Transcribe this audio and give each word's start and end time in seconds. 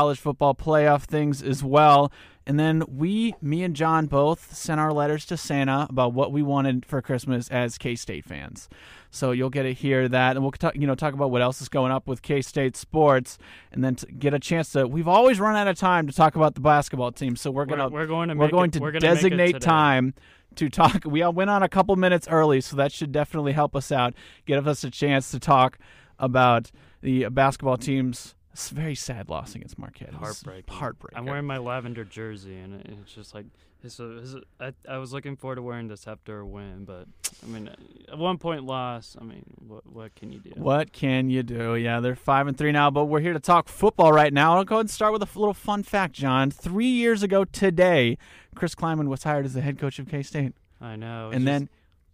college 0.00 0.18
football 0.18 0.54
playoff 0.54 1.02
things 1.02 1.42
as 1.42 1.62
well. 1.62 2.10
And 2.46 2.58
then 2.58 2.82
we, 2.88 3.34
me 3.42 3.62
and 3.62 3.76
John 3.76 4.06
both 4.06 4.56
sent 4.56 4.80
our 4.80 4.94
letters 4.94 5.26
to 5.26 5.36
Santa 5.36 5.86
about 5.90 6.14
what 6.14 6.32
we 6.32 6.42
wanted 6.42 6.86
for 6.86 7.02
Christmas 7.02 7.48
as 7.48 7.76
K 7.76 7.94
State 7.94 8.24
fans. 8.24 8.70
So 9.10 9.32
you'll 9.32 9.50
get 9.50 9.64
to 9.64 9.74
hear 9.74 10.08
that, 10.08 10.36
and 10.36 10.42
we'll 10.42 10.52
talk, 10.52 10.74
you 10.74 10.86
know 10.86 10.94
talk 10.94 11.12
about 11.12 11.30
what 11.30 11.42
else 11.42 11.60
is 11.60 11.68
going 11.68 11.92
up 11.92 12.08
with 12.08 12.22
K 12.22 12.40
State 12.40 12.76
sports, 12.76 13.36
and 13.72 13.84
then 13.84 13.94
to 13.96 14.06
get 14.06 14.32
a 14.32 14.38
chance 14.38 14.70
to. 14.72 14.86
We've 14.86 15.06
always 15.06 15.38
run 15.38 15.54
out 15.54 15.68
of 15.68 15.76
time 15.76 16.06
to 16.06 16.14
talk 16.14 16.34
about 16.34 16.54
the 16.54 16.62
basketball 16.62 17.12
team, 17.12 17.36
so 17.36 17.50
we're 17.50 17.66
gonna 17.66 17.90
we're, 17.90 18.00
we're 18.00 18.06
going 18.06 18.30
to 18.30 18.34
we're 18.36 18.48
going 18.48 18.70
it, 18.70 18.74
to 18.74 18.80
we're 18.80 18.92
designate 18.92 19.60
time 19.60 20.14
to 20.54 20.70
talk. 20.70 21.04
We 21.04 21.20
all 21.20 21.34
went 21.34 21.50
on 21.50 21.62
a 21.62 21.68
couple 21.68 21.94
minutes 21.96 22.26
early, 22.26 22.62
so 22.62 22.74
that 22.76 22.90
should 22.90 23.12
definitely 23.12 23.52
help 23.52 23.76
us 23.76 23.92
out, 23.92 24.14
give 24.46 24.66
us 24.66 24.82
a 24.82 24.90
chance 24.90 25.30
to 25.32 25.38
talk 25.38 25.78
about 26.18 26.70
the 27.02 27.28
basketball 27.28 27.76
team's 27.76 28.34
it's 28.52 28.70
a 28.70 28.74
very 28.74 28.94
sad 28.94 29.28
loss 29.28 29.54
against 29.54 29.78
Marquette. 29.78 30.14
Heartbreaking. 30.14 30.74
Heartbreaking. 30.74 31.18
I'm 31.18 31.26
wearing 31.26 31.46
my 31.46 31.58
lavender 31.58 32.04
jersey, 32.04 32.56
and 32.56 32.82
it's 33.02 33.12
just 33.12 33.34
like 33.34 33.46
it's 33.82 33.98
a, 34.00 34.18
it's 34.18 34.34
a, 34.34 34.40
I, 34.60 34.72
I 34.88 34.98
was 34.98 35.12
looking 35.12 35.36
forward 35.36 35.56
to 35.56 35.62
wearing 35.62 35.88
this 35.88 36.06
after 36.06 36.40
a 36.40 36.46
win, 36.46 36.84
but 36.84 37.06
I 37.42 37.46
mean, 37.46 37.70
a 38.08 38.16
one 38.16 38.38
point 38.38 38.64
loss. 38.64 39.16
I 39.20 39.24
mean, 39.24 39.44
what 39.66 39.86
what 39.86 40.14
can 40.14 40.32
you 40.32 40.40
do? 40.40 40.50
What 40.56 40.92
can 40.92 41.30
you 41.30 41.42
do? 41.42 41.76
Yeah, 41.76 42.00
they're 42.00 42.16
five 42.16 42.46
and 42.46 42.56
three 42.58 42.72
now, 42.72 42.90
but 42.90 43.04
we're 43.06 43.20
here 43.20 43.32
to 43.32 43.40
talk 43.40 43.68
football 43.68 44.12
right 44.12 44.32
now. 44.32 44.56
I'll 44.56 44.64
go 44.64 44.76
ahead 44.76 44.84
and 44.84 44.90
start 44.90 45.12
with 45.12 45.22
a 45.22 45.38
little 45.38 45.54
fun 45.54 45.82
fact, 45.82 46.14
John. 46.14 46.50
Three 46.50 46.86
years 46.86 47.22
ago 47.22 47.44
today, 47.44 48.18
Chris 48.54 48.74
Klieman 48.74 49.08
was 49.08 49.22
hired 49.22 49.44
as 49.46 49.54
the 49.54 49.60
head 49.60 49.78
coach 49.78 49.98
of 49.98 50.08
K 50.08 50.22
State. 50.22 50.52
I 50.80 50.96
know. 50.96 51.30
And 51.32 51.46
then 51.46 51.68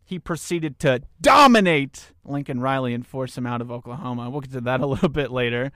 he 0.04 0.18
proceeded 0.18 0.78
to 0.80 1.02
dominate 1.20 2.12
Lincoln 2.24 2.60
Riley 2.60 2.94
and 2.94 3.06
force 3.06 3.36
him 3.36 3.46
out 3.46 3.60
of 3.60 3.72
Oklahoma. 3.72 4.30
We'll 4.30 4.40
get 4.40 4.52
to 4.52 4.60
that 4.62 4.80
a 4.80 4.86
little 4.86 5.08
bit 5.22 5.32
later. 5.32 5.72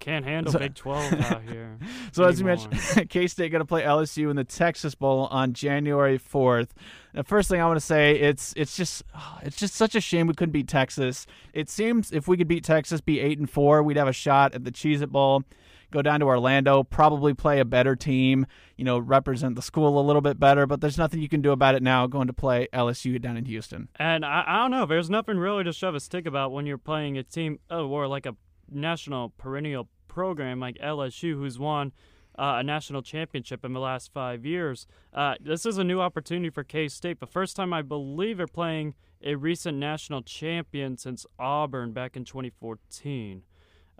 Can't 0.00 0.24
handle 0.24 0.52
so, 0.52 0.58
Big 0.58 0.74
12 0.74 1.12
out 1.20 1.42
here. 1.48 1.78
so, 2.10 2.24
anymore. 2.24 2.30
as 2.30 2.40
you 2.40 2.46
mentioned, 2.46 3.10
K 3.10 3.26
State 3.26 3.52
going 3.52 3.60
to 3.60 3.66
play 3.66 3.82
LSU 3.82 4.30
in 4.30 4.36
the 4.36 4.44
Texas 4.44 4.94
Bowl 4.94 5.28
on 5.30 5.52
January 5.52 6.18
4th. 6.18 6.68
The 7.12 7.22
first 7.22 7.50
thing 7.50 7.60
I 7.60 7.66
want 7.66 7.76
to 7.76 7.84
say, 7.84 8.18
it's 8.18 8.54
it's 8.56 8.76
just 8.76 9.02
it's 9.42 9.56
just 9.56 9.74
such 9.74 9.94
a 9.94 10.00
shame 10.00 10.26
we 10.26 10.34
couldn't 10.34 10.52
beat 10.52 10.68
Texas. 10.68 11.26
It 11.52 11.68
seems 11.68 12.12
if 12.12 12.26
we 12.26 12.38
could 12.38 12.48
beat 12.48 12.64
Texas, 12.64 13.02
be 13.02 13.20
eight 13.20 13.38
and 13.38 13.48
four, 13.48 13.82
we'd 13.82 13.98
have 13.98 14.08
a 14.08 14.12
shot 14.12 14.54
at 14.54 14.64
the 14.64 14.72
Cheez 14.72 15.02
It 15.02 15.12
Bowl. 15.12 15.44
Go 15.90 16.02
down 16.02 16.20
to 16.20 16.26
Orlando, 16.26 16.84
probably 16.84 17.34
play 17.34 17.58
a 17.58 17.64
better 17.64 17.96
team, 17.96 18.46
you 18.76 18.84
know, 18.84 18.96
represent 18.96 19.56
the 19.56 19.62
school 19.62 19.98
a 19.98 20.04
little 20.06 20.22
bit 20.22 20.38
better. 20.38 20.64
But 20.64 20.80
there's 20.80 20.96
nothing 20.96 21.20
you 21.20 21.28
can 21.28 21.42
do 21.42 21.50
about 21.50 21.74
it 21.74 21.82
now. 21.82 22.06
Going 22.06 22.28
to 22.28 22.32
play 22.32 22.68
LSU 22.72 23.20
down 23.20 23.36
in 23.36 23.44
Houston, 23.44 23.88
and 23.96 24.24
I, 24.24 24.44
I 24.46 24.56
don't 24.62 24.70
know. 24.70 24.86
There's 24.86 25.10
nothing 25.10 25.36
really 25.36 25.64
to 25.64 25.72
shove 25.72 25.94
a 25.94 26.00
stick 26.00 26.26
about 26.26 26.52
when 26.52 26.64
you're 26.64 26.78
playing 26.78 27.18
a 27.18 27.22
team 27.22 27.58
oh, 27.70 27.88
or 27.88 28.06
like 28.06 28.24
a 28.24 28.36
national 28.70 29.30
perennial 29.30 29.88
program 30.10 30.58
like 30.58 30.76
LSU, 30.78 31.34
who's 31.34 31.58
won 31.58 31.92
uh, 32.36 32.56
a 32.58 32.62
national 32.62 33.00
championship 33.00 33.64
in 33.64 33.72
the 33.72 33.80
last 33.80 34.12
five 34.12 34.44
years. 34.44 34.86
Uh, 35.14 35.34
this 35.40 35.64
is 35.64 35.78
a 35.78 35.84
new 35.84 36.00
opportunity 36.00 36.50
for 36.50 36.64
K 36.64 36.88
State. 36.88 37.20
The 37.20 37.26
first 37.26 37.54
time 37.54 37.72
I 37.72 37.82
believe 37.82 38.38
they're 38.38 38.46
playing 38.46 38.94
a 39.22 39.36
recent 39.36 39.78
national 39.78 40.22
champion 40.22 40.96
since 40.96 41.26
Auburn 41.38 41.92
back 41.92 42.16
in 42.16 42.24
2014. 42.24 43.42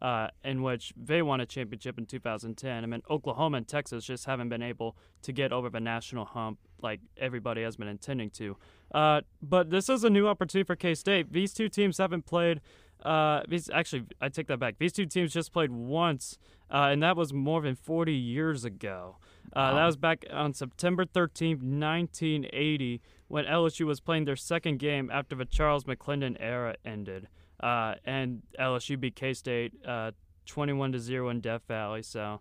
Uh, 0.02 0.28
in 0.42 0.62
which 0.62 0.94
they 0.96 1.20
won 1.20 1.42
a 1.42 1.44
championship 1.44 1.98
in 1.98 2.06
2010. 2.06 2.82
I 2.82 2.86
mean, 2.86 3.02
Oklahoma 3.10 3.58
and 3.58 3.68
Texas 3.68 4.06
just 4.06 4.24
haven't 4.24 4.48
been 4.48 4.62
able 4.62 4.96
to 5.20 5.30
get 5.30 5.52
over 5.52 5.68
the 5.68 5.78
national 5.78 6.24
hump 6.24 6.58
like 6.80 7.00
everybody 7.18 7.62
has 7.62 7.76
been 7.76 7.86
intending 7.86 8.30
to. 8.30 8.56
Uh, 8.94 9.20
but 9.42 9.68
this 9.68 9.90
is 9.90 10.02
a 10.02 10.08
new 10.08 10.26
opportunity 10.26 10.66
for 10.66 10.74
K 10.74 10.94
State. 10.94 11.34
These 11.34 11.52
two 11.52 11.68
teams 11.68 11.98
haven't 11.98 12.24
played 12.24 12.62
uh, 13.02 13.42
these 13.48 13.70
actually, 13.70 14.04
I 14.20 14.28
take 14.28 14.46
that 14.48 14.58
back. 14.58 14.76
These 14.78 14.92
two 14.92 15.06
teams 15.06 15.32
just 15.32 15.52
played 15.52 15.70
once, 15.70 16.38
uh, 16.70 16.88
and 16.90 17.02
that 17.02 17.16
was 17.16 17.32
more 17.32 17.60
than 17.62 17.74
40 17.74 18.12
years 18.12 18.64
ago. 18.64 19.16
Uh, 19.52 19.72
wow. 19.72 19.74
That 19.74 19.86
was 19.86 19.96
back 19.96 20.24
on 20.30 20.52
September 20.52 21.04
13th, 21.04 21.62
1980, 21.62 23.00
when 23.28 23.44
LSU 23.46 23.86
was 23.86 24.00
playing 24.00 24.24
their 24.24 24.36
second 24.36 24.78
game 24.78 25.10
after 25.12 25.34
the 25.34 25.44
Charles 25.44 25.84
McClendon 25.84 26.36
era 26.38 26.76
ended, 26.84 27.28
uh, 27.60 27.94
and 28.04 28.42
LSU 28.58 29.00
beat 29.00 29.16
K 29.16 29.32
State 29.32 29.72
uh, 29.86 30.12
21 30.46 30.92
to 30.92 30.98
zero 30.98 31.28
in 31.30 31.40
Death 31.40 31.62
Valley. 31.66 32.02
So 32.02 32.40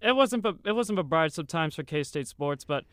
it 0.00 0.16
wasn't, 0.16 0.46
it 0.64 0.72
wasn't 0.72 0.98
a 0.98 1.02
bright 1.02 1.32
sometimes 1.32 1.74
for 1.74 1.82
K 1.82 2.02
State 2.02 2.26
sports, 2.26 2.64
but 2.64 2.84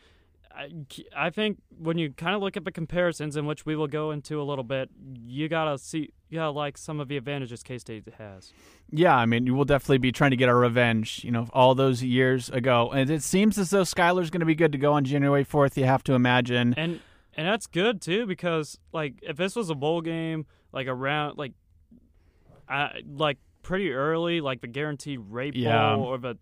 I, 0.60 0.70
I 1.16 1.30
think 1.30 1.60
when 1.78 1.98
you 1.98 2.12
kind 2.12 2.36
of 2.36 2.42
look 2.42 2.58
at 2.58 2.66
the 2.66 2.72
comparisons, 2.72 3.38
in 3.38 3.46
which 3.46 3.66
we 3.66 3.76
will 3.76 3.88
go 3.88 4.12
into 4.12 4.42
a 4.42 4.44
little 4.44 4.64
bit, 4.64 4.90
you 5.26 5.48
gotta 5.48 5.78
see, 5.78 6.12
you 6.30 6.40
gotta 6.40 6.52
like 6.52 6.78
some 6.78 7.00
of 7.00 7.08
the 7.08 7.16
advantages 7.16 7.64
K 7.64 7.78
State 7.78 8.06
has. 8.18 8.52
Yeah, 8.92 9.16
I 9.16 9.26
mean, 9.26 9.56
we'll 9.56 9.66
definitely 9.66 10.00
be 10.00 10.12
trying 10.12 10.32
to 10.32 10.38
get 10.38 10.50
our 10.50 10.58
revenge. 10.58 11.24
You 11.24 11.32
know, 11.32 11.48
all 11.54 11.76
those 11.76 12.04
years 12.04 12.50
ago, 12.50 12.92
and 12.92 13.10
it 13.10 13.24
seems 13.24 13.58
as 13.58 13.70
though 13.70 13.84
Skylar's 13.84 14.30
going 14.30 14.42
to 14.42 14.46
be 14.46 14.56
good 14.56 14.74
to 14.74 14.78
go 14.78 14.94
on 14.94 15.06
January 15.06 15.46
fourth. 15.46 15.78
You 15.78 15.86
have 15.86 16.04
to 16.04 16.14
imagine, 16.14 16.74
and 16.76 17.00
and 17.36 17.48
that's 17.48 17.68
good 17.68 18.02
too 18.02 18.26
because 18.26 18.78
like 18.92 19.16
if 19.22 19.38
this 19.38 19.56
was 19.56 19.70
a 19.70 19.76
bowl 19.76 20.02
game, 20.02 20.46
like 20.74 20.88
around 20.88 21.38
like, 21.38 21.54
I 22.68 23.02
like 23.08 23.38
pretty 23.62 23.92
early, 23.92 24.42
like 24.42 24.60
the 24.60 24.68
guaranteed 24.68 25.20
rate 25.30 25.56
yeah. 25.56 25.96
bowl 25.96 26.04
or 26.04 26.18
the 26.18 26.38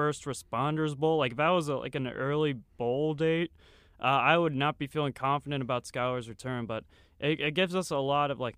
First 0.00 0.24
Responders 0.24 0.96
Bowl, 0.96 1.18
like 1.18 1.32
if 1.32 1.36
that 1.36 1.50
was 1.50 1.68
a, 1.68 1.76
like 1.76 1.94
an 1.94 2.08
early 2.08 2.54
bowl 2.78 3.12
date, 3.12 3.52
uh, 4.00 4.04
I 4.04 4.38
would 4.38 4.54
not 4.54 4.78
be 4.78 4.86
feeling 4.86 5.12
confident 5.12 5.62
about 5.62 5.84
Skylar's 5.84 6.26
return. 6.26 6.64
But 6.64 6.84
it, 7.18 7.38
it, 7.38 7.50
gives 7.52 7.76
us 7.76 7.90
a 7.90 7.98
lot 7.98 8.30
of 8.30 8.40
like 8.40 8.56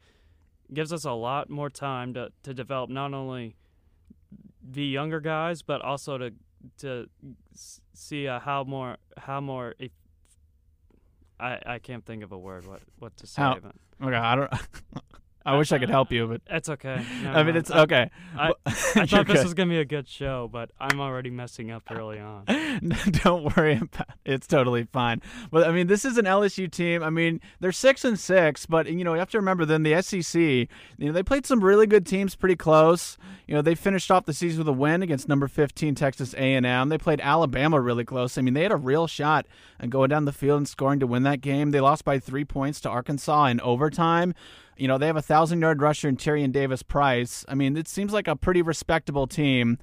gives 0.72 0.92
us 0.92 1.04
a 1.04 1.10
lot 1.10 1.50
more 1.50 1.68
time 1.68 2.14
to 2.14 2.30
to 2.44 2.54
develop 2.54 2.90
not 2.90 3.12
only 3.12 3.56
the 4.62 4.84
younger 4.84 5.18
guys, 5.18 5.62
but 5.62 5.82
also 5.82 6.16
to 6.16 6.32
to 6.78 7.08
see 7.92 8.28
uh, 8.28 8.38
how 8.38 8.62
more 8.62 8.98
how 9.16 9.40
more. 9.40 9.74
If, 9.80 9.90
I 11.40 11.58
I 11.66 11.78
can't 11.80 12.06
think 12.06 12.22
of 12.22 12.30
a 12.30 12.38
word 12.38 12.68
what 12.68 12.82
what 13.00 13.16
to 13.16 13.26
say. 13.26 13.42
How, 13.42 13.58
okay, 14.00 14.14
I 14.14 14.36
don't. 14.36 14.52
I 15.44 15.56
wish 15.56 15.72
I 15.72 15.78
could 15.78 15.90
help 15.90 16.12
you, 16.12 16.26
but 16.26 16.40
it's 16.48 16.68
okay. 16.68 17.04
No, 17.22 17.30
I 17.30 17.42
mean, 17.44 17.56
it's 17.56 17.70
okay. 17.70 18.10
I, 18.36 18.52
I, 18.66 18.70
thought 19.06 19.26
this 19.28 19.44
was 19.44 19.54
gonna 19.54 19.68
be 19.68 19.78
a 19.78 19.84
good 19.84 20.08
show, 20.08 20.48
but 20.50 20.70
I'm 20.80 21.00
already 21.00 21.30
messing 21.30 21.70
up 21.70 21.84
early 21.90 22.18
on. 22.18 22.44
Don't 23.22 23.56
worry 23.56 23.74
about 23.76 24.08
it. 24.08 24.32
It's 24.32 24.46
totally 24.46 24.84
fine. 24.92 25.22
But 25.50 25.68
I 25.68 25.72
mean, 25.72 25.86
this 25.86 26.04
is 26.04 26.18
an 26.18 26.24
LSU 26.24 26.70
team. 26.70 27.02
I 27.02 27.10
mean, 27.10 27.40
they're 27.60 27.70
six 27.70 28.04
and 28.04 28.18
six, 28.18 28.66
but 28.66 28.90
you 28.90 29.04
know, 29.04 29.12
you 29.12 29.20
have 29.20 29.30
to 29.30 29.38
remember 29.38 29.64
then 29.64 29.84
the 29.84 30.00
SEC. 30.02 30.34
You 30.40 30.68
know, 30.98 31.12
they 31.12 31.22
played 31.22 31.46
some 31.46 31.62
really 31.62 31.86
good 31.86 32.06
teams 32.06 32.34
pretty 32.34 32.56
close. 32.56 33.18
You 33.46 33.54
know, 33.54 33.62
they 33.62 33.74
finished 33.74 34.10
off 34.10 34.24
the 34.24 34.32
season 34.32 34.58
with 34.58 34.68
a 34.68 34.72
win 34.72 35.02
against 35.02 35.28
number 35.28 35.46
15 35.46 35.94
Texas 35.94 36.34
A&M. 36.34 36.88
They 36.88 36.98
played 36.98 37.20
Alabama 37.20 37.80
really 37.80 38.04
close. 38.04 38.36
I 38.36 38.42
mean, 38.42 38.54
they 38.54 38.62
had 38.62 38.72
a 38.72 38.76
real 38.76 39.06
shot 39.06 39.46
at 39.78 39.90
going 39.90 40.08
down 40.08 40.24
the 40.24 40.32
field 40.32 40.58
and 40.58 40.68
scoring 40.68 41.00
to 41.00 41.06
win 41.06 41.22
that 41.24 41.40
game. 41.40 41.70
They 41.70 41.80
lost 41.80 42.04
by 42.04 42.18
three 42.18 42.44
points 42.44 42.80
to 42.82 42.88
Arkansas 42.88 43.46
in 43.46 43.60
overtime. 43.60 44.34
You 44.76 44.88
know, 44.88 44.98
they 44.98 45.06
have 45.06 45.16
a 45.16 45.22
thousand 45.22 45.60
yard 45.60 45.82
rusher 45.82 46.08
in 46.08 46.16
Tyrion 46.16 46.52
Davis 46.52 46.82
Price. 46.82 47.44
I 47.48 47.54
mean, 47.54 47.76
it 47.76 47.88
seems 47.88 48.12
like 48.12 48.28
a 48.28 48.36
pretty 48.36 48.62
respectable 48.62 49.26
team 49.26 49.78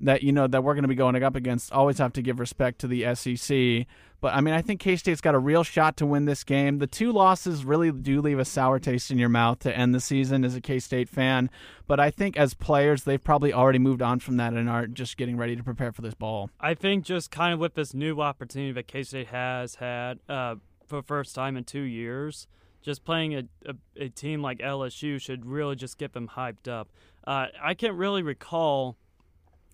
that, 0.00 0.22
you 0.22 0.32
know, 0.32 0.46
that 0.46 0.64
we're 0.64 0.74
going 0.74 0.82
to 0.84 0.88
be 0.88 0.94
going 0.94 1.22
up 1.22 1.36
against. 1.36 1.72
Always 1.72 1.98
have 1.98 2.12
to 2.14 2.22
give 2.22 2.40
respect 2.40 2.78
to 2.80 2.86
the 2.86 3.14
SEC. 3.14 3.86
But 4.20 4.34
I 4.34 4.40
mean, 4.40 4.52
I 4.52 4.60
think 4.60 4.80
K 4.80 4.96
State's 4.96 5.20
got 5.20 5.34
a 5.34 5.38
real 5.38 5.62
shot 5.62 5.96
to 5.98 6.06
win 6.06 6.26
this 6.26 6.44
game. 6.44 6.78
The 6.78 6.86
two 6.86 7.10
losses 7.10 7.64
really 7.64 7.90
do 7.90 8.20
leave 8.20 8.38
a 8.38 8.44
sour 8.44 8.78
taste 8.78 9.10
in 9.10 9.18
your 9.18 9.30
mouth 9.30 9.60
to 9.60 9.74
end 9.74 9.94
the 9.94 10.00
season 10.00 10.44
as 10.44 10.54
a 10.54 10.60
K 10.60 10.78
State 10.78 11.08
fan. 11.08 11.48
But 11.86 12.00
I 12.00 12.10
think 12.10 12.36
as 12.36 12.52
players, 12.52 13.04
they've 13.04 13.22
probably 13.22 13.52
already 13.52 13.78
moved 13.78 14.02
on 14.02 14.20
from 14.20 14.36
that 14.36 14.52
and 14.52 14.68
are 14.68 14.86
just 14.86 15.16
getting 15.16 15.36
ready 15.38 15.56
to 15.56 15.62
prepare 15.62 15.92
for 15.92 16.02
this 16.02 16.14
ball. 16.14 16.50
I 16.60 16.74
think 16.74 17.04
just 17.04 17.30
kind 17.30 17.54
of 17.54 17.60
with 17.60 17.74
this 17.74 17.94
new 17.94 18.20
opportunity 18.20 18.72
that 18.72 18.86
K 18.86 19.02
State 19.04 19.28
has 19.28 19.76
had 19.76 20.18
uh, 20.28 20.56
for 20.86 20.96
the 20.96 21.02
first 21.02 21.34
time 21.34 21.56
in 21.56 21.64
two 21.64 21.80
years 21.80 22.46
just 22.82 23.04
playing 23.04 23.34
a, 23.34 23.42
a, 23.66 23.74
a, 24.04 24.08
team 24.08 24.42
like 24.42 24.58
LSU 24.58 25.20
should 25.20 25.44
really 25.44 25.76
just 25.76 25.98
get 25.98 26.12
them 26.12 26.28
hyped 26.28 26.68
up. 26.68 26.88
Uh, 27.26 27.46
I 27.62 27.74
can't 27.74 27.94
really 27.94 28.22
recall 28.22 28.96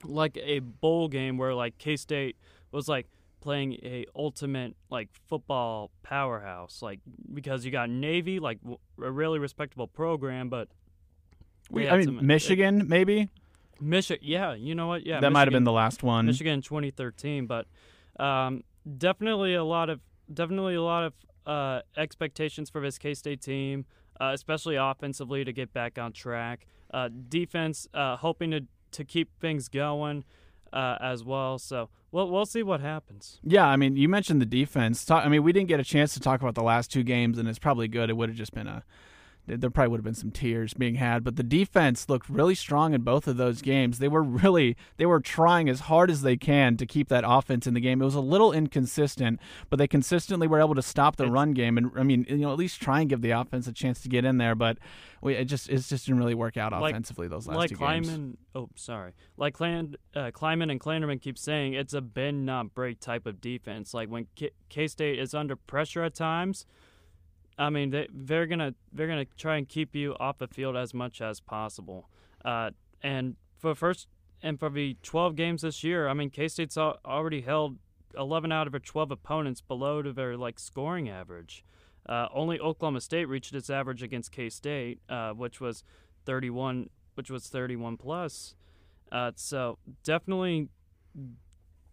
like 0.05 0.37
a 0.43 0.59
bowl 0.59 1.09
game 1.09 1.39
where 1.39 1.55
like 1.55 1.79
K 1.79 1.97
State 1.97 2.37
was 2.73 2.89
like 2.89 3.07
playing 3.41 3.75
a 3.85 4.07
ultimate 4.15 4.75
like 4.91 5.09
football 5.29 5.91
powerhouse, 6.03 6.83
like 6.83 7.01
because 7.33 7.65
you 7.65 7.71
got 7.71 7.89
Navy, 7.89 8.41
like 8.41 8.59
a 9.01 9.11
really 9.11 9.39
respectable 9.39 9.87
program, 9.87 10.49
but 10.49 10.69
we, 11.71 11.89
I 11.89 11.99
mean 11.99 12.07
some, 12.07 12.27
Michigan 12.27 12.81
it, 12.83 12.89
maybe. 12.89 13.29
Michigan, 13.81 14.27
yeah, 14.27 14.55
you 14.55 14.75
know 14.75 14.89
what? 14.89 15.07
Yeah, 15.07 15.21
that 15.21 15.31
might 15.31 15.47
have 15.47 15.53
been 15.53 15.65
the 15.65 15.73
last 15.73 16.03
one. 16.03 16.27
Michigan 16.27 16.61
2013, 16.61 17.47
but 17.47 17.67
um, 18.19 18.65
definitely 18.99 19.55
a 19.55 19.65
lot 19.65 19.91
of 19.91 20.01
definitely 20.33 20.75
a 20.75 20.83
lot 20.83 21.05
of 21.05 21.13
uh, 21.47 21.81
expectations 21.97 22.71
for 22.71 22.81
this 22.81 22.99
K 22.99 23.15
State 23.15 23.41
team, 23.41 23.87
uh, 24.21 24.33
especially 24.35 24.77
offensively, 24.77 25.45
to 25.45 25.53
get 25.53 25.73
back 25.73 25.99
on 25.99 26.13
track. 26.13 26.67
Uh, 26.93 27.09
defense, 27.29 27.89
uh, 27.95 28.17
hoping 28.17 28.51
to 28.51 28.63
to 28.93 29.05
keep 29.05 29.29
things 29.41 29.69
going 29.69 30.25
uh, 30.73 30.97
as 31.01 31.25
well. 31.25 31.59
So 31.59 31.89
we'll 32.11 32.31
we'll 32.31 32.47
see 32.47 32.63
what 32.63 32.81
happens. 32.81 33.41
Yeah, 33.43 33.67
I 33.67 33.77
mean, 33.77 33.97
you 33.97 34.09
mentioned 34.09 34.41
the 34.41 34.47
defense. 34.47 35.05
Talk, 35.05 35.25
I 35.25 35.29
mean, 35.29 35.43
we 35.43 35.53
didn't 35.53 35.69
get 35.69 35.81
a 35.81 35.85
chance 35.85 36.15
to 36.15 36.21
talk 36.21 36.41
about 36.41 36.55
the 36.55 36.63
last 36.63 36.91
two 36.91 37.03
games, 37.03 37.39
and 37.39 37.49
it's 37.49 37.59
probably 37.59 37.89
good. 37.89 38.11
It 38.11 38.17
would 38.17 38.29
have 38.29 38.39
just 38.39 38.55
been 38.55 38.67
a 38.67 38.85
there 39.47 39.71
probably 39.71 39.91
would 39.91 39.99
have 39.99 40.05
been 40.05 40.15
some 40.15 40.31
tears 40.31 40.75
being 40.75 40.97
had. 40.97 41.23
But 41.23 41.37
the 41.37 41.43
defense 41.43 42.09
looked 42.09 42.29
really 42.29 42.55
strong 42.55 42.95
in 42.95 43.03
both 43.03 43.29
of 43.29 43.37
those 43.37 43.63
games. 43.63 43.99
They 43.99 44.09
were 44.09 44.23
really 44.23 44.77
they 44.97 45.07
were 45.07 45.21
trying 45.21 45.69
as 45.69 45.81
hard 45.81 46.11
as 46.11 46.23
they 46.23 46.37
can 46.37 46.77
to 46.77 46.87
keep 46.87 47.09
that 47.09 47.25
offense 47.27 47.67
in 47.67 47.75
the 47.75 47.81
game. 47.81 48.03
It 48.03 48.05
was 48.05 48.15
a 48.15 48.21
little 48.21 48.53
inconsistent, 48.53 49.41
but 49.71 49.79
they 49.79 49.89
consistently 49.89 50.47
were 50.47 50.61
able 50.61 50.75
to 50.75 50.83
stop 50.83 51.17
the 51.17 51.25
it's, 51.25 51.33
run 51.33 51.53
game 51.53 51.79
and 51.79 51.91
I 51.97 52.03
mean 52.03 52.27
you 52.29 52.39
know 52.39 52.53
at 52.53 52.59
least 52.59 52.81
try 52.81 53.01
and 53.01 53.09
give 53.09 53.23
the 53.23 53.31
offense 53.31 53.67
a 53.67 53.73
chance 53.73 54.01
to 54.03 54.09
get 54.09 54.25
in 54.25 54.39
there. 54.39 54.55
But 54.55 54.79
we 55.21 55.35
it 55.35 55.47
just 55.47 55.69
it 55.69 55.81
just 55.81 56.07
didn't 56.07 56.19
really 56.19 56.35
work 56.35 56.57
out 56.57 56.73
like, 56.73 56.93
offensively 56.93 57.29
those 57.29 57.47
last 57.47 57.57
like 57.57 57.71
two 57.71 57.77
Klieman, 57.77 58.07
games. 58.07 58.37
Oh, 58.55 58.69
sorry. 58.75 59.13
Like 59.37 59.55
Clan, 59.55 59.97
uh, 60.15 60.31
Klieman 60.31 60.71
and 60.71 60.81
Klanderman 60.81 61.21
keep 61.21 61.39
saying, 61.39 61.75
it's 61.75 61.93
a 61.93 62.01
bend 62.01 62.47
not 62.47 62.75
break 62.75 63.01
type 63.01 63.27
of 63.27 63.41
defense. 63.41 63.93
Like 63.93 64.09
when 64.09 64.27
K 64.69 64.89
State 64.89 65.19
is 65.19 65.35
under 65.35 65.57
pressure 65.57 66.03
at 66.03 66.15
times 66.15 66.67
I 67.59 67.71
mean, 67.71 67.91
they 67.91 68.09
they're 68.13 68.47
gonna 68.47 68.75
they're 68.93 69.07
gonna 69.07 69.27
try 69.37 69.57
and 69.57 69.69
keep 69.69 69.95
you 69.95 70.15
off 70.21 70.39
the 70.39 70.49
field 70.49 70.77
as 70.77 70.93
much 70.93 71.21
as 71.21 71.41
possible. 71.41 72.09
Uh, 72.45 72.71
and 73.03 73.37
for 73.59 73.75
first 73.75 74.09
and 74.43 74.59
for 74.59 74.69
the 74.69 74.97
12 75.03 75.37
games 75.37 75.63
this 75.63 75.83
year, 75.83 76.09
I 76.09 76.15
mean, 76.15 76.31
K 76.31 76.49
State's 76.49 76.77
already 76.77 77.41
held 77.41 77.79
11 78.17 78.53
out 78.53 78.67
of 78.67 78.73
their 78.73 78.81
12 78.81 79.11
opponents 79.11 79.61
below 79.61 80.03
to 80.03 80.13
their 80.13 80.37
like 80.37 80.59
scoring 80.59 81.09
average. 81.09 81.65
Uh, 82.09 82.29
only 82.33 82.61
Oklahoma 82.61 83.01
State 83.01 83.25
reached 83.25 83.55
its 83.55 83.71
average 83.71 84.03
against 84.03 84.31
K 84.33 84.49
State, 84.49 85.01
uh, 85.09 85.31
which 85.33 85.61
was 85.61 85.83
31, 86.25 86.91
which 87.15 87.31
was 87.31 87.49
31 87.49 87.97
plus. 87.97 88.55
Uh, 89.11 89.33
so 89.35 89.79
definitely 90.05 90.69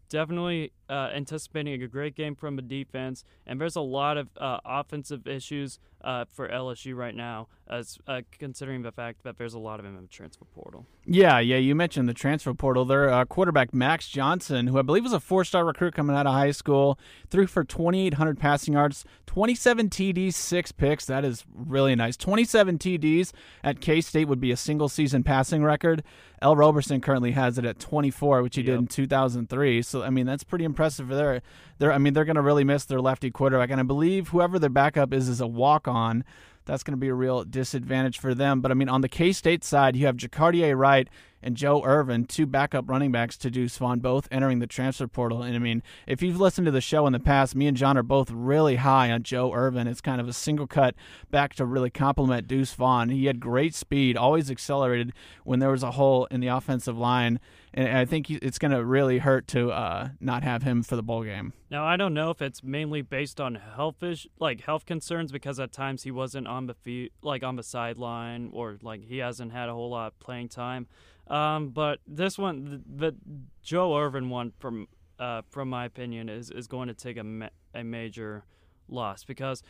definitely 0.09 0.71
uh, 0.93 1.09
anticipating 1.15 1.81
a 1.81 1.87
great 1.87 2.15
game 2.15 2.35
from 2.35 2.55
the 2.55 2.61
defense, 2.61 3.23
and 3.47 3.59
there's 3.59 3.75
a 3.75 3.81
lot 3.81 4.15
of 4.15 4.29
uh, 4.37 4.59
offensive 4.63 5.25
issues 5.25 5.79
uh, 6.03 6.25
for 6.29 6.47
LSU 6.49 6.95
right 6.95 7.15
now, 7.15 7.47
as 7.67 7.97
uh, 8.07 8.21
considering 8.31 8.81
the 8.83 8.91
fact 8.91 9.23
that 9.23 9.37
there's 9.37 9.53
a 9.53 9.59
lot 9.59 9.79
of 9.79 9.85
them 9.85 9.95
in 9.95 10.03
the 10.03 10.07
transfer 10.07 10.45
portal. 10.45 10.85
Yeah, 11.05 11.39
yeah, 11.39 11.57
you 11.57 11.75
mentioned 11.75 12.07
the 12.07 12.13
transfer 12.13 12.53
portal. 12.53 12.85
Their 12.85 13.09
uh, 13.09 13.25
quarterback 13.25 13.73
Max 13.73 14.07
Johnson, 14.07 14.67
who 14.67 14.77
I 14.77 14.81
believe 14.81 15.03
was 15.03 15.13
a 15.13 15.19
four-star 15.19 15.65
recruit 15.65 15.95
coming 15.95 16.15
out 16.15 16.27
of 16.27 16.33
high 16.33 16.51
school, 16.51 16.99
threw 17.29 17.47
for 17.47 17.63
2,800 17.63 18.37
passing 18.37 18.73
yards, 18.73 19.05
27 19.25 19.89
TDs, 19.89 20.33
six 20.33 20.71
picks. 20.71 21.05
That 21.05 21.25
is 21.25 21.45
really 21.53 21.95
nice. 21.95 22.17
27 22.17 22.77
TDs 22.77 23.31
at 23.63 23.81
K 23.81 24.01
State 24.01 24.27
would 24.27 24.41
be 24.41 24.51
a 24.51 24.57
single-season 24.57 25.23
passing 25.23 25.63
record. 25.63 26.03
Ell 26.41 26.57
Roberson 26.57 26.99
currently 26.99 27.31
has 27.31 27.57
it 27.57 27.63
at 27.63 27.79
24, 27.79 28.43
which 28.43 28.57
he 28.57 28.61
yep. 28.61 28.67
did 28.67 28.79
in 28.79 28.87
2003. 28.87 29.81
So 29.81 30.03
I 30.03 30.09
mean, 30.09 30.25
that's 30.25 30.43
pretty 30.43 30.65
impressive 30.65 30.82
for 30.89 31.15
their. 31.15 31.41
Their, 31.79 31.91
I 31.91 31.97
mean, 31.97 32.13
they're 32.13 32.25
going 32.25 32.35
to 32.35 32.41
really 32.41 32.63
miss 32.63 32.85
their 32.85 33.01
lefty 33.01 33.31
quarterback, 33.31 33.69
and 33.69 33.79
I 33.79 33.83
believe 33.83 34.29
whoever 34.29 34.59
their 34.59 34.69
backup 34.69 35.13
is 35.13 35.27
is 35.27 35.41
a 35.41 35.47
walk-on 35.47 36.23
that's 36.65 36.83
going 36.83 36.93
to 36.93 36.99
be 36.99 37.09
a 37.09 37.13
real 37.13 37.43
disadvantage 37.43 38.19
for 38.19 38.33
them. 38.33 38.61
But 38.61 38.71
I 38.71 38.73
mean, 38.73 38.89
on 38.89 39.01
the 39.01 39.09
K 39.09 39.31
State 39.31 39.63
side, 39.63 39.95
you 39.95 40.05
have 40.05 40.15
Jacardia 40.15 40.77
Wright 40.77 41.09
and 41.43 41.57
Joe 41.57 41.83
Ervin, 41.83 42.25
two 42.25 42.45
backup 42.45 42.89
running 42.89 43.11
backs 43.11 43.37
to 43.37 43.51
Deuce 43.51 43.77
Vaughn, 43.77 43.99
both 43.99 44.27
entering 44.31 44.59
the 44.59 44.67
transfer 44.67 45.07
portal. 45.07 45.43
And 45.43 45.55
I 45.55 45.59
mean, 45.59 45.83
if 46.07 46.21
you've 46.21 46.39
listened 46.39 46.65
to 46.65 46.71
the 46.71 46.81
show 46.81 47.05
in 47.07 47.13
the 47.13 47.19
past, 47.19 47.55
me 47.55 47.67
and 47.67 47.77
John 47.77 47.97
are 47.97 48.03
both 48.03 48.31
really 48.31 48.77
high 48.77 49.11
on 49.11 49.23
Joe 49.23 49.53
Ervin. 49.53 49.87
It's 49.87 50.01
kind 50.01 50.21
of 50.21 50.27
a 50.27 50.33
single 50.33 50.67
cut 50.67 50.95
back 51.29 51.53
to 51.55 51.65
really 51.65 51.89
complement 51.89 52.47
Deuce 52.47 52.73
Vaughn. 52.73 53.09
He 53.09 53.25
had 53.25 53.39
great 53.39 53.75
speed, 53.75 54.17
always 54.17 54.49
accelerated 54.49 55.13
when 55.43 55.59
there 55.59 55.71
was 55.71 55.83
a 55.83 55.91
hole 55.91 56.25
in 56.31 56.39
the 56.39 56.47
offensive 56.47 56.97
line. 56.97 57.39
And 57.75 57.97
I 57.97 58.05
think 58.05 58.29
it's 58.29 58.59
going 58.59 58.71
to 58.71 58.85
really 58.85 59.17
hurt 59.17 59.47
to 59.47 59.71
uh, 59.71 60.09
not 60.19 60.43
have 60.43 60.61
him 60.61 60.83
for 60.83 60.95
the 60.95 61.01
bowl 61.01 61.23
game. 61.23 61.53
Now 61.71 61.85
I 61.85 61.97
don't 61.97 62.13
know 62.13 62.29
if 62.29 62.39
it's 62.39 62.61
mainly 62.61 63.01
based 63.01 63.41
on 63.41 63.55
health 63.55 64.03
ish, 64.03 64.27
like 64.39 64.61
health 64.61 64.85
concerns, 64.85 65.31
because 65.31 65.59
at 65.59 65.71
times 65.71 66.03
he 66.03 66.11
wasn't 66.11 66.47
on 66.47 66.67
the 66.67 66.75
feet, 66.75 67.13
like 67.23 67.41
on 67.41 67.55
the 67.55 67.63
sideline, 67.63 68.51
or 68.53 68.77
like 68.83 69.03
he 69.03 69.17
hasn't 69.17 69.53
had 69.53 69.69
a 69.69 69.73
whole 69.73 69.89
lot 69.89 70.07
of 70.07 70.19
playing 70.19 70.49
time. 70.49 70.85
Um, 71.27 71.69
but 71.69 71.99
this 72.07 72.37
one, 72.37 72.83
the, 72.85 73.15
Joe 73.61 73.97
Ervin 73.97 74.29
one, 74.29 74.51
from 74.59 74.87
uh, 75.19 75.41
from 75.49 75.69
my 75.69 75.85
opinion, 75.85 76.29
is 76.29 76.49
is 76.49 76.67
going 76.67 76.87
to 76.87 76.93
take 76.93 77.17
a 77.17 77.23
ma- 77.23 77.49
a 77.73 77.83
major 77.83 78.43
loss 78.87 79.23
because 79.23 79.63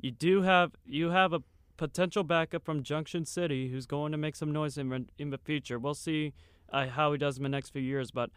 you 0.00 0.10
do 0.10 0.42
have 0.42 0.72
you 0.86 1.10
have 1.10 1.32
a 1.32 1.42
potential 1.76 2.22
backup 2.22 2.64
from 2.64 2.82
Junction 2.82 3.24
City 3.24 3.68
who's 3.68 3.86
going 3.86 4.12
to 4.12 4.18
make 4.18 4.36
some 4.36 4.52
noise 4.52 4.78
in 4.78 5.08
in 5.18 5.30
the 5.30 5.38
future. 5.38 5.78
We'll 5.78 5.94
see 5.94 6.32
uh, 6.72 6.86
how 6.86 7.12
he 7.12 7.18
does 7.18 7.36
in 7.36 7.42
the 7.42 7.48
next 7.48 7.70
few 7.70 7.82
years, 7.82 8.10
but. 8.10 8.30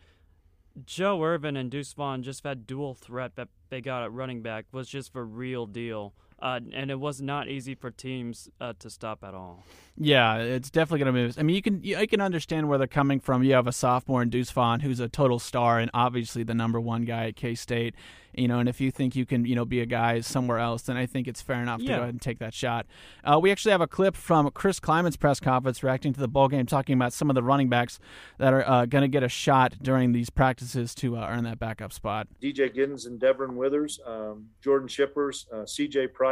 Joe 0.85 1.23
Ervin 1.23 1.57
and 1.57 1.71
Deuce 1.71 1.91
Vaughn 1.93 2.21
just 2.21 2.43
that 2.43 2.67
dual 2.67 2.93
threat 2.93 3.35
that 3.35 3.47
they 3.69 3.81
got 3.81 4.03
at 4.03 4.11
running 4.11 4.43
back 4.43 4.65
was 4.71 4.87
just 4.87 5.11
the 5.11 5.23
real 5.23 5.65
deal 5.65 6.13
uh, 6.39 6.59
and 6.73 6.91
it 6.91 6.99
was 6.99 7.21
not 7.21 7.47
easy 7.47 7.75
for 7.75 7.89
teams 7.89 8.49
uh, 8.61 8.73
to 8.79 8.89
stop 8.89 9.23
at 9.23 9.33
all. 9.33 9.63
Yeah, 9.99 10.37
it's 10.37 10.69
definitely 10.69 10.99
going 10.99 11.15
to 11.15 11.21
move. 11.21 11.39
I 11.39 11.43
mean, 11.43 11.55
you 11.55 11.61
can 11.61 11.83
you, 11.83 11.97
you, 11.97 12.07
can 12.07 12.21
understand 12.21 12.69
where 12.69 12.77
they're 12.77 12.85
coming 12.85 13.19
from. 13.19 13.43
You 13.43 13.53
have 13.53 13.65
a 13.65 13.71
sophomore 13.71 14.21
in 14.21 14.29
Deuce 14.29 14.51
Vaughn 14.51 14.81
who's 14.81 14.99
a 14.99 15.09
total 15.09 15.39
star 15.39 15.79
and 15.79 15.89
obviously 15.93 16.43
the 16.43 16.53
number 16.53 16.79
one 16.79 17.03
guy 17.03 17.27
at 17.27 17.35
K 17.35 17.55
State. 17.55 17.95
You 18.35 18.47
know, 18.47 18.59
and 18.59 18.69
if 18.69 18.79
you 18.79 18.91
think 18.91 19.15
you 19.15 19.25
can, 19.25 19.45
you 19.45 19.55
know, 19.55 19.65
be 19.65 19.81
a 19.81 19.87
guy 19.87 20.19
somewhere 20.19 20.59
else, 20.59 20.83
then 20.83 20.95
I 20.95 21.07
think 21.07 21.27
it's 21.27 21.41
fair 21.41 21.59
enough 21.59 21.81
yeah. 21.81 21.87
to 21.87 21.93
go 21.93 22.01
ahead 22.03 22.13
and 22.13 22.21
take 22.21 22.37
that 22.37 22.53
shot. 22.53 22.85
Uh, 23.23 23.39
we 23.41 23.49
actually 23.49 23.71
have 23.71 23.81
a 23.81 23.87
clip 23.87 24.15
from 24.15 24.51
Chris 24.51 24.79
Klieman's 24.79 25.17
press 25.17 25.39
conference 25.39 25.81
reacting 25.81 26.13
to 26.13 26.19
the 26.19 26.27
bowl 26.27 26.47
game, 26.47 26.67
talking 26.67 26.93
about 26.93 27.13
some 27.13 27.31
of 27.31 27.35
the 27.35 27.41
running 27.41 27.67
backs 27.67 27.99
that 28.37 28.53
are 28.53 28.67
uh, 28.69 28.85
going 28.85 29.01
to 29.01 29.07
get 29.07 29.23
a 29.23 29.29
shot 29.29 29.73
during 29.81 30.11
these 30.11 30.29
practices 30.29 30.93
to 30.95 31.17
uh, 31.17 31.27
earn 31.27 31.45
that 31.45 31.57
backup 31.57 31.91
spot. 31.91 32.27
DJ 32.39 32.75
Giddens 32.75 33.07
and 33.07 33.19
Devon 33.19 33.55
Withers, 33.55 33.99
um, 34.05 34.49
Jordan 34.61 34.87
Shippers, 34.87 35.47
uh, 35.51 35.65
C.J. 35.65 36.09
Price 36.09 36.26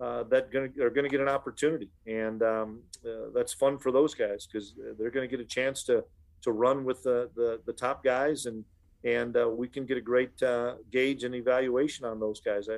uh, 0.00 0.24
that 0.24 0.52
gonna, 0.52 0.68
are 0.80 0.90
going 0.90 1.04
to 1.04 1.10
get 1.10 1.20
an 1.20 1.28
opportunity, 1.28 1.88
and 2.06 2.42
um, 2.42 2.82
uh, 3.06 3.30
that's 3.34 3.54
fun 3.54 3.78
for 3.78 3.90
those 3.90 4.14
guys 4.14 4.46
because 4.46 4.74
they're 4.98 5.10
going 5.10 5.28
to 5.28 5.36
get 5.36 5.40
a 5.40 5.48
chance 5.48 5.84
to 5.84 6.04
to 6.42 6.52
run 6.52 6.84
with 6.84 7.02
the 7.02 7.30
the, 7.34 7.60
the 7.66 7.72
top 7.72 8.04
guys, 8.04 8.46
and 8.46 8.64
and 9.04 9.36
uh, 9.36 9.48
we 9.48 9.68
can 9.68 9.86
get 9.86 9.96
a 9.96 10.02
great 10.02 10.42
uh, 10.42 10.74
gauge 10.92 11.24
and 11.24 11.34
evaluation 11.34 12.04
on 12.04 12.20
those 12.20 12.40
guys. 12.40 12.68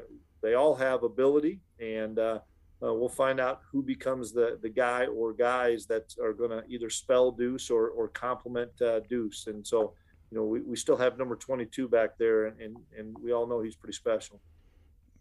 They 0.42 0.54
all 0.54 0.76
have 0.76 1.02
ability, 1.02 1.60
and 1.80 2.18
uh, 2.18 2.38
uh, 2.82 2.94
we'll 2.94 3.08
find 3.08 3.40
out 3.40 3.62
who 3.72 3.82
becomes 3.82 4.32
the 4.32 4.58
the 4.62 4.68
guy 4.68 5.06
or 5.06 5.32
guys 5.32 5.86
that 5.86 6.14
are 6.22 6.32
going 6.32 6.50
to 6.50 6.62
either 6.68 6.88
spell 6.88 7.32
Deuce 7.32 7.68
or 7.68 7.88
or 7.88 8.08
complement 8.08 8.70
Deuce, 9.08 9.46
and 9.46 9.66
so. 9.66 9.94
You 10.30 10.36
know, 10.36 10.44
we, 10.44 10.60
we 10.60 10.76
still 10.76 10.98
have 10.98 11.16
number 11.16 11.36
22 11.36 11.88
back 11.88 12.18
there, 12.18 12.48
and, 12.48 12.60
and, 12.60 12.76
and 12.98 13.16
we 13.18 13.32
all 13.32 13.46
know 13.46 13.62
he's 13.62 13.76
pretty 13.76 13.96
special. 13.96 14.38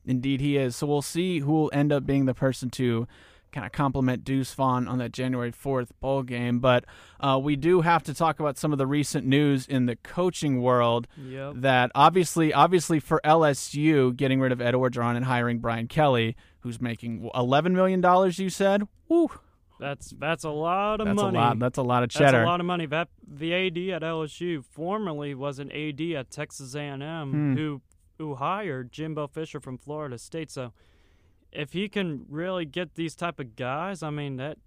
Indeed, 0.08 0.42
he 0.42 0.58
is. 0.58 0.76
So 0.76 0.88
we'll 0.88 1.02
see 1.02 1.40
who 1.40 1.52
will 1.52 1.72
end 1.74 1.92
up 1.92 2.06
being 2.06 2.26
the 2.26 2.34
person 2.34 2.70
to 2.72 3.08
kind 3.52 3.66
of 3.66 3.72
compliment 3.72 4.24
Deuce 4.24 4.54
Vaughn 4.54 4.88
on 4.88 4.98
that 5.00 5.12
January 5.12 5.52
4th 5.52 5.90
bowl 6.00 6.24
game. 6.24 6.60
But 6.60 6.86
uh, 7.20 7.40
we 7.42 7.56
do 7.56 7.82
have 7.82 8.04
to 8.04 8.14
talk 8.14 8.40
about 8.40 8.58
some 8.58 8.72
of 8.72 8.78
the 8.78 8.88
recent 8.88 9.26
news 9.26 9.66
in 9.68 9.86
the 9.86 9.96
coaching 9.96 10.62
world. 10.62 11.08
Yep. 11.18 11.54
That 11.58 11.92
obviously, 11.96 12.54
obviously 12.54 13.00
for 13.00 13.22
LSU, 13.24 14.16
getting 14.16 14.40
rid 14.40 14.52
of 14.52 14.62
Ed 14.62 14.74
Orgeron 14.74 15.16
and 15.16 15.26
hiring 15.26 15.60
Brian 15.60 15.88
Kelly, 15.88 16.36
who's 16.60 16.82
making 16.82 17.30
$11 17.34 17.72
million, 17.72 18.32
you 18.38 18.50
said? 18.50 18.84
Woo. 19.08 19.30
That's 19.80 20.10
that's 20.18 20.44
a 20.44 20.50
lot 20.50 21.02
of 21.02 21.06
that's 21.06 21.16
money. 21.16 21.38
A 21.38 21.42
lot, 21.42 21.60
that's 21.60 21.78
a 21.78 21.84
lot 21.84 22.02
of 22.02 22.10
cheddar. 22.10 22.32
That's 22.32 22.46
a 22.46 22.50
lot 22.50 22.60
of 22.60 22.66
money. 22.66 22.88
That 22.88 23.10
the 23.28 23.54
AD 23.54 23.78
at 23.78 24.02
LSU 24.02 24.64
formerly 24.64 25.36
was 25.36 25.60
an 25.60 25.72
AD 25.72 26.02
at 26.18 26.32
Texas 26.32 26.74
A&M 26.74 27.32
hmm. 27.32 27.56
who 27.56 27.82
who 28.18 28.36
hired 28.36 28.92
Jimbo 28.92 29.28
Fisher 29.28 29.60
from 29.60 29.78
Florida 29.78 30.18
State. 30.18 30.52
So 30.52 30.74
if 31.52 31.74
he 31.74 31.88
can 31.90 32.26
really 32.30 32.66
get 32.66 32.96
these 32.96 33.16
type 33.16 33.40
of 33.40 33.56
guys, 33.56 34.04
I 34.04 34.10
mean 34.10 34.38
that 34.38 34.58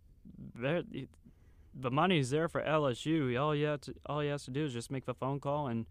the 0.55 1.91
money's 1.91 2.31
there 2.31 2.49
for 2.49 2.63
LSU. 2.63 3.41
All 3.41 3.53
he 3.53 3.63
to, 3.63 3.95
all 4.07 4.21
he 4.21 4.29
has 4.29 4.45
to 4.45 4.51
do 4.51 4.65
is 4.65 4.73
just 4.73 4.91
make 4.91 5.05
the 5.05 5.15
phone 5.15 5.41
call 5.41 5.67
and 5.67 5.87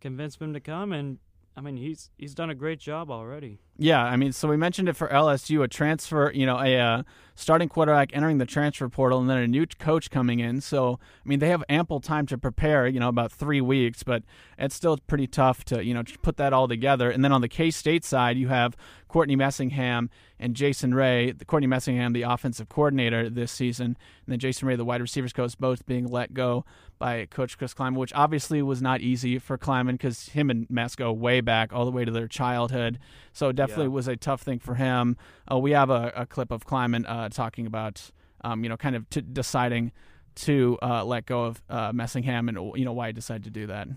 convince 0.00 0.36
them 0.36 0.52
to 0.52 0.60
come 0.60 0.92
and 0.92 1.18
I 1.56 1.60
mean, 1.60 1.76
he's 1.76 2.10
he's 2.18 2.34
done 2.34 2.50
a 2.50 2.54
great 2.54 2.80
job 2.80 3.10
already. 3.10 3.60
Yeah, 3.76 4.02
I 4.02 4.16
mean, 4.16 4.32
so 4.32 4.48
we 4.48 4.56
mentioned 4.56 4.88
it 4.88 4.94
for 4.94 5.08
LSU, 5.08 5.62
a 5.62 5.68
transfer, 5.68 6.30
you 6.32 6.46
know, 6.46 6.60
a 6.60 6.78
uh, 6.78 7.02
starting 7.34 7.68
quarterback 7.68 8.10
entering 8.12 8.38
the 8.38 8.46
transfer 8.46 8.88
portal, 8.88 9.20
and 9.20 9.28
then 9.28 9.38
a 9.38 9.46
new 9.46 9.66
coach 9.66 10.10
coming 10.10 10.38
in. 10.40 10.60
So, 10.60 10.98
I 11.02 11.28
mean, 11.28 11.40
they 11.40 11.48
have 11.48 11.64
ample 11.68 12.00
time 12.00 12.26
to 12.26 12.38
prepare, 12.38 12.86
you 12.86 13.00
know, 13.00 13.08
about 13.08 13.32
three 13.32 13.60
weeks, 13.60 14.02
but 14.04 14.22
it's 14.58 14.74
still 14.74 14.98
pretty 15.06 15.26
tough 15.26 15.64
to, 15.66 15.84
you 15.84 15.94
know, 15.94 16.02
put 16.22 16.36
that 16.36 16.52
all 16.52 16.68
together. 16.68 17.10
And 17.10 17.24
then 17.24 17.32
on 17.32 17.40
the 17.40 17.48
K 17.48 17.70
State 17.70 18.04
side, 18.04 18.36
you 18.36 18.48
have 18.48 18.76
Courtney 19.08 19.36
Messingham 19.36 20.08
and 20.40 20.54
Jason 20.54 20.92
Ray, 20.92 21.32
the 21.32 21.44
Courtney 21.44 21.68
Messingham, 21.68 22.14
the 22.14 22.22
offensive 22.22 22.68
coordinator 22.68 23.30
this 23.30 23.52
season, 23.52 23.86
and 23.86 23.96
then 24.26 24.38
Jason 24.38 24.66
Ray, 24.66 24.76
the 24.76 24.84
wide 24.84 25.00
receivers 25.00 25.32
coach, 25.32 25.56
both 25.58 25.86
being 25.86 26.06
let 26.06 26.34
go 26.34 26.64
by 26.98 27.26
Coach 27.26 27.58
Chris 27.58 27.74
Klieman, 27.74 27.96
which 27.96 28.12
obviously 28.14 28.62
was 28.62 28.80
not 28.80 29.00
easy 29.00 29.38
for 29.38 29.58
Klieman 29.58 29.92
because 29.92 30.28
him 30.30 30.50
and 30.50 30.68
Mess 30.70 30.96
go 30.96 31.12
way 31.12 31.40
back, 31.40 31.72
all 31.72 31.84
the 31.84 31.90
way 31.90 32.04
to 32.04 32.10
their 32.10 32.28
childhood. 32.28 32.98
So 33.32 33.52
definitely 33.52 33.86
yeah. 33.86 33.90
was 33.90 34.08
a 34.08 34.16
tough 34.16 34.42
thing 34.42 34.58
for 34.58 34.74
him. 34.74 35.16
Uh, 35.50 35.58
we 35.58 35.72
have 35.72 35.90
a, 35.90 36.12
a, 36.14 36.26
clip 36.26 36.50
of 36.50 36.66
Klieman 36.66 37.04
uh, 37.08 37.28
talking 37.28 37.66
about, 37.66 38.10
um, 38.42 38.62
you 38.62 38.68
know, 38.68 38.76
kind 38.76 38.96
of 38.96 39.08
t- 39.10 39.20
deciding 39.20 39.92
to 40.36 40.78
uh, 40.82 41.04
let 41.04 41.26
go 41.26 41.44
of 41.44 41.62
uh, 41.68 41.92
Messingham 41.92 42.48
and 42.48 42.76
you 42.78 42.84
know 42.84 42.92
why 42.92 43.08
he 43.08 43.12
decided 43.12 43.44
to 43.44 43.50
do 43.50 43.66
that. 43.68 43.88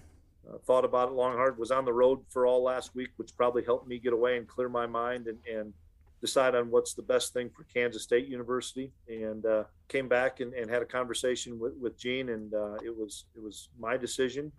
Uh, 0.47 0.57
thought 0.59 0.85
about 0.85 1.09
it 1.09 1.13
long 1.13 1.33
hard. 1.33 1.57
Was 1.57 1.71
on 1.71 1.85
the 1.85 1.93
road 1.93 2.19
for 2.29 2.45
all 2.45 2.63
last 2.63 2.95
week, 2.95 3.09
which 3.17 3.35
probably 3.35 3.63
helped 3.63 3.87
me 3.87 3.99
get 3.99 4.13
away 4.13 4.37
and 4.37 4.47
clear 4.47 4.69
my 4.69 4.85
mind 4.85 5.27
and 5.27 5.39
and 5.51 5.73
decide 6.21 6.55
on 6.55 6.71
what's 6.71 6.93
the 6.93 7.01
best 7.01 7.33
thing 7.33 7.49
for 7.49 7.63
Kansas 7.65 8.03
State 8.03 8.27
University, 8.27 8.91
and 9.07 9.45
uh, 9.45 9.63
came 9.87 10.07
back 10.07 10.39
and, 10.39 10.53
and, 10.53 10.69
had 10.69 10.81
a 10.81 10.85
conversation 10.85 11.59
with, 11.59 11.73
with 11.79 11.97
Gene, 11.97 12.29
and 12.29 12.53
uh, 12.53 12.75
it 12.83 12.95
was 12.95 13.25
it 13.35 13.41
was 13.41 13.69
my 13.79 13.97
decision 13.97 14.51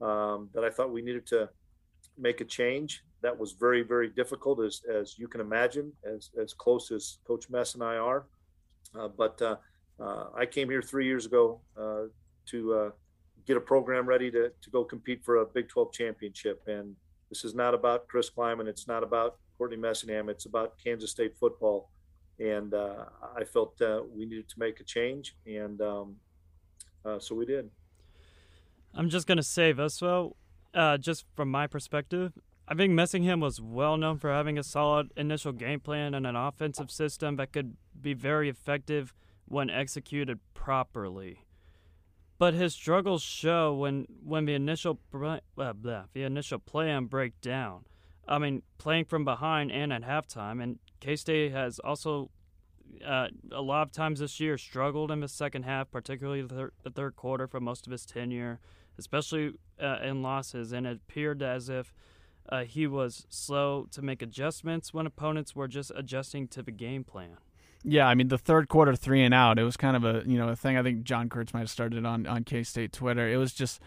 um, 0.00 0.48
that 0.54 0.64
I 0.64 0.70
thought 0.70 0.92
we 0.92 1.02
needed 1.02 1.26
to 1.28 1.48
make 2.18 2.40
a 2.40 2.44
change. 2.44 3.04
That 3.22 3.38
was 3.38 3.52
very 3.52 3.82
very 3.82 4.08
difficult, 4.08 4.60
as 4.60 4.82
as 4.90 5.18
you 5.18 5.28
can 5.28 5.40
imagine, 5.40 5.92
as 6.04 6.30
as 6.40 6.54
close 6.54 6.90
as 6.90 7.18
Coach 7.26 7.50
Mess 7.50 7.74
and 7.74 7.82
I 7.82 7.96
are. 7.96 8.26
Uh, 8.98 9.08
but 9.08 9.40
uh, 9.42 9.56
uh, 10.00 10.26
I 10.36 10.46
came 10.46 10.70
here 10.70 10.82
three 10.82 11.06
years 11.06 11.26
ago 11.26 11.60
uh, 11.76 12.04
to 12.46 12.92
get 13.46 13.56
a 13.56 13.60
program 13.60 14.06
ready 14.06 14.30
to 14.30 14.50
to 14.62 14.70
go 14.70 14.84
compete 14.84 15.22
for 15.22 15.36
a 15.36 15.46
Big 15.46 15.68
12 15.68 15.92
championship, 15.92 16.62
and 16.66 16.96
this 17.28 17.44
is 17.44 17.54
not 17.54 17.74
about 17.74 18.08
Chris 18.08 18.30
Klieman. 18.30 18.68
It's 18.68 18.88
not 18.88 19.02
about 19.02 19.36
Courtney 19.56 19.76
Messingham. 19.76 20.28
It's 20.28 20.46
about 20.46 20.78
Kansas 20.82 21.10
State 21.10 21.36
football. 21.36 21.90
And 22.38 22.74
uh, 22.74 23.04
I 23.36 23.44
felt 23.44 23.80
uh, 23.80 24.02
we 24.12 24.26
needed 24.26 24.48
to 24.48 24.58
make 24.58 24.80
a 24.80 24.84
change, 24.84 25.36
and 25.46 25.80
um, 25.80 26.16
uh, 27.04 27.20
so 27.20 27.32
we 27.36 27.46
did. 27.46 27.70
I'm 28.92 29.08
just 29.08 29.28
to 29.36 29.42
say 29.42 29.70
this, 29.70 29.98
though, 29.98 30.34
uh, 30.74 30.98
just 30.98 31.26
from 31.36 31.50
my 31.50 31.68
perspective. 31.68 32.32
I 32.66 32.74
think 32.74 32.92
Messingham 32.92 33.40
was 33.40 33.60
well 33.60 33.96
known 33.96 34.18
for 34.18 34.32
having 34.32 34.58
a 34.58 34.62
solid 34.62 35.12
initial 35.16 35.52
game 35.52 35.80
plan 35.80 36.14
and 36.14 36.26
an 36.26 36.34
offensive 36.34 36.90
system 36.90 37.36
that 37.36 37.52
could 37.52 37.76
be 38.00 38.14
very 38.14 38.48
effective 38.48 39.12
when 39.44 39.68
executed 39.68 40.40
properly. 40.54 41.44
But 42.38 42.54
his 42.54 42.74
struggles 42.74 43.22
show 43.22 43.74
when, 43.74 44.06
when 44.24 44.46
the 44.46 44.54
initial 44.54 44.98
uh, 45.12 45.38
blah, 45.72 46.04
the 46.12 46.22
initial 46.22 46.58
plan 46.58 47.04
break 47.04 47.40
down. 47.40 47.84
I 48.26 48.38
mean, 48.38 48.62
playing 48.78 49.06
from 49.06 49.24
behind 49.24 49.70
and 49.70 49.92
at 49.92 50.02
halftime. 50.02 50.62
And 50.62 50.78
K 51.00 51.16
State 51.16 51.52
has 51.52 51.78
also, 51.78 52.30
uh, 53.06 53.28
a 53.52 53.62
lot 53.62 53.82
of 53.82 53.92
times 53.92 54.20
this 54.20 54.40
year, 54.40 54.56
struggled 54.58 55.10
in 55.10 55.20
the 55.20 55.28
second 55.28 55.64
half, 55.64 55.90
particularly 55.90 56.42
the, 56.42 56.54
thir- 56.54 56.72
the 56.82 56.90
third 56.90 57.16
quarter 57.16 57.46
for 57.46 57.60
most 57.60 57.86
of 57.86 57.92
his 57.92 58.06
tenure, 58.06 58.60
especially 58.98 59.52
uh, 59.82 59.98
in 60.02 60.22
losses. 60.22 60.72
And 60.72 60.86
it 60.86 61.00
appeared 61.08 61.42
as 61.42 61.68
if 61.68 61.92
uh, 62.48 62.64
he 62.64 62.86
was 62.86 63.26
slow 63.28 63.86
to 63.90 64.02
make 64.02 64.22
adjustments 64.22 64.94
when 64.94 65.06
opponents 65.06 65.54
were 65.54 65.68
just 65.68 65.92
adjusting 65.94 66.48
to 66.48 66.62
the 66.62 66.72
game 66.72 67.04
plan. 67.04 67.36
Yeah, 67.86 68.08
I 68.08 68.14
mean 68.14 68.28
the 68.28 68.38
third 68.38 68.68
quarter 68.68 68.96
three 68.96 69.22
and 69.22 69.34
out. 69.34 69.58
It 69.58 69.62
was 69.62 69.76
kind 69.76 69.94
of 69.94 70.04
a 70.04 70.22
you 70.26 70.38
know 70.38 70.48
a 70.48 70.56
thing. 70.56 70.78
I 70.78 70.82
think 70.82 71.04
John 71.04 71.28
Kurtz 71.28 71.52
might 71.52 71.60
have 71.60 71.70
started 71.70 72.06
on 72.06 72.26
on 72.26 72.42
K 72.44 72.62
State 72.62 72.92
Twitter. 72.92 73.28
It 73.28 73.36
was 73.36 73.52
just 73.52 73.80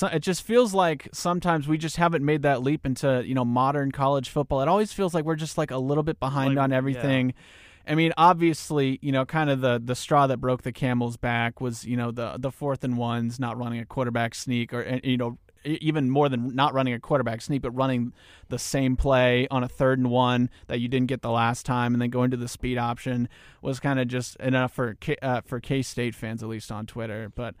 it 0.00 0.20
just 0.20 0.42
feels 0.42 0.72
like 0.72 1.08
sometimes 1.12 1.68
we 1.68 1.76
just 1.76 1.96
haven't 1.96 2.24
made 2.24 2.42
that 2.42 2.62
leap 2.62 2.86
into 2.86 3.22
you 3.26 3.34
know 3.34 3.44
modern 3.44 3.92
college 3.92 4.30
football. 4.30 4.62
It 4.62 4.68
always 4.68 4.92
feels 4.92 5.12
like 5.12 5.24
we're 5.24 5.36
just 5.36 5.58
like 5.58 5.70
a 5.70 5.76
little 5.76 6.02
bit 6.02 6.18
behind 6.18 6.54
like, 6.56 6.64
on 6.64 6.72
everything. 6.72 7.28
Yeah. 7.28 7.92
I 7.92 7.94
mean, 7.94 8.12
obviously, 8.16 8.98
you 9.02 9.12
know, 9.12 9.26
kind 9.26 9.50
of 9.50 9.60
the 9.60 9.80
the 9.84 9.94
straw 9.94 10.26
that 10.28 10.38
broke 10.38 10.62
the 10.62 10.72
camel's 10.72 11.18
back 11.18 11.60
was 11.60 11.84
you 11.84 11.96
know 11.96 12.10
the 12.10 12.36
the 12.38 12.50
fourth 12.50 12.84
and 12.84 12.96
ones, 12.96 13.38
not 13.38 13.58
running 13.58 13.80
a 13.80 13.84
quarterback 13.84 14.34
sneak, 14.34 14.72
or 14.72 15.00
you 15.04 15.18
know 15.18 15.36
even 15.64 16.10
more 16.10 16.28
than 16.28 16.54
not 16.54 16.74
running 16.74 16.94
a 16.94 17.00
quarterback 17.00 17.40
sneak, 17.40 17.62
but 17.62 17.70
running 17.72 18.12
the 18.48 18.58
same 18.58 18.96
play 18.96 19.46
on 19.50 19.62
a 19.62 19.68
third 19.68 19.98
and 19.98 20.10
one 20.10 20.50
that 20.66 20.80
you 20.80 20.88
didn't 20.88 21.08
get 21.08 21.22
the 21.22 21.30
last 21.30 21.66
time, 21.66 21.94
and 21.94 22.02
then 22.02 22.10
going 22.10 22.30
to 22.30 22.36
the 22.36 22.48
speed 22.48 22.78
option 22.78 23.28
was 23.60 23.80
kind 23.80 23.98
of 23.98 24.08
just 24.08 24.36
enough 24.36 24.72
for 24.72 24.94
K, 24.94 25.16
uh, 25.22 25.40
for 25.42 25.60
K 25.60 25.82
State 25.82 26.14
fans, 26.14 26.42
at 26.42 26.48
least 26.48 26.72
on 26.72 26.86
Twitter. 26.86 27.30
But 27.34 27.54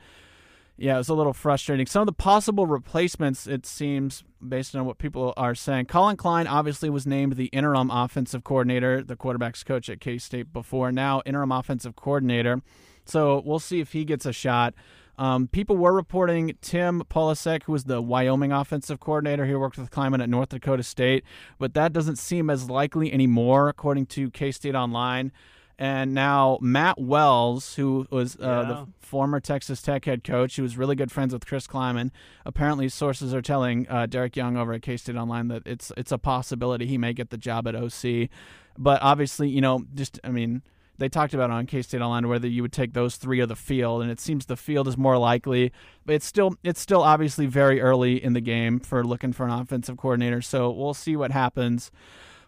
yeah, 0.78 0.94
it 0.94 0.98
was 0.98 1.08
a 1.08 1.14
little 1.14 1.34
frustrating. 1.34 1.86
Some 1.86 2.02
of 2.02 2.06
the 2.06 2.12
possible 2.12 2.66
replacements, 2.66 3.46
it 3.46 3.66
seems, 3.66 4.24
based 4.46 4.74
on 4.74 4.84
what 4.84 4.98
people 4.98 5.34
are 5.36 5.54
saying, 5.54 5.86
Collin 5.86 6.16
Klein 6.16 6.46
obviously 6.46 6.90
was 6.90 7.06
named 7.06 7.36
the 7.36 7.46
interim 7.46 7.90
offensive 7.90 8.42
coordinator, 8.42 9.02
the 9.02 9.14
quarterbacks 9.14 9.64
coach 9.64 9.88
at 9.88 10.00
K 10.00 10.18
State 10.18 10.52
before, 10.52 10.90
now 10.90 11.22
interim 11.24 11.52
offensive 11.52 11.94
coordinator. 11.94 12.62
So 13.04 13.42
we'll 13.44 13.58
see 13.58 13.80
if 13.80 13.92
he 13.92 14.04
gets 14.04 14.26
a 14.26 14.32
shot. 14.32 14.74
Um, 15.22 15.46
people 15.46 15.76
were 15.76 15.92
reporting 15.92 16.56
Tim 16.62 17.04
Polasek, 17.08 17.62
who 17.62 17.72
was 17.72 17.84
the 17.84 18.02
Wyoming 18.02 18.50
offensive 18.50 18.98
coordinator, 18.98 19.46
he 19.46 19.54
worked 19.54 19.78
with 19.78 19.88
Klieman 19.88 20.20
at 20.20 20.28
North 20.28 20.48
Dakota 20.48 20.82
State, 20.82 21.22
but 21.60 21.74
that 21.74 21.92
doesn't 21.92 22.16
seem 22.16 22.50
as 22.50 22.68
likely 22.68 23.12
anymore, 23.12 23.68
according 23.68 24.06
to 24.06 24.32
K 24.32 24.50
State 24.50 24.74
Online. 24.74 25.30
And 25.78 26.12
now 26.12 26.58
Matt 26.60 27.00
Wells, 27.00 27.76
who 27.76 28.08
was 28.10 28.34
uh, 28.34 28.40
yeah. 28.40 28.62
the 28.62 28.88
former 28.98 29.38
Texas 29.38 29.80
Tech 29.80 30.06
head 30.06 30.24
coach, 30.24 30.56
who 30.56 30.64
was 30.64 30.76
really 30.76 30.96
good 30.96 31.12
friends 31.12 31.32
with 31.32 31.46
Chris 31.46 31.68
Klieman. 31.68 32.10
Apparently, 32.44 32.88
sources 32.88 33.32
are 33.32 33.42
telling 33.42 33.86
uh, 33.88 34.06
Derek 34.06 34.34
Young 34.34 34.56
over 34.56 34.72
at 34.72 34.82
K 34.82 34.96
State 34.96 35.14
Online 35.14 35.46
that 35.46 35.62
it's 35.66 35.92
it's 35.96 36.10
a 36.10 36.18
possibility 36.18 36.88
he 36.88 36.98
may 36.98 37.12
get 37.12 37.30
the 37.30 37.38
job 37.38 37.68
at 37.68 37.76
OC. 37.76 38.28
But 38.76 39.00
obviously, 39.02 39.48
you 39.50 39.60
know, 39.60 39.84
just 39.94 40.18
I 40.24 40.30
mean, 40.30 40.62
they 40.98 41.08
talked 41.08 41.34
about 41.34 41.50
on 41.50 41.66
K 41.66 41.82
State 41.82 42.00
Online 42.00 42.28
whether 42.28 42.46
you 42.46 42.62
would 42.62 42.72
take 42.72 42.92
those 42.92 43.16
three 43.16 43.40
or 43.40 43.46
the 43.46 43.56
field, 43.56 44.02
and 44.02 44.10
it 44.10 44.20
seems 44.20 44.46
the 44.46 44.56
field 44.56 44.86
is 44.88 44.96
more 44.96 45.18
likely. 45.18 45.72
But 46.04 46.16
it's 46.16 46.26
still 46.26 46.54
it's 46.62 46.80
still 46.80 47.02
obviously 47.02 47.46
very 47.46 47.80
early 47.80 48.22
in 48.22 48.32
the 48.34 48.40
game 48.40 48.78
for 48.78 49.04
looking 49.04 49.32
for 49.32 49.44
an 49.46 49.52
offensive 49.52 49.96
coordinator. 49.96 50.42
So 50.42 50.70
we'll 50.70 50.94
see 50.94 51.16
what 51.16 51.30
happens. 51.30 51.90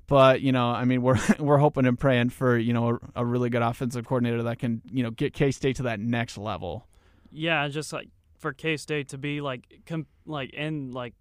But 0.07 0.43
you 0.43 0.53
know, 0.53 0.69
I 0.69 0.85
mean, 0.85 1.03
we're 1.03 1.19
we're 1.39 1.59
hoping 1.59 1.87
and 1.87 1.99
praying 1.99 2.31
for 2.31 2.57
you 2.59 2.73
know 2.73 2.99
a, 3.15 3.23
a 3.23 3.25
really 3.25 3.51
good 3.51 3.63
offensive 3.63 4.07
coordinator 4.07 4.43
that 4.45 4.59
can 4.59 4.83
you 4.91 5.03
know 5.03 5.11
get 5.11 5.33
K 5.33 5.51
State 5.51 5.77
to 5.77 5.85
that 5.85 6.01
next 6.01 6.37
level. 6.39 6.87
Yeah, 7.33 7.67
just 7.69 7.93
like 7.93 8.09
for 8.39 8.53
K 8.53 8.77
State 8.77 9.09
to 9.09 9.19
be 9.19 9.41
like 9.41 9.65
com- 9.87 10.07
like 10.27 10.51
in 10.51 10.93
like 10.93 11.15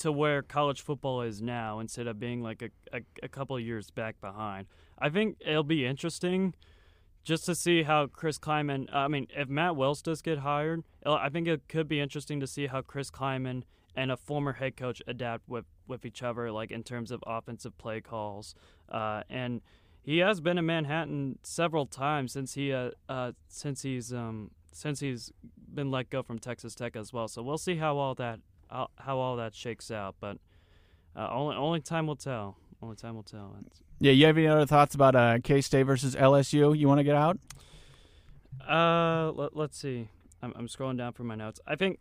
to 0.00 0.12
where 0.12 0.42
college 0.42 0.82
football 0.82 1.22
is 1.22 1.40
now 1.40 1.78
instead 1.78 2.06
of 2.06 2.18
being 2.18 2.42
like 2.42 2.62
a, 2.62 2.70
a, 2.92 3.00
a 3.22 3.28
couple 3.28 3.58
years 3.58 3.90
back 3.90 4.20
behind. 4.20 4.66
I 4.98 5.08
think 5.08 5.36
it'll 5.40 5.62
be 5.62 5.86
interesting 5.86 6.54
just 7.22 7.44
to 7.46 7.54
see 7.54 7.82
how 7.82 8.06
Chris 8.06 8.38
Klieman. 8.38 8.86
I 8.92 9.08
mean, 9.08 9.26
if 9.36 9.48
Matt 9.48 9.76
Wells 9.76 10.02
does 10.02 10.22
get 10.22 10.38
hired, 10.38 10.82
I 11.04 11.28
think 11.28 11.48
it 11.48 11.68
could 11.68 11.88
be 11.88 12.00
interesting 12.00 12.40
to 12.40 12.46
see 12.46 12.66
how 12.66 12.82
Chris 12.82 13.10
Klieman 13.10 13.62
and 13.94 14.10
a 14.10 14.16
former 14.16 14.54
head 14.54 14.76
coach 14.76 15.02
adapt 15.06 15.48
with 15.48 15.66
with 15.86 16.06
each 16.06 16.22
other, 16.22 16.50
like 16.50 16.70
in 16.70 16.82
terms 16.82 17.10
of 17.10 17.22
offensive 17.26 17.76
play 17.76 18.00
calls. 18.00 18.54
Uh, 18.88 19.22
and 19.28 19.60
he 20.02 20.18
has 20.18 20.40
been 20.40 20.56
in 20.56 20.66
Manhattan 20.66 21.38
several 21.42 21.86
times 21.86 22.32
since 22.32 22.54
he 22.54 22.72
uh, 22.72 22.90
uh, 23.08 23.32
since 23.48 23.82
he's 23.82 24.12
um, 24.12 24.50
since 24.72 25.00
he's 25.00 25.32
been 25.72 25.90
let 25.90 26.10
go 26.10 26.22
from 26.22 26.38
Texas 26.38 26.74
Tech 26.74 26.96
as 26.96 27.12
well. 27.12 27.28
So 27.28 27.42
we'll 27.42 27.58
see 27.58 27.76
how 27.76 27.98
all 27.98 28.14
that 28.14 28.40
how, 28.70 28.90
how 28.96 29.18
all 29.18 29.36
that 29.36 29.54
shakes 29.54 29.90
out. 29.90 30.16
But 30.20 30.38
uh, 31.16 31.28
only 31.30 31.56
only 31.56 31.80
time 31.80 32.06
will 32.06 32.16
tell. 32.16 32.56
Only 32.82 32.96
time 32.96 33.14
will 33.14 33.22
tell. 33.22 33.54
Yeah, 34.00 34.12
you 34.12 34.26
have 34.26 34.38
any 34.38 34.46
other 34.46 34.66
thoughts 34.66 34.94
about 34.94 35.14
uh, 35.14 35.38
K 35.42 35.60
State 35.60 35.82
versus 35.82 36.14
LSU? 36.16 36.76
You 36.76 36.88
want 36.88 36.98
to 36.98 37.04
get 37.04 37.16
out? 37.16 37.38
Uh, 38.66 39.32
let, 39.32 39.56
us 39.56 39.76
see. 39.76 40.08
I'm, 40.42 40.52
I'm 40.56 40.68
scrolling 40.68 40.96
down 40.96 41.12
for 41.12 41.24
my 41.24 41.34
notes. 41.34 41.60
I 41.66 41.76
think, 41.76 41.98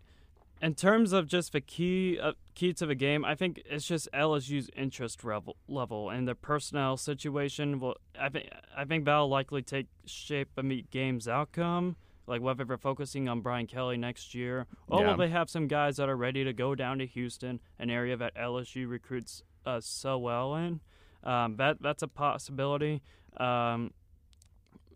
in 0.62 0.76
terms 0.76 1.12
of 1.14 1.28
just 1.28 1.52
the 1.52 1.62
key 1.62 2.18
uh, 2.20 2.34
key 2.56 2.74
to 2.74 2.86
the 2.86 2.96
game, 2.96 3.26
I 3.26 3.36
think 3.36 3.62
it's 3.66 3.86
just 3.86 4.08
LSU's 4.14 4.70
interest 4.76 5.24
level 5.24 5.58
level 5.68 6.10
and 6.10 6.28
their 6.28 6.36
personnel 6.36 6.96
situation. 6.96 7.80
Well, 7.80 7.96
I 8.20 8.30
think 8.30 8.50
I 8.76 8.86
think 8.86 9.06
that'll 9.06 9.30
likely 9.30 9.62
take 9.62 9.88
shape 10.06 10.50
of 10.58 10.70
the 10.70 10.86
game's 10.92 11.28
outcome. 11.28 11.98
Like 12.30 12.42
whether 12.42 12.64
they're 12.64 12.78
focusing 12.78 13.28
on 13.28 13.42
Brian 13.42 13.66
Kelly 13.66 13.98
next 13.98 14.36
year, 14.36 14.68
or 14.88 15.02
yeah. 15.02 15.10
will 15.10 15.18
they 15.18 15.30
have 15.30 15.50
some 15.50 15.68
guys 15.68 15.98
that 15.98 16.08
are 16.08 16.16
ready 16.16 16.44
to 16.44 16.54
go 16.54 16.76
down 16.76 17.00
to 17.00 17.06
Houston, 17.08 17.60
an 17.80 17.90
area 17.90 18.16
that 18.16 18.36
LSU 18.36 18.88
recruits 18.88 19.44
uh, 19.66 19.82
so 19.82 20.18
well 20.18 20.56
in. 20.56 20.80
Um, 21.24 21.56
that 21.58 21.82
that's 21.82 22.04
a 22.04 22.08
possibility, 22.08 23.02
um, 23.38 23.92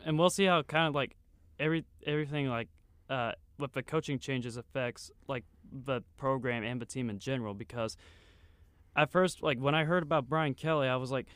and 0.06 0.18
we'll 0.18 0.30
see 0.30 0.44
how 0.46 0.62
kind 0.62 0.88
of 0.88 0.94
like 0.94 1.16
every 1.58 1.84
everything 2.06 2.48
like 2.48 2.68
uh, 3.10 3.32
with 3.58 3.72
the 3.72 3.82
coaching 3.82 4.18
changes 4.18 4.56
affects 4.56 5.10
like 5.28 5.44
the 5.70 6.02
program 6.16 6.62
and 6.62 6.80
the 6.80 6.86
team 6.86 7.10
in 7.10 7.18
general. 7.18 7.52
Because 7.52 7.96
at 8.96 9.10
first, 9.10 9.42
like 9.42 9.58
when 9.58 9.74
I 9.74 9.84
heard 9.84 10.02
about 10.02 10.28
Brian 10.28 10.54
Kelly, 10.54 10.88
I 10.88 10.96
was 10.96 11.10
like, 11.10 11.26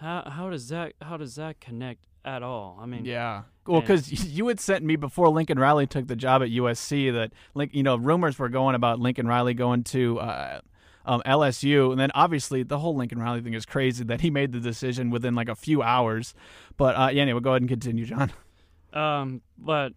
how 0.00 0.24
how 0.26 0.50
does 0.50 0.68
that 0.70 0.94
how 1.00 1.16
does 1.16 1.36
that 1.36 1.60
connect 1.60 2.06
at 2.24 2.42
all? 2.42 2.78
I 2.80 2.86
mean, 2.86 3.04
yeah. 3.04 3.42
Well, 3.66 3.80
because 3.80 4.10
you 4.26 4.48
had 4.48 4.60
sent 4.60 4.84
me 4.84 4.96
before 4.96 5.28
Lincoln 5.28 5.58
Riley 5.58 5.86
took 5.86 6.06
the 6.06 6.16
job 6.16 6.42
at 6.42 6.48
USC 6.48 7.12
that, 7.12 7.32
you 7.72 7.82
know, 7.82 7.96
rumors 7.96 8.38
were 8.38 8.48
going 8.48 8.74
about 8.74 9.00
Lincoln 9.00 9.26
Riley 9.26 9.54
going 9.54 9.84
to 9.84 10.18
uh, 10.20 10.60
um, 11.04 11.22
LSU. 11.26 11.90
And 11.90 12.00
then 12.00 12.10
obviously 12.14 12.62
the 12.62 12.78
whole 12.78 12.96
Lincoln 12.96 13.18
Riley 13.18 13.40
thing 13.40 13.54
is 13.54 13.66
crazy 13.66 14.04
that 14.04 14.20
he 14.20 14.30
made 14.30 14.52
the 14.52 14.60
decision 14.60 15.10
within 15.10 15.34
like 15.34 15.48
a 15.48 15.54
few 15.54 15.82
hours. 15.82 16.34
But 16.76 16.96
uh, 16.96 17.10
yeah, 17.12 17.22
anyway, 17.22 17.40
go 17.40 17.50
ahead 17.50 17.62
and 17.62 17.68
continue, 17.68 18.06
John. 18.06 18.32
Um, 18.92 19.40
but 19.56 19.94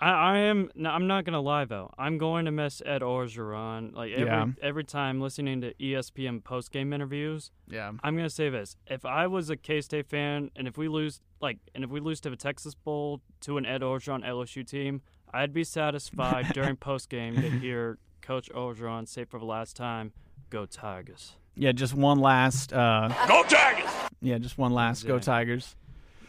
I, 0.00 0.10
I 0.10 0.38
am. 0.38 0.70
I'm 0.84 1.06
not 1.06 1.24
gonna 1.24 1.40
lie 1.40 1.64
though. 1.64 1.92
I'm 1.98 2.18
going 2.18 2.44
to 2.44 2.52
miss 2.52 2.80
Ed 2.84 3.02
Orgeron. 3.02 3.94
Like 3.94 4.12
every 4.12 4.26
yeah. 4.26 4.46
every 4.62 4.84
time 4.84 5.20
listening 5.20 5.60
to 5.62 5.74
ESPN 5.74 6.42
post 6.42 6.70
game 6.70 6.92
interviews. 6.92 7.50
Yeah. 7.68 7.92
I'm 8.02 8.16
gonna 8.16 8.30
say 8.30 8.48
this: 8.48 8.76
if 8.86 9.04
I 9.04 9.26
was 9.26 9.50
a 9.50 9.56
K 9.56 9.80
State 9.80 10.08
fan, 10.08 10.50
and 10.56 10.68
if 10.68 10.78
we 10.78 10.88
lose, 10.88 11.20
like, 11.40 11.58
and 11.74 11.82
if 11.82 11.90
we 11.90 12.00
lose 12.00 12.20
to 12.20 12.30
the 12.30 12.36
Texas 12.36 12.74
Bowl 12.74 13.20
to 13.40 13.58
an 13.58 13.66
Ed 13.66 13.80
Orgeron 13.80 14.24
LSU 14.24 14.66
team, 14.66 15.02
I'd 15.32 15.52
be 15.52 15.64
satisfied 15.64 16.46
during 16.54 16.76
post 16.76 17.08
game 17.08 17.34
to 17.36 17.50
hear 17.50 17.98
Coach 18.22 18.50
Orgeron 18.54 19.08
say 19.08 19.24
for 19.24 19.38
the 19.38 19.46
last 19.46 19.76
time, 19.76 20.12
Go 20.50 20.66
Tigers. 20.66 21.34
Yeah, 21.56 21.72
just 21.72 21.94
one 21.94 22.20
last. 22.20 22.72
Uh, 22.72 23.08
Go 23.26 23.42
Tigers! 23.42 23.90
Yeah, 24.20 24.38
just 24.38 24.58
one 24.58 24.72
last. 24.72 25.06
Go 25.06 25.18
Tigers. 25.18 25.74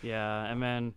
Yeah, 0.01 0.45
and 0.45 0.61
then 0.61 0.93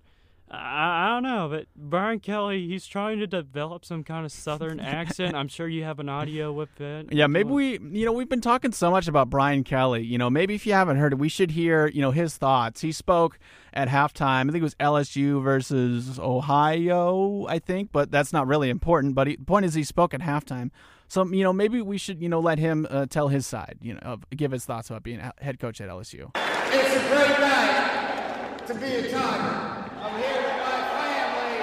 I, 0.53 1.07
I 1.07 1.09
don't 1.15 1.23
know, 1.23 1.49
but 1.49 1.67
Brian 1.75 2.21
Kelly, 2.21 2.69
he's 2.69 2.87
trying 2.87 3.19
to 3.21 3.27
develop 3.27 3.85
some 3.85 4.05
kind 4.05 4.27
of 4.27 4.33
Southern 4.33 4.81
accent. 4.99 5.35
I'm 5.35 5.49
sure 5.49 5.67
you 5.67 5.85
have 5.85 5.99
an 5.99 6.09
audio 6.09 6.53
with 6.53 6.81
it. 6.81 7.13
Yeah, 7.13 7.27
maybe 7.27 7.51
we, 7.51 7.79
you 7.79 8.05
know, 8.05 8.13
we've 8.13 8.29
been 8.29 8.43
talking 8.43 8.73
so 8.73 8.91
much 8.91 9.09
about 9.09 9.31
Brian 9.31 9.65
Kelly. 9.65 10.05
You 10.05 10.19
know, 10.19 10.29
maybe 10.29 10.55
if 10.55 10.67
you 10.67 10.75
haven't 10.75 10.99
heard 10.99 11.15
it, 11.15 11.19
we 11.19 11.29
should 11.31 11.53
hear, 11.53 11.87
you 11.87 12.03
know, 12.03 12.11
his 12.11 12.37
thoughts. 12.37 12.83
He 12.83 12.93
spoke 12.93 13.39
at 13.73 13.89
halftime. 13.89 14.49
I 14.49 14.53
think 14.53 14.57
it 14.57 14.63
was 14.63 14.75
LSU 14.75 15.43
versus 15.43 16.19
Ohio, 16.19 17.47
I 17.49 17.59
think, 17.59 17.91
but 17.91 18.11
that's 18.11 18.33
not 18.33 18.47
really 18.47 18.69
important. 18.69 19.15
But 19.15 19.29
he, 19.29 19.37
the 19.37 19.45
point 19.45 19.65
is, 19.65 19.73
he 19.75 19.85
spoke 19.85 20.13
at 20.13 20.21
halftime. 20.21 20.71
So, 21.09 21.27
you 21.27 21.45
know, 21.45 21.53
maybe 21.53 21.81
we 21.83 21.99
should, 21.99 22.23
you 22.23 22.29
know, 22.29 22.41
let 22.41 22.59
him 22.59 22.87
uh, 22.91 23.07
tell 23.07 23.29
his 23.29 23.47
side, 23.47 23.79
you 23.83 23.95
know, 23.95 24.01
of, 24.01 24.25
give 24.37 24.51
his 24.51 24.65
thoughts 24.65 24.91
about 24.91 25.03
being 25.03 25.21
a 25.21 25.33
head 25.41 25.59
coach 25.59 25.81
at 25.81 25.89
LSU. 25.89 26.31
It's 26.35 26.97
a 26.97 27.09
great 27.09 27.39
night 27.39 28.67
to 28.67 28.75
be 28.75 28.87
a 28.87 29.11
Tiger. 29.11 29.83
I'm 30.01 30.17
here 30.23 30.41
with 30.41 30.59
my 30.59 30.81
family, 30.97 31.57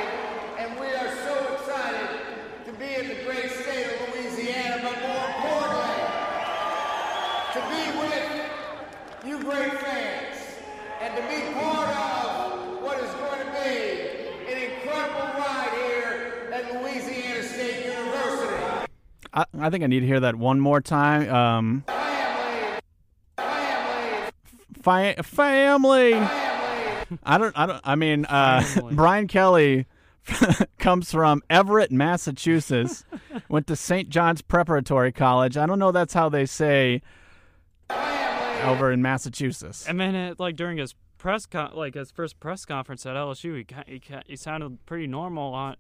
and 0.60 0.80
we 0.80 0.86
are 0.88 1.16
so 1.26 1.56
excited 1.56 2.20
to 2.66 2.72
be 2.74 2.94
in 2.94 3.08
the 3.08 3.24
great 3.26 3.50
state 3.50 3.86
of 3.86 4.14
Louisiana, 4.14 4.82
but 4.84 4.96
more 5.02 5.26
importantly, 5.34 5.98
to 7.54 7.60
be 7.74 7.84
with 8.00 8.30
you 9.26 9.44
great 9.44 9.74
fans, 9.82 10.38
and 11.02 11.16
to 11.16 11.22
be 11.24 11.54
part 11.60 11.90
of 11.90 12.84
what 12.84 13.00
is 13.00 13.14
going 13.16 13.46
to 13.46 13.52
be 13.64 14.52
an 14.52 14.72
incredible 14.72 15.40
ride 15.40 15.72
here 15.74 16.50
at 16.54 16.82
Louisiana 16.82 17.44
State 17.44 17.86
University. 17.86 18.86
I, 19.34 19.46
I 19.60 19.70
think 19.70 19.84
I 19.84 19.88
need 19.88 20.00
to 20.02 20.06
hear 20.08 20.20
that 20.22 20.36
one 20.36 20.60
more 20.60 20.82
time. 20.82 21.30
Um, 21.34 21.84
Family, 23.36 24.32
family, 24.82 25.16
fi- 25.22 25.22
family. 25.22 26.14
I 27.24 27.38
don't. 27.38 27.58
I 27.58 27.66
don't. 27.66 27.82
I 27.84 27.96
mean, 27.96 28.26
uh, 28.26 28.64
Brian 28.92 29.28
Kelly 29.28 29.86
comes 30.80 31.12
from 31.12 31.42
Everett, 31.50 31.92
Massachusetts. 31.92 33.04
went 33.50 33.68
to 33.68 33.76
St. 33.76 34.10
John's 34.10 34.42
Preparatory 34.42 35.12
College. 35.12 35.58
I 35.58 35.66
don't 35.66 35.80
know. 35.80 35.92
That's 35.92 36.14
how 36.14 36.30
they 36.30 36.46
say 36.46 37.02
over 38.64 38.92
in 38.92 39.02
Massachusetts. 39.02 39.86
And 39.88 40.00
then, 40.00 40.16
it, 40.16 40.40
like 40.40 40.56
during 40.56 40.78
his 40.78 40.96
press 41.18 41.46
con- 41.46 41.72
like 41.76 41.96
his 41.96 42.12
first 42.12 42.40
press 42.40 42.66
conference 42.66 43.06
at 43.06 43.16
LSU, 43.16 43.66
he 43.88 43.94
he, 43.94 44.02
he 44.28 44.36
sounded 44.36 44.86
pretty 44.86 45.08
normal 45.08 45.54
on 45.54 45.76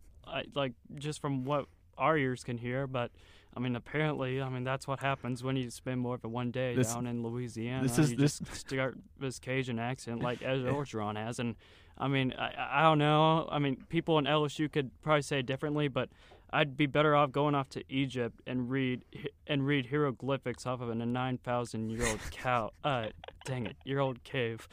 like 0.55 0.73
just 0.95 1.21
from 1.21 1.45
what 1.45 1.65
our 1.97 2.17
ears 2.17 2.43
can 2.43 2.57
hear. 2.57 2.87
But 2.87 3.11
I 3.59 3.61
mean, 3.61 3.75
apparently, 3.75 4.41
I 4.41 4.47
mean 4.47 4.63
that's 4.63 4.87
what 4.87 5.01
happens 5.01 5.43
when 5.43 5.57
you 5.57 5.69
spend 5.69 5.99
more 5.99 6.17
than 6.17 6.31
one 6.31 6.49
day 6.49 6.75
This- 6.75 6.93
down 6.93 7.05
in 7.07 7.21
Louisiana. 7.23 7.83
this 7.83 7.99
is- 7.99 8.11
you 8.11 8.17
this- 8.17 8.39
just 8.39 8.55
start 8.55 8.97
this 9.19 9.37
Cajun 9.37 9.79
accent 9.79 10.21
like 10.21 10.41
Ed 10.41 10.59
Orgeron 10.65 11.17
has, 11.17 11.39
and 11.39 11.55
I 11.97 12.07
mean, 12.07 12.33
I, 12.39 12.79
I 12.79 12.83
don't 12.83 12.99
know. 12.99 13.49
I 13.51 13.59
mean, 13.59 13.83
people 13.89 14.17
in 14.17 14.23
LSU 14.23 14.71
could 14.71 14.91
probably 15.01 15.23
say 15.23 15.39
it 15.39 15.45
differently, 15.45 15.87
but. 15.89 16.09
I'd 16.51 16.75
be 16.75 16.87
better 16.87 17.15
off 17.15 17.31
going 17.31 17.53
off 17.53 17.69
to 17.69 17.83
Egypt 17.89 18.41
and 18.47 18.71
read 18.71 19.05
and 19.45 19.67
read 19.67 19.85
hieroglyphics 19.91 20.65
off 20.65 20.81
of 20.81 20.89
a 20.89 20.95
nine 20.95 21.37
thousand 21.37 21.91
year 21.91 22.03
old 22.07 22.19
cow. 22.31 22.71
Uh, 22.83 23.09
dang 23.45 23.67
it, 23.67 23.75
year 23.85 23.99
old 23.99 24.23
cave 24.23 24.67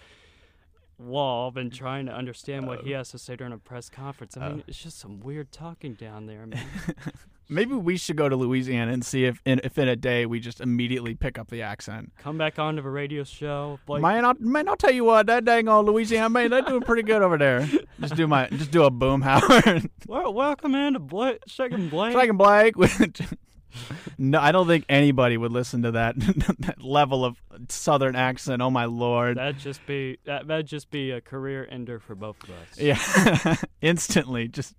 wall 0.98 1.50
than 1.50 1.68
trying 1.68 2.06
to 2.06 2.12
understand 2.12 2.66
what 2.66 2.80
he 2.80 2.92
has 2.92 3.10
to 3.10 3.18
say 3.18 3.36
during 3.36 3.52
a 3.52 3.58
press 3.58 3.90
conference. 3.90 4.38
I 4.38 4.48
mean, 4.48 4.64
it's 4.66 4.82
just 4.82 4.98
some 4.98 5.20
weird 5.20 5.52
talking 5.52 5.92
down 5.92 6.24
there, 6.24 6.46
man. 6.46 6.64
Maybe 7.48 7.74
we 7.74 7.96
should 7.96 8.16
go 8.16 8.28
to 8.28 8.34
Louisiana 8.34 8.92
and 8.92 9.04
see 9.04 9.24
if, 9.24 9.40
in, 9.44 9.60
if 9.62 9.78
in 9.78 9.88
a 9.88 9.94
day 9.94 10.26
we 10.26 10.40
just 10.40 10.60
immediately 10.60 11.14
pick 11.14 11.38
up 11.38 11.48
the 11.48 11.62
accent. 11.62 12.12
Come 12.18 12.38
back 12.38 12.58
onto 12.58 12.82
a 12.84 12.90
radio 12.90 13.22
show, 13.24 13.78
like 13.86 14.02
man, 14.02 14.24
I'll, 14.24 14.34
man, 14.38 14.68
I'll 14.68 14.76
tell 14.76 14.92
you 14.92 15.04
what, 15.04 15.26
that 15.26 15.44
dang 15.44 15.68
old 15.68 15.86
Louisiana 15.86 16.28
man, 16.28 16.50
they're 16.50 16.62
doing 16.62 16.82
pretty 16.82 17.02
good 17.02 17.22
over 17.22 17.38
there. 17.38 17.68
Just 18.00 18.14
do 18.14 18.26
my, 18.26 18.46
just 18.48 18.70
do 18.70 18.84
a 18.84 18.90
boom 18.90 19.22
Howard. 19.22 19.88
well, 20.06 20.34
welcome 20.34 20.74
into 20.74 20.98
Blake, 20.98 21.38
Shaking 21.46 21.88
Blake. 21.88 22.12
Dragon 22.12 22.36
Blake. 22.36 22.74
no, 24.18 24.38
I 24.38 24.52
don't 24.52 24.66
think 24.66 24.84
anybody 24.90 25.38
would 25.38 25.52
listen 25.52 25.82
to 25.82 25.92
that 25.92 26.14
that 26.58 26.82
level 26.82 27.24
of 27.24 27.40
southern 27.70 28.16
accent. 28.16 28.60
Oh 28.60 28.70
my 28.70 28.84
lord. 28.84 29.38
That'd 29.38 29.58
just 29.58 29.84
be 29.86 30.18
that. 30.24 30.46
That'd 30.46 30.66
just 30.66 30.90
be 30.90 31.10
a 31.10 31.22
career 31.22 31.66
ender 31.70 31.98
for 31.98 32.14
both 32.14 32.36
of 32.42 32.50
us. 32.50 32.78
Yeah, 32.78 33.56
instantly, 33.80 34.48
just 34.48 34.74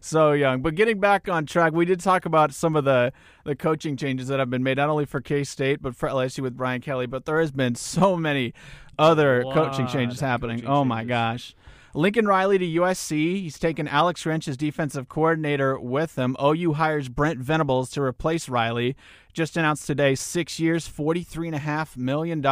so 0.00 0.32
young. 0.32 0.62
But 0.62 0.74
getting 0.74 1.00
back 1.00 1.28
on 1.28 1.46
track, 1.46 1.72
we 1.72 1.84
did 1.84 2.00
talk 2.00 2.24
about 2.24 2.52
some 2.52 2.76
of 2.76 2.84
the 2.84 3.12
the 3.44 3.56
coaching 3.56 3.96
changes 3.96 4.28
that 4.28 4.38
have 4.38 4.50
been 4.50 4.62
made, 4.62 4.76
not 4.76 4.88
only 4.88 5.04
for 5.04 5.20
K 5.20 5.44
State 5.44 5.82
but 5.82 5.96
for 5.96 6.08
LSU 6.08 6.40
with 6.40 6.56
Brian 6.56 6.80
Kelly. 6.80 7.06
But 7.06 7.24
there 7.24 7.40
has 7.40 7.52
been 7.52 7.74
so 7.74 8.16
many 8.16 8.54
other 8.98 9.42
coaching 9.44 9.86
changes 9.86 10.20
happening. 10.20 10.58
coaching 10.58 10.70
oh 10.70 10.84
my 10.84 11.00
changes. 11.00 11.08
gosh. 11.08 11.54
Lincoln 11.94 12.26
Riley 12.26 12.58
to 12.58 12.66
USC. 12.66 13.40
He's 13.40 13.58
taken 13.58 13.88
Alex 13.88 14.22
Grinch 14.22 14.46
as 14.46 14.56
defensive 14.56 15.08
coordinator 15.08 15.78
with 15.80 16.16
him. 16.16 16.36
OU 16.42 16.74
hires 16.74 17.08
Brent 17.08 17.40
Venables 17.40 17.90
to 17.90 18.02
replace 18.02 18.48
Riley. 18.48 18.94
Just 19.38 19.56
announced 19.56 19.86
today, 19.86 20.16
six 20.16 20.58
years, 20.58 20.88
$43.5 20.88 21.96
million. 21.96 22.44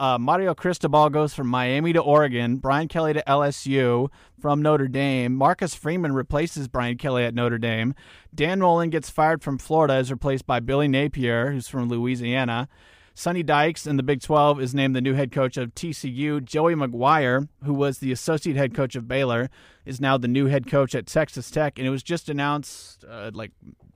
Uh, 0.00 0.16
Mario 0.18 0.54
Cristobal 0.54 1.10
goes 1.10 1.34
from 1.34 1.46
Miami 1.46 1.92
to 1.92 2.00
Oregon. 2.00 2.56
Brian 2.56 2.88
Kelly 2.88 3.12
to 3.12 3.22
LSU 3.28 4.08
from 4.40 4.62
Notre 4.62 4.88
Dame. 4.88 5.34
Marcus 5.34 5.74
Freeman 5.74 6.12
replaces 6.12 6.68
Brian 6.68 6.96
Kelly 6.96 7.24
at 7.24 7.34
Notre 7.34 7.58
Dame. 7.58 7.94
Dan 8.34 8.60
Mullen 8.60 8.88
gets 8.88 9.10
fired 9.10 9.42
from 9.42 9.58
Florida, 9.58 9.96
is 9.96 10.10
replaced 10.10 10.46
by 10.46 10.58
Billy 10.58 10.88
Napier, 10.88 11.50
who's 11.50 11.68
from 11.68 11.90
Louisiana. 11.90 12.66
Sonny 13.12 13.42
Dykes 13.42 13.86
in 13.86 13.98
the 13.98 14.02
Big 14.02 14.22
12 14.22 14.62
is 14.62 14.74
named 14.74 14.96
the 14.96 15.02
new 15.02 15.12
head 15.12 15.32
coach 15.32 15.58
of 15.58 15.74
TCU. 15.74 16.42
Joey 16.42 16.74
McGuire, 16.74 17.46
who 17.62 17.74
was 17.74 17.98
the 17.98 18.10
associate 18.10 18.56
head 18.56 18.74
coach 18.74 18.96
of 18.96 19.06
Baylor, 19.06 19.50
is 19.84 20.00
now 20.00 20.16
the 20.16 20.28
new 20.28 20.46
head 20.46 20.66
coach 20.66 20.94
at 20.94 21.06
Texas 21.06 21.50
Tech. 21.50 21.78
And 21.78 21.86
it 21.86 21.90
was 21.90 22.02
just 22.02 22.30
announced 22.30 23.04
uh, 23.06 23.30
like 23.34 23.52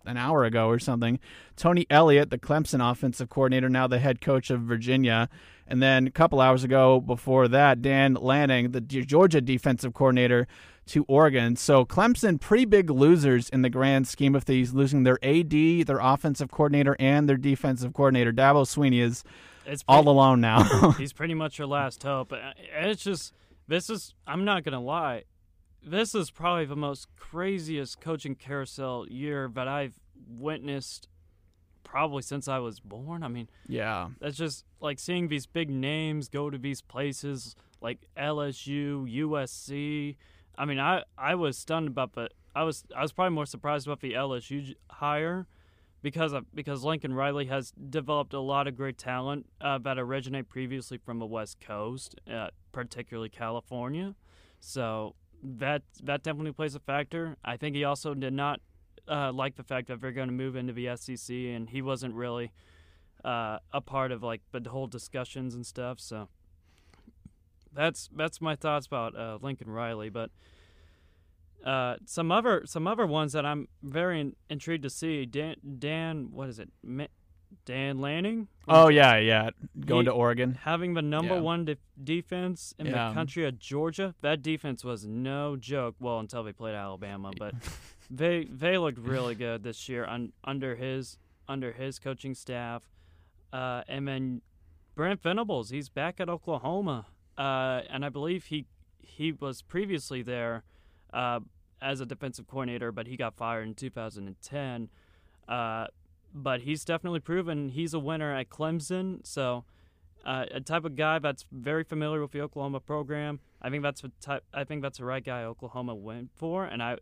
an 0.08 0.16
hour 0.16 0.44
ago 0.44 0.68
or 0.68 0.78
something. 0.78 1.18
Tony 1.56 1.86
Elliott, 1.90 2.30
the 2.30 2.38
Clemson 2.38 2.80
offensive 2.90 3.28
coordinator, 3.28 3.68
now 3.68 3.86
the 3.86 3.98
head 3.98 4.20
coach 4.20 4.50
of 4.50 4.62
Virginia. 4.62 5.28
And 5.66 5.82
then 5.82 6.06
a 6.06 6.10
couple 6.10 6.40
hours 6.40 6.64
ago 6.64 7.00
before 7.00 7.46
that, 7.48 7.82
Dan 7.82 8.14
Lanning, 8.14 8.70
the 8.72 8.80
Georgia 8.80 9.40
defensive 9.40 9.94
coordinator, 9.94 10.46
to 10.86 11.04
Oregon. 11.06 11.54
So 11.56 11.84
Clemson, 11.84 12.40
pretty 12.40 12.64
big 12.64 12.90
losers 12.90 13.48
in 13.50 13.62
the 13.62 13.68
grand 13.70 14.08
scheme 14.08 14.34
of 14.34 14.44
things, 14.44 14.74
losing 14.74 15.02
their 15.02 15.18
AD, 15.22 15.50
their 15.86 15.98
offensive 16.00 16.50
coordinator, 16.50 16.96
and 16.98 17.28
their 17.28 17.36
defensive 17.36 17.92
coordinator. 17.92 18.32
Dabo 18.32 18.64
Swinney 18.64 19.02
is 19.02 19.22
It's 19.66 19.84
all 19.86 20.08
alone 20.08 20.40
now. 20.40 20.92
He's 20.98 21.12
pretty 21.12 21.34
much 21.34 21.58
your 21.58 21.66
last 21.68 22.02
hope. 22.02 22.32
Uh, 22.32 22.52
It's 22.80 23.04
just 23.04 23.34
this 23.66 23.90
is. 23.90 24.14
I'm 24.26 24.46
not 24.46 24.64
gonna 24.64 24.80
lie. 24.80 25.24
This 25.82 26.14
is 26.14 26.30
probably 26.30 26.64
the 26.64 26.76
most 26.76 27.08
craziest 27.16 28.00
coaching 28.00 28.34
carousel 28.34 29.06
year 29.08 29.50
that 29.54 29.68
I've 29.68 29.94
witnessed, 30.28 31.08
probably 31.84 32.22
since 32.22 32.48
I 32.48 32.58
was 32.58 32.80
born. 32.80 33.22
I 33.22 33.28
mean, 33.28 33.48
yeah. 33.66 34.08
that's 34.20 34.36
just 34.36 34.64
like 34.80 34.98
seeing 34.98 35.28
these 35.28 35.46
big 35.46 35.70
names 35.70 36.28
go 36.28 36.50
to 36.50 36.58
these 36.58 36.82
places 36.82 37.54
like 37.80 38.06
LSU, 38.16 39.08
USC. 39.22 40.16
I 40.56 40.64
mean, 40.64 40.80
I 40.80 41.04
I 41.16 41.34
was 41.34 41.56
stunned 41.56 41.88
about 41.88 42.14
the. 42.14 42.28
I 42.54 42.64
was 42.64 42.84
I 42.96 43.02
was 43.02 43.12
probably 43.12 43.34
more 43.34 43.46
surprised 43.46 43.86
about 43.86 44.00
the 44.00 44.12
LSU 44.14 44.74
hire 44.90 45.46
because 46.02 46.32
of, 46.32 46.44
because 46.54 46.84
Lincoln 46.84 47.12
Riley 47.12 47.46
has 47.46 47.72
developed 47.72 48.34
a 48.34 48.40
lot 48.40 48.66
of 48.66 48.76
great 48.76 48.98
talent 48.98 49.46
uh, 49.60 49.78
that 49.78 49.98
originate 49.98 50.48
previously 50.48 50.98
from 50.98 51.18
the 51.18 51.26
West 51.26 51.60
Coast, 51.60 52.16
uh, 52.32 52.48
particularly 52.72 53.28
California. 53.28 54.14
So 54.60 55.14
that 55.42 55.83
that 56.03 56.22
definitely 56.22 56.53
plays 56.53 56.74
a 56.74 56.81
factor. 56.81 57.37
I 57.44 57.57
think 57.57 57.77
he 57.77 57.85
also 57.85 58.14
did 58.14 58.33
not 58.33 58.61
uh, 59.09 59.33
like 59.33 59.57
the 59.57 59.62
fact 59.62 59.88
that 59.88 60.01
they're 60.01 60.12
going 60.12 60.29
to 60.29 60.35
move 60.35 60.57
into 60.57 60.72
the 60.72 60.96
SEC, 60.96 61.35
and 61.35 61.70
he 61.70 61.83
wasn't 61.83 62.14
really 62.14 62.53
uh, 63.24 63.59
a 63.72 63.81
part 63.81 64.12
of 64.12 64.22
like 64.22 64.42
the 64.53 64.68
whole 64.68 64.87
discussions 64.87 65.55
and 65.55 65.64
stuff. 65.64 66.01
So 66.01 66.29
that's 67.72 68.09
that's 68.14 68.40
my 68.40 68.57
thoughts 68.57 68.87
about 68.87 69.16
uh, 69.16 69.38
Lincoln 69.40 69.70
Riley. 69.70 70.09
But 70.09 70.31
uh, 71.64 71.96
some 72.05 72.31
other 72.31 72.62
some 72.66 72.87
other 72.87 73.07
ones 73.07 73.33
that 73.33 73.44
I'm 73.44 73.68
very 73.83 74.20
in, 74.20 74.37
intrigued 74.48 74.83
to 74.85 74.90
see. 74.90 75.27
Dan 75.27 75.57
Dan, 75.79 76.29
what 76.33 76.48
is 76.48 76.59
it? 76.59 76.70
Dan 77.64 77.98
Lanning. 77.98 78.48
Oh 78.66 78.88
yeah, 78.88 79.16
yeah. 79.18 79.50
Going 79.80 80.00
He- 80.00 80.06
to 80.06 80.12
Oregon. 80.12 80.54
having 80.62 80.94
the 80.94 81.02
number 81.02 81.34
Yeah. 81.34 81.40
one 81.40 81.64
de- 81.66 81.76
defense 82.02 82.74
in 82.78 82.87
Yeah. 82.87 83.08
the 83.08 83.14
country 83.14 83.44
of 83.46 83.58
Georgia. 83.58 84.14
That 84.20 84.42
defense 84.42 84.84
was 84.84 85.06
no 85.06 85.56
joke. 85.56 85.96
Well, 86.00 86.18
until 86.20 86.42
they 86.44 86.52
played 86.52 86.74
Alabama, 86.74 87.30
but 87.38 87.54
they 88.11 88.44
they 88.44 88.78
looked 88.78 88.98
really 88.98 89.34
good 89.34 89.62
this 89.62 89.88
year 89.88 90.04
un, 90.06 90.32
under 90.44 90.76
his 90.76 91.18
under 91.48 91.72
his 91.72 91.98
coaching 91.98 92.34
staff. 92.34 92.88
Uh, 93.52 93.82
and 93.88 94.06
then 94.06 94.42
Brent 94.94 95.22
Venables, 95.22 95.70
he's 95.70 95.88
back 95.88 96.20
at 96.20 96.28
Oklahoma, 96.28 97.06
uh, 97.38 97.82
and 97.88 98.04
I 98.04 98.08
believe 98.08 98.46
he 98.46 98.66
he 99.00 99.32
was 99.32 99.62
previously 99.62 100.22
there 100.22 100.64
uh, 101.12 101.40
as 101.80 102.00
a 102.00 102.06
defensive 102.06 102.46
coordinator, 102.46 102.92
but 102.92 103.06
he 103.06 103.16
got 103.16 103.34
fired 103.37 103.66
in 103.66 103.74
2010. 103.74 104.88
But 106.34 106.62
he's 106.62 106.84
definitely 106.84 107.20
proven 107.20 107.70
he's 107.70 107.94
a 107.94 107.98
winner 107.98 108.34
at 108.34 108.48
Clemson. 108.48 109.26
So 109.26 109.64
uh, 110.24 110.46
a 110.52 110.60
type 110.60 110.84
of 110.84 110.94
guy 110.96 111.18
that's 111.18 111.46
very 111.50 111.84
familiar 111.84 112.20
with 112.20 112.32
the 112.32 112.40
Oklahoma 112.40 112.80
program. 112.80 113.40
I 113.62 113.70
think 113.70 113.82
that's 113.82 114.02
the 114.02 114.12
type. 114.20 114.44
I 114.52 114.64
think 114.64 114.82
that's 114.82 114.98
the 114.98 115.04
right 115.04 115.24
guy 115.24 115.44
Oklahoma 115.44 115.94
went 115.94 116.30
for, 116.36 116.64
and 116.64 116.82
I 116.82 116.98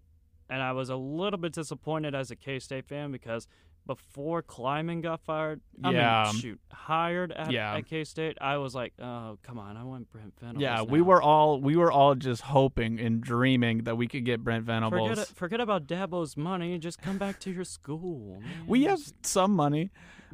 and 0.48 0.62
I 0.62 0.72
was 0.72 0.90
a 0.90 0.96
little 0.96 1.38
bit 1.38 1.52
disappointed 1.52 2.14
as 2.14 2.30
a 2.30 2.36
K 2.36 2.58
State 2.58 2.86
fan 2.86 3.10
because 3.10 3.48
before 3.86 4.42
Klieman 4.42 5.00
got 5.02 5.20
fired, 5.20 5.60
I 5.84 5.92
Yeah. 5.92 6.24
mean, 6.32 6.40
shoot, 6.40 6.60
hired 6.72 7.30
at, 7.32 7.50
Yeah. 7.52 7.76
at 7.76 7.86
K 7.86 8.02
State, 8.04 8.36
I 8.40 8.56
was 8.58 8.74
like, 8.74 8.92
oh 9.00 9.38
come 9.42 9.58
on, 9.58 9.76
I 9.76 9.84
want 9.84 10.10
Brent 10.10 10.34
Venables. 10.40 10.60
Yeah, 10.62 10.74
now. 10.76 10.84
we 10.84 11.00
were 11.00 11.22
all 11.22 11.60
we 11.60 11.76
were 11.76 11.92
all 11.92 12.14
just 12.16 12.42
hoping 12.42 12.98
and 12.98 13.20
dreaming 13.20 13.84
that 13.84 13.96
we 13.96 14.08
could 14.08 14.24
get 14.24 14.42
Brent 14.42 14.64
Venables. 14.64 15.08
Forget, 15.10 15.26
forget 15.28 15.60
about 15.60 15.86
Dabo's 15.86 16.36
money. 16.36 16.72
and 16.74 16.82
Just 16.82 17.00
come 17.00 17.16
back 17.18 17.38
to 17.40 17.50
your 17.52 17.64
school. 17.64 18.40
Man. 18.40 18.66
We 18.66 18.84
have 18.84 19.00
some 19.22 19.52
money. 19.54 19.90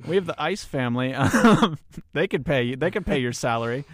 We 0.09 0.17
have 0.17 0.27
the 0.27 0.41
Ice 0.43 0.65
family. 0.65 1.15
They 2.15 2.27
could 2.29 2.45
pay 2.45 2.63
you. 2.65 2.77
They 2.77 2.91
could 2.91 3.07
pay 3.07 3.19
your 3.19 3.33
salary. 3.33 3.85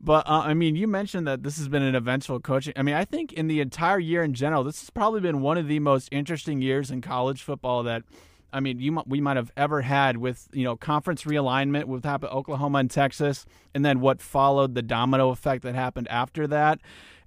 But 0.00 0.28
uh, 0.28 0.42
I 0.44 0.54
mean, 0.54 0.76
you 0.76 0.86
mentioned 0.86 1.26
that 1.26 1.42
this 1.42 1.58
has 1.58 1.68
been 1.68 1.82
an 1.82 1.94
eventual 1.94 2.38
coaching. 2.40 2.72
I 2.76 2.82
mean, 2.82 2.94
I 2.94 3.04
think 3.04 3.32
in 3.32 3.48
the 3.48 3.60
entire 3.60 3.98
year 3.98 4.22
in 4.22 4.32
general, 4.34 4.62
this 4.62 4.80
has 4.80 4.90
probably 4.90 5.20
been 5.20 5.40
one 5.40 5.58
of 5.58 5.66
the 5.66 5.80
most 5.80 6.08
interesting 6.12 6.62
years 6.62 6.90
in 6.90 7.00
college 7.00 7.42
football 7.42 7.82
that. 7.84 8.02
I 8.52 8.60
mean, 8.60 8.78
you 8.78 9.02
we 9.06 9.20
might 9.20 9.36
have 9.36 9.52
ever 9.56 9.82
had 9.82 10.16
with 10.16 10.48
you 10.52 10.64
know 10.64 10.76
conference 10.76 11.24
realignment 11.24 11.84
with 11.84 12.04
happened 12.04 12.32
Oklahoma 12.32 12.78
and 12.78 12.90
Texas, 12.90 13.44
and 13.74 13.84
then 13.84 14.00
what 14.00 14.20
followed 14.20 14.74
the 14.74 14.82
domino 14.82 15.30
effect 15.30 15.62
that 15.64 15.74
happened 15.74 16.08
after 16.08 16.46
that, 16.46 16.80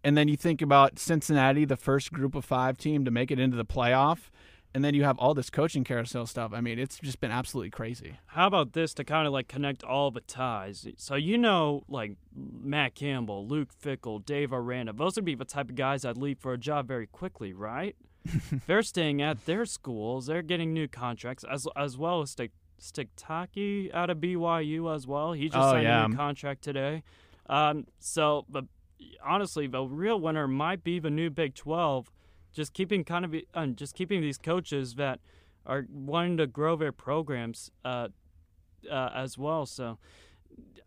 and 0.03 0.17
then 0.17 0.27
you 0.27 0.35
think 0.35 0.61
about 0.61 0.97
Cincinnati, 0.97 1.65
the 1.65 1.77
first 1.77 2.11
Group 2.11 2.35
of 2.35 2.45
Five 2.45 2.77
team 2.77 3.05
to 3.05 3.11
make 3.11 3.31
it 3.31 3.39
into 3.39 3.55
the 3.55 3.65
playoff, 3.65 4.31
and 4.73 4.83
then 4.83 4.93
you 4.93 5.03
have 5.03 5.17
all 5.19 5.33
this 5.33 5.49
coaching 5.49 5.83
carousel 5.83 6.25
stuff. 6.25 6.51
I 6.53 6.61
mean, 6.61 6.79
it's 6.79 6.97
just 6.99 7.19
been 7.19 7.31
absolutely 7.31 7.69
crazy. 7.69 8.17
How 8.27 8.47
about 8.47 8.73
this 8.73 8.93
to 8.95 9.03
kind 9.03 9.27
of 9.27 9.33
like 9.33 9.47
connect 9.47 9.83
all 9.83 10.11
the 10.11 10.21
ties? 10.21 10.87
So 10.97 11.15
you 11.15 11.37
know, 11.37 11.83
like 11.87 12.13
Matt 12.35 12.95
Campbell, 12.95 13.47
Luke 13.47 13.69
Fickell, 13.79 14.25
Dave 14.25 14.53
Aranda, 14.53 14.93
those 14.93 15.15
would 15.15 15.25
be 15.25 15.35
the 15.35 15.45
type 15.45 15.69
of 15.69 15.75
guys 15.75 16.05
I'd 16.05 16.17
leave 16.17 16.39
for 16.39 16.53
a 16.53 16.57
job 16.57 16.87
very 16.87 17.07
quickly, 17.07 17.53
right? 17.53 17.95
they're 18.67 18.83
staying 18.83 19.21
at 19.21 19.45
their 19.45 19.65
schools. 19.65 20.27
They're 20.27 20.41
getting 20.41 20.73
new 20.73 20.87
contracts 20.87 21.43
as 21.49 21.67
as 21.75 21.97
well 21.97 22.21
as 22.21 22.31
Stick 22.31 22.51
Sitake 22.79 23.93
out 23.93 24.09
of 24.09 24.17
BYU 24.17 24.93
as 24.93 25.07
well. 25.07 25.33
He 25.33 25.45
just 25.47 25.57
Oh, 25.57 25.71
signed 25.71 25.83
yeah. 25.83 26.05
a 26.05 26.07
new 26.07 26.15
contract 26.15 26.63
today. 26.63 27.03
Um, 27.47 27.85
so, 27.99 28.45
but 28.49 28.65
honestly, 29.25 29.67
the 29.67 29.81
real 29.83 30.19
winner 30.19 30.47
might 30.47 30.83
be 30.83 30.99
the 30.99 31.09
new 31.09 31.29
Big 31.29 31.55
Twelve. 31.55 32.11
Just 32.53 32.73
keeping 32.73 33.03
kind 33.03 33.25
of 33.25 33.35
uh, 33.53 33.67
just 33.67 33.95
keeping 33.95 34.21
these 34.21 34.37
coaches 34.37 34.95
that 34.95 35.19
are 35.65 35.85
wanting 35.91 36.37
to 36.37 36.47
grow 36.47 36.75
their 36.75 36.91
programs 36.91 37.71
uh, 37.85 38.07
uh, 38.91 39.09
as 39.15 39.37
well. 39.37 39.65
So 39.65 39.97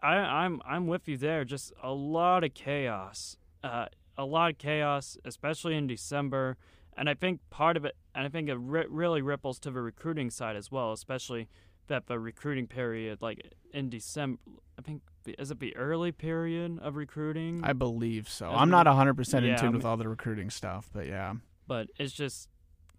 I, 0.03 0.15
I'm 0.17 0.61
I'm 0.67 0.87
with 0.87 1.09
you 1.09 1.17
there. 1.17 1.45
Just 1.45 1.73
a 1.83 1.93
lot 1.93 2.45
of 2.45 2.55
chaos, 2.55 3.37
uh, 3.63 3.87
a 4.19 4.25
lot 4.25 4.51
of 4.51 4.59
chaos, 4.59 5.17
especially 5.25 5.75
in 5.77 5.87
December. 5.87 6.57
And 6.97 7.09
I 7.11 7.15
think 7.15 7.41
part 7.51 7.77
of 7.77 7.85
it, 7.85 7.97
and 8.15 8.25
I 8.27 8.29
think 8.29 8.49
it 8.49 8.55
ri- 8.57 8.87
really 8.89 9.23
ripples 9.23 9.59
to 9.61 9.71
the 9.71 9.81
recruiting 9.81 10.31
side 10.31 10.57
as 10.57 10.71
well, 10.71 10.93
especially 10.93 11.49
that 11.89 12.07
the 12.07 12.19
recruiting 12.19 12.67
period, 12.67 13.21
like 13.21 13.53
in 13.73 13.91
December. 13.91 14.39
I 14.79 14.83
think 14.83 15.03
is 15.27 15.51
it 15.51 15.61
the 15.61 15.77
early 15.77 16.13
period 16.13 16.79
of 16.83 16.97
recruiting? 16.97 17.61
I 17.63 17.73
believe 17.73 18.29
so. 18.29 18.49
As 18.51 18.57
I'm 18.57 18.71
not 18.71 18.87
100% 18.87 19.35
in 19.39 19.45
Yeah, 19.45 19.57
tune 19.57 19.69
I 19.69 19.77
with 19.77 19.85
all 19.85 19.97
the 19.97 20.09
recruiting 20.09 20.51
stuff, 20.51 20.89
but 20.93 21.07
yeah. 21.07 21.35
but 21.67 21.89
it's 21.99 22.13
just 22.13 22.49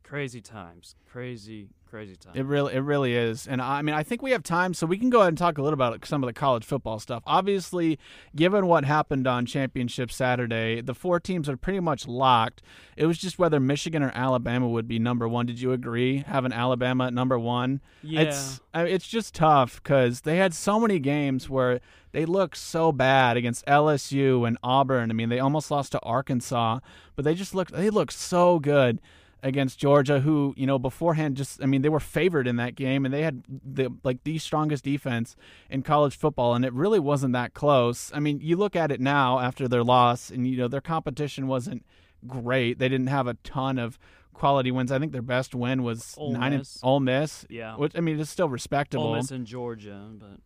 crazy 0.04 0.42
times, 0.42 0.96
crazy, 1.10 1.70
crazy 1.96 2.18
times. 2.18 2.36
It 2.36 2.46
really, 2.46 2.74
it 2.74 2.80
really 2.82 3.16
is, 3.16 3.48
and 3.48 3.62
I 3.62 3.82
mean, 3.82 3.96
I 3.96 4.04
think 4.04 4.22
we 4.22 4.32
have 4.32 4.44
time, 4.44 4.74
so 4.74 4.86
we 4.86 4.98
can 4.98 5.10
go 5.10 5.22
ahead 5.22 5.30
and 5.30 5.38
talk 5.38 5.58
a 5.58 5.62
little 5.62 5.76
about 5.76 6.06
some 6.06 6.22
of 6.22 6.28
the 6.28 6.34
college 6.34 6.66
football 6.66 7.00
stuff. 7.00 7.24
Obviously, 7.26 7.98
given 8.36 8.68
what 8.68 8.84
happened 8.84 9.28
on 9.28 9.46
Championship 9.46 10.12
Saturday, 10.12 10.82
the 10.82 10.94
four 10.94 11.22
teams 11.22 11.48
are 11.48 11.56
pretty 11.56 11.80
much 11.80 12.06
locked. 12.06 12.62
It 12.98 13.06
was 13.06 13.18
just 13.18 13.40
whether 13.40 13.62
Michigan 13.62 14.04
or 14.04 14.12
Alabama 14.14 14.68
would 14.68 14.90
be 14.90 15.00
number 15.00 15.26
one. 15.26 15.46
Did 15.46 15.62
you 15.62 15.72
agree 15.72 16.26
having 16.28 16.52
Alabama 16.52 17.08
at 17.08 17.14
number 17.14 17.40
one? 17.40 17.80
yeah, 18.04 18.22
It's 18.22 18.60
I 18.74 18.84
mean, 18.84 18.94
it's 18.94 19.08
just 19.08 19.34
tough 19.34 19.82
because 19.82 20.22
they 20.22 20.36
had 20.36 20.54
so 20.54 20.82
many 20.82 21.00
games 21.00 21.50
where 21.50 21.80
they 22.12 22.26
looked 22.26 22.58
so 22.58 22.92
bad 22.92 23.38
against 23.38 23.66
LSU 23.68 24.46
and 24.46 24.58
Auburn. 24.62 25.12
I 25.12 25.14
mean, 25.14 25.30
they 25.30 25.40
almost 25.40 25.72
lost 25.72 25.94
to 25.94 26.00
Arkansas, 26.02 26.80
but 27.16 27.24
they 27.24 27.36
just 27.36 27.56
looked 27.56 27.72
they 27.72 27.90
looked 27.90 28.14
so 28.14 28.60
good 28.60 29.00
against 29.46 29.78
Georgia, 29.78 30.20
who 30.20 30.54
you 30.58 30.66
know 30.66 30.80
beforehand 30.80 31.38
just 31.38 31.62
I 31.64 31.68
mean 31.68 31.84
they 31.84 31.90
were 31.90 32.00
favored 32.00 32.48
in 32.48 32.56
that 32.56 32.76
game 32.76 33.06
and 33.06 33.14
they 33.14 33.22
had 33.22 33.44
the 33.48 33.90
like 34.04 34.24
the 34.24 34.40
strongest 34.40 34.84
defense 34.84 35.36
in 35.70 35.84
college 35.84 36.18
football, 36.18 36.56
and 36.56 36.66
it 36.66 36.74
really 36.74 37.00
wasn't 37.00 37.34
that 37.34 37.54
close. 37.54 38.12
I 38.14 38.20
mean, 38.20 38.40
you 38.42 38.58
look 38.58 38.76
at 38.76 38.92
it 38.92 39.00
now 39.00 39.40
after 39.40 39.68
their 39.68 39.84
loss, 39.84 40.32
and 40.32 40.48
you 40.48 40.58
know 40.58 40.68
their 40.68 40.82
competition 40.82 41.48
wasn't 41.48 41.86
great. 42.28 42.80
They 42.80 42.90
didn't 42.90 43.08
have 43.08 43.28
a 43.28 43.36
ton 43.36 43.78
of 43.78 44.00
quality 44.34 44.72
wins. 44.72 44.92
I 44.92 44.98
think 44.98 45.12
their 45.12 45.22
best 45.22 45.54
win 45.54 45.84
was 45.84 46.16
Ole 46.18 46.34
nine 46.34 46.58
Miss. 46.58 46.80
Ole 46.82 47.00
Miss. 47.00 47.46
yeah. 47.48 47.76
Which 47.78 47.94
I 47.96 48.02
mean, 48.02 48.20
it's 48.20 48.32
still 48.32 48.50
respectable. 48.50 49.06
Ole 49.06 49.16
Miss 49.18 49.32
in 49.32 49.46
Georgia, 49.46 50.10
but 50.12 50.40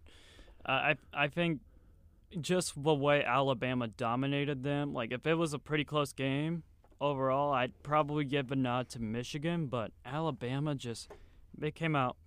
uh, 0.70 0.72
I 0.72 0.96
I 1.14 1.28
think 1.30 1.62
just 2.42 2.84
the 2.84 2.94
way 2.94 3.24
Alabama 3.24 3.88
dominated 3.88 4.64
them, 4.64 4.94
like 4.94 5.14
if 5.14 5.26
it 5.26 5.36
was 5.36 5.54
a 5.54 5.60
pretty 5.60 5.86
close 5.86 6.12
game 6.12 6.64
overall, 7.02 7.54
I'd 7.54 7.82
probably 7.84 8.26
give 8.26 8.52
a 8.52 8.56
nod 8.56 8.90
to 8.90 9.00
Michigan, 9.00 9.68
but 9.68 9.92
Alabama 10.06 10.76
just 10.76 11.12
they 11.58 11.72
came 11.72 11.96
out 11.96 12.18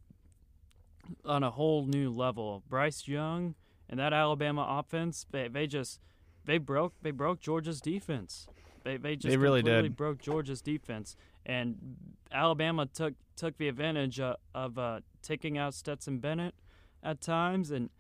on 1.25 1.43
a 1.43 1.51
whole 1.51 1.87
new 1.87 2.11
level. 2.11 2.63
Bryce 2.69 3.09
Young 3.09 3.55
and 3.89 3.99
that 3.99 4.13
Alabama 4.13 4.67
offense, 4.69 5.27
they 5.31 5.49
they 5.49 5.67
just 5.67 6.01
they 6.45 6.59
broke 6.59 6.95
they 7.03 7.11
broke 7.11 7.41
Georgia's 7.41 7.81
defense. 7.81 8.49
They 8.85 8.97
they 8.97 9.17
just 9.17 9.31
They 9.31 9.37
really 9.37 9.61
completely 9.61 9.91
did. 9.91 9.97
broke 9.97 10.19
Georgia's 10.19 10.63
defense, 10.63 11.17
and 11.47 11.97
Alabama 12.33 12.87
took 12.87 13.15
took 13.37 13.57
the 13.59 13.69
advantage 13.69 14.19
uh, 14.21 14.37
of 14.55 14.79
uh, 14.79 15.01
taking 15.23 15.59
out 15.59 15.75
Stetson 15.75 16.19
Bennett 16.19 16.55
at 17.03 17.21
times, 17.21 17.71
and 17.71 17.91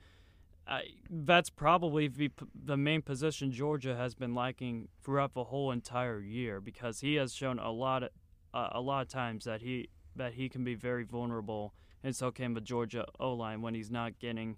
I, 0.66 0.82
that's 1.10 1.50
probably 1.50 2.08
the 2.54 2.76
main 2.76 3.02
position 3.02 3.50
Georgia 3.50 3.96
has 3.96 4.14
been 4.14 4.34
lacking 4.34 4.88
throughout 5.02 5.34
the 5.34 5.44
whole 5.44 5.72
entire 5.72 6.20
year 6.20 6.60
because 6.60 7.00
he 7.00 7.16
has 7.16 7.34
shown 7.34 7.58
a 7.58 7.70
lot 7.70 8.04
of 8.04 8.10
uh, 8.54 8.68
a 8.72 8.80
lot 8.80 9.02
of 9.02 9.08
times 9.08 9.44
that 9.44 9.62
he 9.62 9.88
that 10.14 10.34
he 10.34 10.48
can 10.48 10.62
be 10.62 10.74
very 10.74 11.04
vulnerable, 11.04 11.74
and 12.04 12.14
so 12.14 12.30
can 12.30 12.54
the 12.54 12.60
Georgia 12.60 13.06
O 13.18 13.32
line 13.32 13.62
when 13.62 13.74
he's 13.74 13.90
not 13.90 14.18
getting 14.18 14.56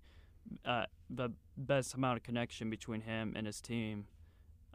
uh, 0.65 0.85
the 1.09 1.31
best 1.57 1.95
amount 1.95 2.19
of 2.19 2.23
connection 2.23 2.69
between 2.69 3.03
him 3.03 3.33
and 3.37 3.47
his 3.47 3.61
team 3.61 4.07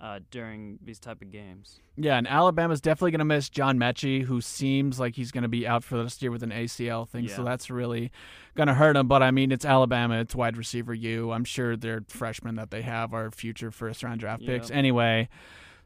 uh, 0.02 0.20
during 0.32 0.80
these 0.84 1.00
type 1.00 1.22
of 1.22 1.32
games. 1.32 1.82
Yeah, 1.98 2.18
and 2.18 2.28
Alabama's 2.28 2.80
definitely 2.80 3.12
going 3.12 3.20
to 3.20 3.26
miss 3.26 3.50
John 3.50 3.78
Metchie, 3.78 4.24
who 4.24 4.40
seems 4.40 5.00
like 5.00 5.16
he's 5.16 5.32
going 5.32 5.42
to 5.44 5.50
be 5.50 5.68
out 5.68 5.84
for 5.84 6.02
this 6.02 6.22
year 6.22 6.32
with 6.32 6.44
an 6.44 6.52
ACL 6.52 7.08
thing. 7.08 7.26
So 7.36 7.44
that's 7.44 7.70
really 7.70 8.12
going 8.56 8.68
to 8.68 8.74
hurt 8.74 8.96
him. 8.96 9.08
But 9.08 9.22
I 9.22 9.32
mean, 9.32 9.52
it's 9.52 9.66
Alabama. 9.66 10.20
It's 10.20 10.34
wide 10.34 10.56
receiver 10.56 10.94
U. 10.94 11.32
I'm 11.32 11.44
sure 11.44 11.76
their 11.76 12.04
freshmen 12.08 12.56
that 12.56 12.72
they 12.72 12.82
have 12.84 13.14
are 13.14 13.30
future 13.32 13.72
first 13.72 14.04
round 14.04 14.22
draft 14.22 14.46
picks 14.46 14.72
anyway. 14.72 15.28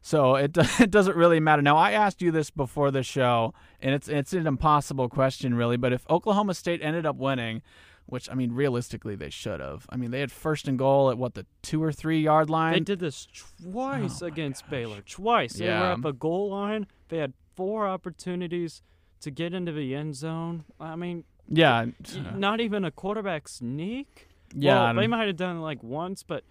So 0.00 0.36
it 0.36 0.56
it 0.80 0.90
doesn't 0.90 1.16
really 1.16 1.40
matter. 1.40 1.62
Now 1.62 1.76
I 1.76 1.92
asked 1.92 2.22
you 2.22 2.30
this 2.30 2.50
before 2.50 2.90
the 2.90 3.02
show, 3.02 3.54
and 3.80 3.94
it's 3.94 4.06
it's 4.06 4.32
an 4.32 4.46
impossible 4.46 5.08
question 5.08 5.54
really. 5.54 5.76
But 5.78 5.92
if 5.92 6.08
Oklahoma 6.08 6.54
State 6.54 6.80
ended 6.82 7.06
up 7.06 7.16
winning, 7.16 7.62
which 8.06 8.30
I 8.30 8.34
mean 8.34 8.52
realistically 8.52 9.14
they 9.16 9.30
should 9.30 9.60
have. 9.60 9.86
I 9.90 9.96
mean 9.96 10.10
they 10.10 10.20
had 10.20 10.30
first 10.32 10.68
and 10.68 10.78
goal 10.78 11.10
at 11.10 11.18
what 11.18 11.34
the 11.34 11.46
two 11.62 11.82
or 11.82 11.92
three 11.92 12.20
yard 12.20 12.50
line. 12.50 12.74
They 12.74 12.80
did 12.80 12.98
this 13.00 13.26
twice 13.62 14.22
Oh 14.22 14.26
against 14.26 14.68
Baylor. 14.70 15.00
Twice. 15.02 15.54
They 15.54 15.66
were 15.66 15.70
Yeah. 15.70 15.92
at 15.92 16.02
the 16.02 16.12
goal 16.12 16.50
line. 16.50 16.86
They 17.08 17.18
had 17.18 17.32
four 17.56 17.86
opportunities 17.86 18.82
to 19.20 19.30
get 19.30 19.54
into 19.54 19.72
the 19.72 19.94
end 19.94 20.16
zone. 20.16 20.64
I 20.78 20.96
mean, 20.96 21.24
yeah, 21.48 21.86
not 22.34 22.60
even 22.60 22.84
a 22.84 22.90
quarterback 22.90 23.48
sneak. 23.48 24.28
yeah. 24.54 24.84
Well, 24.92 24.94
they 24.94 25.06
might 25.06 25.26
have 25.26 25.36
done 25.36 25.56
it 25.56 25.60
like 25.60 25.82
once, 25.82 26.22
but 26.22 26.44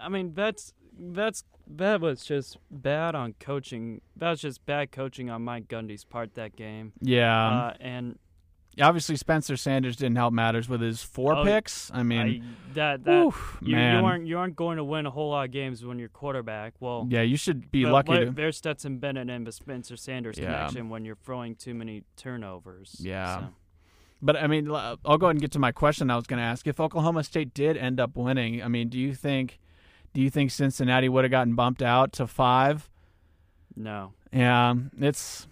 I 0.00 0.08
mean, 0.08 0.32
that's 0.34 0.72
that's 0.98 1.42
that 1.68 2.00
was 2.00 2.24
just 2.24 2.58
bad 2.70 3.14
on 3.14 3.34
coaching. 3.40 4.00
That 4.16 4.30
was 4.30 4.40
just 4.40 4.64
bad 4.66 4.92
coaching 4.92 5.30
on 5.30 5.42
Mike 5.42 5.66
Gundy's 5.68 6.04
part 6.04 6.34
that 6.34 6.54
game. 6.56 6.92
yeah. 7.00 7.48
uh, 7.48 7.74
and 7.80 8.18
obviously 8.80 9.16
Spencer 9.16 9.56
Sanders 9.56 9.96
didn't 9.96 10.16
help 10.16 10.32
matters 10.32 10.68
with 10.68 10.80
his 10.80 11.02
four 11.02 11.34
Oh, 11.34 11.44
picks. 11.44 11.90
I 11.94 12.02
mean, 12.02 12.20
I, 12.20 12.74
that 12.74 13.04
that 13.04 13.24
oof, 13.24 13.58
you, 13.62 13.76
you 13.76 13.82
aren't 13.82 14.26
you 14.26 14.38
aren't 14.38 14.56
going 14.56 14.76
to 14.76 14.84
win 14.84 15.06
a 15.06 15.10
whole 15.10 15.30
lot 15.30 15.46
of 15.46 15.50
games 15.52 15.84
when 15.84 15.98
you're 15.98 16.08
quarterback. 16.08 16.74
Well, 16.80 17.06
yeah, 17.10 17.22
you 17.22 17.36
should 17.36 17.70
be 17.70 17.86
lucky 17.86 18.10
what- 18.12 18.20
to. 18.20 18.30
There's 18.30 18.56
Stetson 18.56 18.98
Bennett 18.98 19.30
and 19.30 19.46
the 19.46 19.52
Spencer 19.52 19.96
Sanders 19.96 20.38
Yeah. 20.38 20.44
connection 20.46 20.88
when 20.88 21.04
you're 21.04 21.16
throwing 21.24 21.54
too 21.54 21.74
many 21.74 22.04
turnovers. 22.16 22.96
Yeah. 23.00 23.38
So, 23.40 23.46
But 24.22 24.36
I 24.36 24.46
mean, 24.46 24.70
uh, 24.70 24.96
I'll 25.04 25.18
go 25.18 25.26
ahead 25.26 25.36
and 25.36 25.40
get 25.40 25.52
to 25.52 25.58
my 25.58 25.72
question. 25.72 26.10
I 26.10 26.16
was 26.16 26.26
going 26.26 26.38
to 26.38 26.44
ask 26.44 26.66
if 26.66 26.78
Oklahoma 26.80 27.24
State 27.24 27.54
did 27.54 27.76
end 27.76 27.98
up 28.00 28.16
winning. 28.16 28.62
I 28.62 28.68
mean, 28.68 28.88
do 28.88 28.98
you 28.98 29.14
think, 29.14 29.58
do 30.14 30.20
you 30.20 30.30
think 30.30 30.50
Cincinnati 30.50 31.08
would 31.08 31.24
have 31.24 31.30
gotten 31.30 31.54
bumped 31.54 31.82
out 31.82 32.12
to 32.14 32.26
five? 32.26 32.88
no. 33.74 34.12
Yeah, 34.32 34.74
it's 34.98 35.46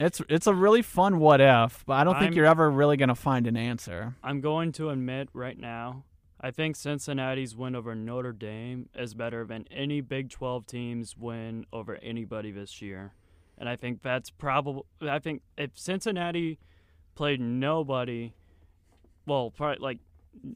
it's 0.00 0.20
it's 0.28 0.46
a 0.46 0.54
really 0.54 0.82
fun 0.82 1.18
what 1.20 1.40
if, 1.40 1.84
but 1.86 1.92
I 1.94 2.04
don't 2.04 2.14
think 2.14 2.24
I'm- 2.30 2.32
you're 2.32 2.46
ever 2.46 2.70
really 2.70 2.96
going 2.96 3.10
to 3.10 3.14
find 3.14 3.46
an 3.46 3.56
answer. 3.56 4.16
I'm 4.24 4.40
going 4.40 4.72
to 4.72 4.88
admit 4.90 5.28
right 5.32 5.58
now, 5.58 6.04
I 6.40 6.50
think 6.50 6.74
Cincinnati's 6.74 7.54
win 7.54 7.76
over 7.76 7.94
Notre 7.94 8.32
Dame 8.32 8.88
is 8.94 9.12
better 9.14 9.44
than 9.44 9.66
any 9.70 10.00
Big 10.00 10.30
12 10.30 10.66
team's 10.66 11.16
win 11.16 11.66
over 11.72 11.96
anybody 12.02 12.50
this 12.50 12.80
year. 12.80 13.12
And 13.58 13.68
I 13.68 13.76
think 13.76 14.00
that's 14.02 14.30
probably, 14.30 14.84
I 15.02 15.18
think 15.18 15.42
if 15.58 15.72
Cincinnati 15.78 16.58
played 17.14 17.40
nobody, 17.42 18.32
well, 19.26 19.50
probably 19.50 19.82
like, 19.82 19.98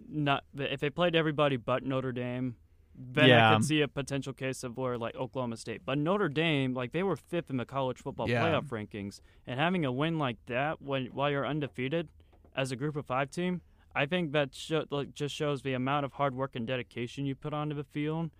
not 0.08 0.44
if 0.56 0.80
they 0.80 0.88
played 0.88 1.14
everybody 1.14 1.56
but 1.58 1.82
Notre 1.82 2.12
Dame, 2.12 2.56
then 2.96 3.28
Yeah. 3.28 3.50
I 3.50 3.54
could 3.56 3.64
see 3.64 3.80
a 3.80 3.88
potential 3.88 4.32
case 4.32 4.62
of 4.64 4.76
where 4.76 4.96
like 4.98 5.14
Oklahoma 5.16 5.56
State. 5.56 5.82
But 5.84 5.98
Notre 5.98 6.28
Dame, 6.28 6.74
like 6.74 6.92
they 6.92 7.02
were 7.02 7.16
fifth 7.16 7.50
in 7.50 7.56
the 7.56 7.64
college 7.64 7.98
football 7.98 8.28
Yeah. 8.28 8.42
playoff 8.44 8.68
rankings, 8.68 9.20
and 9.46 9.58
having 9.58 9.84
a 9.84 9.92
win 9.92 10.18
like 10.18 10.36
that 10.46 10.80
when 10.80 11.06
while 11.06 11.30
you're 11.30 11.46
undefeated 11.46 12.08
as 12.56 12.70
a 12.72 12.76
group 12.76 12.94
of 12.96 13.04
five 13.06 13.30
team, 13.30 13.60
I 13.96 14.06
think 14.06 14.32
that 14.32 14.54
sho- 14.54 14.86
like 14.90 15.14
just 15.14 15.34
shows 15.34 15.62
the 15.62 15.72
amount 15.72 16.04
of 16.04 16.12
hard 16.14 16.34
work 16.34 16.54
and 16.56 16.66
dedication 16.66 17.26
you 17.26 17.34
put 17.34 17.52
onto 17.52 17.74
the 17.74 17.84
field. 17.84 18.30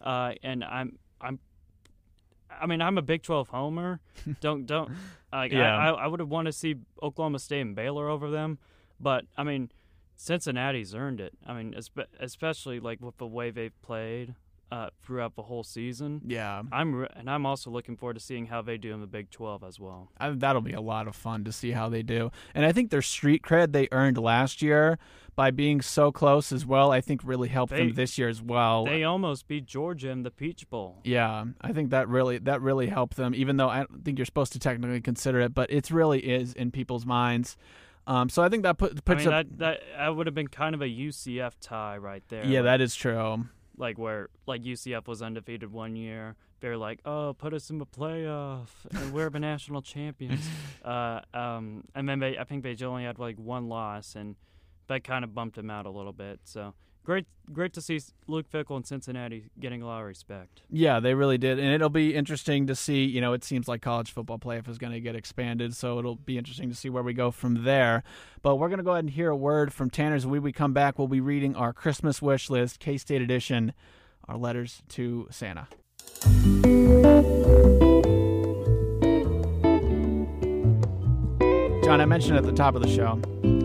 Uh, 0.00 0.34
and 0.42 0.62
I'm 0.64 0.98
I'm. 1.20 1.38
I 2.60 2.66
mean, 2.66 2.80
I'm 2.80 2.98
a 2.98 3.02
Big 3.02 3.22
12 3.22 3.48
homer. 3.48 4.00
Don't 4.40 4.64
don't 4.66 4.92
like 5.32 5.50
Yeah. 5.50 5.76
I, 5.76 5.88
I, 5.90 6.04
I 6.04 6.06
would 6.06 6.20
have 6.20 6.28
wanted 6.28 6.52
to 6.52 6.56
see 6.58 6.76
Oklahoma 7.02 7.40
State 7.40 7.62
and 7.62 7.74
Baylor 7.74 8.08
over 8.08 8.30
them, 8.30 8.58
but 9.00 9.24
I 9.36 9.42
mean, 9.42 9.70
Cincinnati's 10.16 10.94
earned 10.94 11.20
it. 11.20 11.34
I 11.46 11.54
mean, 11.54 11.74
especially 12.20 12.80
like 12.80 13.00
with 13.00 13.16
the 13.18 13.26
way 13.26 13.50
they've 13.50 13.78
played 13.82 14.34
uh, 14.72 14.88
throughout 15.02 15.36
the 15.36 15.42
whole 15.42 15.62
season. 15.62 16.20
Yeah, 16.26 16.62
I'm 16.72 16.94
re- 16.94 17.08
and 17.14 17.30
I'm 17.30 17.46
also 17.46 17.70
looking 17.70 17.96
forward 17.96 18.14
to 18.14 18.20
seeing 18.20 18.46
how 18.46 18.62
they 18.62 18.76
do 18.76 18.92
in 18.92 19.00
the 19.00 19.06
Big 19.06 19.30
12 19.30 19.62
as 19.62 19.78
well. 19.78 20.10
I, 20.18 20.30
that'll 20.30 20.62
be 20.62 20.72
a 20.72 20.80
lot 20.80 21.06
of 21.06 21.14
fun 21.14 21.44
to 21.44 21.52
see 21.52 21.72
how 21.72 21.88
they 21.88 22.02
do. 22.02 22.30
And 22.54 22.64
I 22.64 22.72
think 22.72 22.90
their 22.90 23.02
street 23.02 23.42
cred 23.42 23.72
they 23.72 23.88
earned 23.92 24.18
last 24.18 24.62
year 24.62 24.98
by 25.36 25.50
being 25.50 25.80
so 25.80 26.10
close 26.10 26.50
as 26.52 26.64
well, 26.64 26.90
I 26.92 27.00
think 27.00 27.20
really 27.24 27.48
helped 27.48 27.72
They- 27.72 27.78
them 27.86 27.94
this 27.94 28.16
year 28.18 28.28
as 28.28 28.40
well. 28.42 28.84
They 28.86 29.04
almost 29.04 29.46
beat 29.46 29.66
Georgia 29.66 30.08
in 30.10 30.22
the 30.22 30.30
Peach 30.30 30.68
Bowl. 30.70 31.00
yeah, 31.04 31.44
I 31.60 31.72
think 31.72 31.90
that 31.90 32.08
really 32.08 32.38
that 32.38 32.60
really 32.62 32.86
helped 32.86 33.16
them. 33.16 33.34
Even 33.34 33.56
though 33.58 33.68
I 33.68 33.78
don't 33.84 34.04
think 34.04 34.18
you're 34.18 34.26
supposed 34.26 34.52
to 34.54 34.58
technically 34.58 35.00
consider 35.00 35.40
it, 35.40 35.54
but 35.54 35.70
it 35.70 35.90
really 35.90 36.20
is 36.20 36.52
in 36.54 36.70
people's 36.70 37.04
minds. 37.04 37.56
Um, 38.06 38.28
so 38.28 38.42
I 38.42 38.48
think 38.48 38.64
that 38.64 38.76
put, 38.78 39.00
I 39.06 39.14
mean, 39.14 39.28
up. 39.28 39.46
that, 39.48 39.58
that 39.58 39.80
that 39.96 40.16
would 40.16 40.26
have 40.26 40.34
been 40.34 40.48
kind 40.48 40.74
of 40.74 40.82
a 40.82 40.86
UCF 40.86 41.52
tie 41.60 41.96
right 41.96 42.22
there. 42.28 42.44
yeah, 42.44 42.60
like, 42.60 42.64
that 42.64 42.80
is 42.80 42.94
true. 42.94 43.46
like 43.76 43.98
where 43.98 44.28
like 44.46 44.62
UCF 44.62 45.06
was 45.06 45.22
undefeated 45.22 45.72
one 45.72 45.96
year. 45.96 46.36
They're 46.60 46.76
like, 46.76 47.00
oh, 47.04 47.34
put 47.36 47.52
us 47.52 47.68
in 47.68 47.78
the 47.78 47.86
playoff, 47.86 48.68
and 48.90 49.12
we're 49.12 49.28
the 49.30 49.40
national 49.40 49.82
champions. 49.82 50.46
Uh, 50.84 51.22
um, 51.32 51.82
and 51.94 52.06
then 52.06 52.18
they, 52.18 52.36
I 52.36 52.44
think 52.44 52.62
they 52.62 52.76
only 52.84 53.04
had 53.04 53.18
like 53.18 53.38
one 53.38 53.70
loss, 53.70 54.16
and 54.16 54.36
that 54.88 55.02
kind 55.02 55.24
of 55.24 55.34
bumped 55.34 55.56
them 55.56 55.70
out 55.70 55.86
a 55.86 55.90
little 55.90 56.12
bit. 56.12 56.40
So 56.44 56.74
great, 57.04 57.26
great 57.52 57.72
to 57.74 57.80
see 57.80 58.00
Luke 58.26 58.50
Fickell 58.50 58.76
and 58.76 58.86
Cincinnati 58.86 59.50
getting 59.60 59.82
a 59.82 59.86
lot 59.86 60.00
of 60.00 60.06
respect. 60.06 60.62
Yeah, 60.70 60.98
they 61.00 61.14
really 61.14 61.38
did, 61.38 61.58
and 61.58 61.72
it'll 61.72 61.88
be 61.90 62.14
interesting 62.14 62.66
to 62.66 62.74
see. 62.74 63.04
You 63.04 63.20
know, 63.20 63.32
it 63.32 63.44
seems 63.44 63.68
like 63.68 63.82
college 63.82 64.10
football 64.10 64.38
playoff 64.38 64.68
is 64.68 64.78
going 64.78 64.92
to 64.92 65.00
get 65.00 65.14
expanded, 65.14 65.76
so 65.76 65.98
it'll 65.98 66.16
be 66.16 66.38
interesting 66.38 66.68
to 66.70 66.74
see 66.74 66.88
where 66.88 67.02
we 67.02 67.12
go 67.12 67.30
from 67.30 67.64
there. 67.64 68.02
But 68.42 68.56
we're 68.56 68.68
going 68.68 68.78
to 68.78 68.84
go 68.84 68.92
ahead 68.92 69.04
and 69.04 69.12
hear 69.12 69.30
a 69.30 69.36
word 69.36 69.72
from 69.72 69.90
Tanner's. 69.90 70.26
When 70.26 70.42
we 70.42 70.52
come 70.52 70.72
back, 70.72 70.98
we'll 70.98 71.08
be 71.08 71.20
reading 71.20 71.54
our 71.54 71.72
Christmas 71.72 72.20
wish 72.20 72.50
list, 72.50 72.80
K 72.80 72.96
State 72.96 73.22
edition, 73.22 73.72
our 74.26 74.36
letters 74.36 74.82
to 74.90 75.28
Santa. 75.30 75.68
John, 81.84 82.00
I 82.00 82.06
mentioned 82.06 82.38
at 82.38 82.44
the 82.44 82.52
top 82.52 82.74
of 82.74 82.82
the 82.82 82.88
show, 82.88 83.20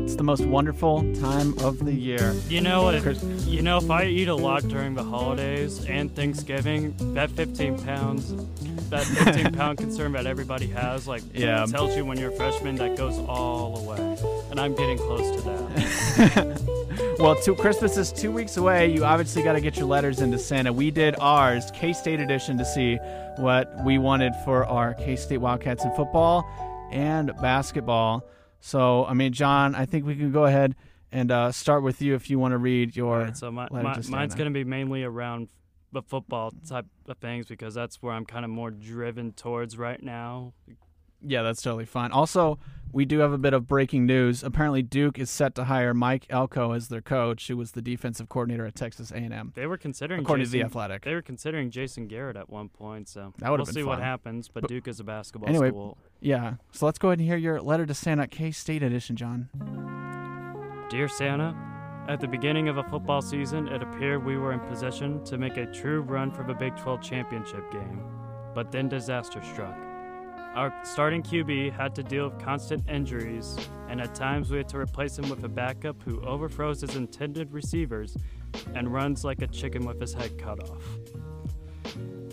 it's 0.09 0.15
the 0.15 0.23
most 0.23 0.43
wonderful 0.43 1.01
time 1.21 1.55
of 1.59 1.85
the 1.85 1.93
year. 1.93 2.33
You 2.47 2.61
know, 2.61 2.89
if, 2.89 3.05
you 3.45 3.61
know, 3.61 3.77
if 3.77 3.91
I 3.91 4.05
eat 4.05 4.27
a 4.27 4.33
lot 4.33 4.67
during 4.67 4.95
the 4.95 5.03
holidays 5.03 5.85
and 5.85 6.13
Thanksgiving, 6.15 6.95
that 7.13 7.29
15 7.29 7.77
pounds, 7.83 8.33
that 8.89 9.03
15 9.23 9.53
pound 9.53 9.77
concern 9.77 10.13
that 10.13 10.25
everybody 10.25 10.65
has, 10.65 11.07
like, 11.07 11.21
Yeah. 11.31 11.63
tells 11.67 11.95
you 11.95 12.05
when 12.05 12.17
you're 12.17 12.31
a 12.31 12.35
freshman 12.35 12.73
that 12.77 12.97
goes 12.97 13.19
all 13.19 13.77
away. 13.77 14.17
And 14.49 14.59
I'm 14.59 14.73
getting 14.73 14.97
close 14.97 15.29
to 15.35 15.41
that. 15.43 16.61
Well, 17.19 17.35
two, 17.35 17.53
Christmas 17.55 17.97
is 17.97 18.11
two 18.13 18.31
weeks 18.31 18.55
away. 18.57 18.91
You 18.91 19.03
obviously 19.05 19.43
got 19.43 19.53
to 19.53 19.61
get 19.61 19.77
your 19.77 19.85
letters 19.87 20.21
into 20.21 20.37
Santa. 20.39 20.71
We 20.73 20.89
did 20.89 21.15
ours, 21.19 21.69
K 21.71 21.91
State 21.93 22.19
edition, 22.21 22.57
to 22.57 22.65
see 22.65 22.95
what 23.37 23.73
we 23.85 23.97
wanted 23.97 24.33
for 24.45 24.65
our 24.65 24.93
K 24.95 25.15
State 25.17 25.37
Wildcats 25.37 25.83
in 25.83 25.93
football 25.95 26.45
and 26.91 27.31
basketball. 27.41 28.25
So, 28.59 29.05
I 29.05 29.13
mean, 29.13 29.33
John, 29.33 29.75
I 29.75 29.85
think 29.85 30.05
we 30.05 30.15
can 30.15 30.31
go 30.31 30.45
ahead 30.45 30.75
and 31.11 31.31
uh, 31.31 31.51
start 31.51 31.83
with 31.83 32.01
you 32.01 32.15
if 32.15 32.29
you 32.29 32.39
want 32.39 32.51
to 32.51 32.57
read 32.57 32.95
your. 32.95 33.19
Right, 33.19 33.37
so 33.37 33.51
my, 33.51 33.67
my, 33.71 33.81
mine's 34.09 34.35
going 34.35 34.51
to 34.51 34.53
be 34.53 34.63
mainly 34.63 35.03
around 35.03 35.49
the 35.91 36.01
football 36.01 36.51
type 36.67 36.85
of 37.07 37.17
things 37.17 37.47
because 37.47 37.73
that's 37.73 38.01
where 38.01 38.13
I'm 38.13 38.25
kind 38.25 38.45
of 38.45 38.51
more 38.51 38.71
driven 38.71 39.33
towards 39.33 39.77
right 39.77 40.01
now. 40.01 40.53
Yeah, 41.21 41.41
that's 41.43 41.62
totally 41.62 41.86
fine. 41.86 42.12
Also, 42.12 42.60
we 42.91 43.05
do 43.05 43.19
have 43.19 43.32
a 43.34 43.38
bit 43.38 43.53
of 43.53 43.67
breaking 43.67 44.05
news. 44.05 44.43
Apparently, 44.43 44.82
Duke 44.82 45.19
is 45.19 45.29
set 45.29 45.53
to 45.55 45.65
hire 45.65 45.93
Mike 45.93 46.25
Elko 46.29 46.71
as 46.71 46.88
their 46.88 47.01
coach, 47.01 47.47
who 47.47 47.58
was 47.58 47.73
the 47.73 47.82
defensive 47.82 48.29
coordinator 48.29 48.65
at 48.65 48.75
Texas 48.75 49.12
A&M, 49.12 49.51
They 49.55 49.67
were 49.67 49.77
considering 49.77 50.21
according 50.21 50.45
to 50.45 50.51
Jason, 50.51 50.60
the 50.60 50.65
Athletic. 50.65 51.03
They 51.03 51.13
were 51.13 51.21
considering 51.21 51.69
Jason 51.69 52.08
Garrett 52.08 52.36
at 52.36 52.49
one 52.49 52.69
point, 52.69 53.08
so 53.08 53.34
That 53.38 53.51
we'll 53.51 53.65
see 53.65 53.84
what 53.84 53.99
happens. 53.99 54.47
But, 54.47 54.62
But- 54.62 54.69
Duke 54.69 54.88
is 54.88 54.99
a 54.99 55.03
basketball 55.03 55.49
Anyway, 55.49 55.69
school. 55.69 55.97
Yeah. 56.19 56.55
So 56.71 56.86
let's 56.86 56.97
go 56.97 57.10
ahead 57.10 57.19
and 57.19 57.27
hear 57.27 57.38
your 57.38 57.62
letter 57.62 57.86
to 57.86 57.93
Santa 57.93 58.27
K 58.27 58.51
State 58.51 58.82
edition, 58.82 59.15
John. 59.15 59.49
Dear 60.89 61.08
Santa, 61.08 61.55
at 62.08 62.19
the 62.19 62.27
beginning 62.27 62.67
of 62.69 62.77
a 62.77 62.84
football 62.84 63.21
season, 63.21 63.67
it 63.67 63.84
appeared 63.84 64.25
we 64.25 64.38
were 64.38 64.51
in 64.53 64.60
position 64.62 65.23
to 65.25 65.38
make 65.38 65.58
a 65.58 65.67
true 65.67 66.01
run 66.01 66.32
for 66.32 66.43
the 66.43 66.55
Big 66.55 66.75
12 66.77 67.01
championship 67.01 67.69
game. 67.71 68.01
But 68.55 68.71
then 68.71 68.89
disaster 68.89 69.43
struck. 69.43 69.77
Our 70.55 70.73
starting 70.83 71.21
QB 71.21 71.73
had 71.73 71.93
to 71.95 72.03
deal 72.03 72.27
with 72.27 72.43
constant 72.43 72.89
injuries, 72.89 73.55
and 73.88 74.01
at 74.01 74.15
times 74.15 74.49
we 74.49 74.57
had 74.57 74.67
to 74.69 74.79
replace 74.79 75.17
him 75.17 75.29
with 75.29 75.43
a 75.43 75.47
backup 75.47 76.01
who 76.01 76.19
overthrows 76.21 76.81
his 76.81 76.95
intended 76.95 77.53
receivers 77.53 78.17
and 78.73 78.91
runs 78.91 79.23
like 79.23 79.43
a 79.43 79.47
chicken 79.47 79.85
with 79.85 80.01
his 80.01 80.13
head 80.13 80.39
cut 80.39 80.59
off. 80.67 80.83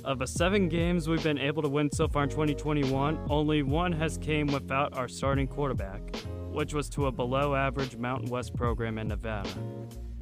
Of 0.03 0.19
the 0.19 0.27
seven 0.27 0.69
games 0.69 1.09
we've 1.09 1.23
been 1.23 1.39
able 1.39 1.63
to 1.63 1.69
win 1.69 1.91
so 1.93 2.09
far 2.09 2.25
in 2.25 2.31
2021, 2.31 3.27
only 3.29 3.63
one 3.63 3.93
has 3.93 4.17
came 4.17 4.47
without 4.47 4.97
our 4.97 5.09
starting 5.09 5.47
quarterback, 5.47 6.17
which 6.51 6.73
was 6.73 6.89
to 6.91 7.07
a 7.07 7.13
below 7.13 7.55
average 7.55 7.97
Mountain 7.97 8.31
West 8.31 8.57
program 8.57 8.97
in 8.97 9.09
Nevada. 9.09 9.51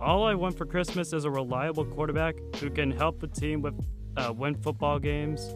All 0.00 0.24
I 0.24 0.34
want 0.34 0.58
for 0.58 0.66
Christmas 0.66 1.12
is 1.12 1.26
a 1.26 1.30
reliable 1.30 1.84
quarterback 1.84 2.34
who 2.56 2.70
can 2.70 2.90
help 2.90 3.20
the 3.20 3.28
team 3.28 3.62
with 3.62 3.74
uh, 4.16 4.32
win 4.36 4.56
football 4.56 4.98
games 4.98 5.54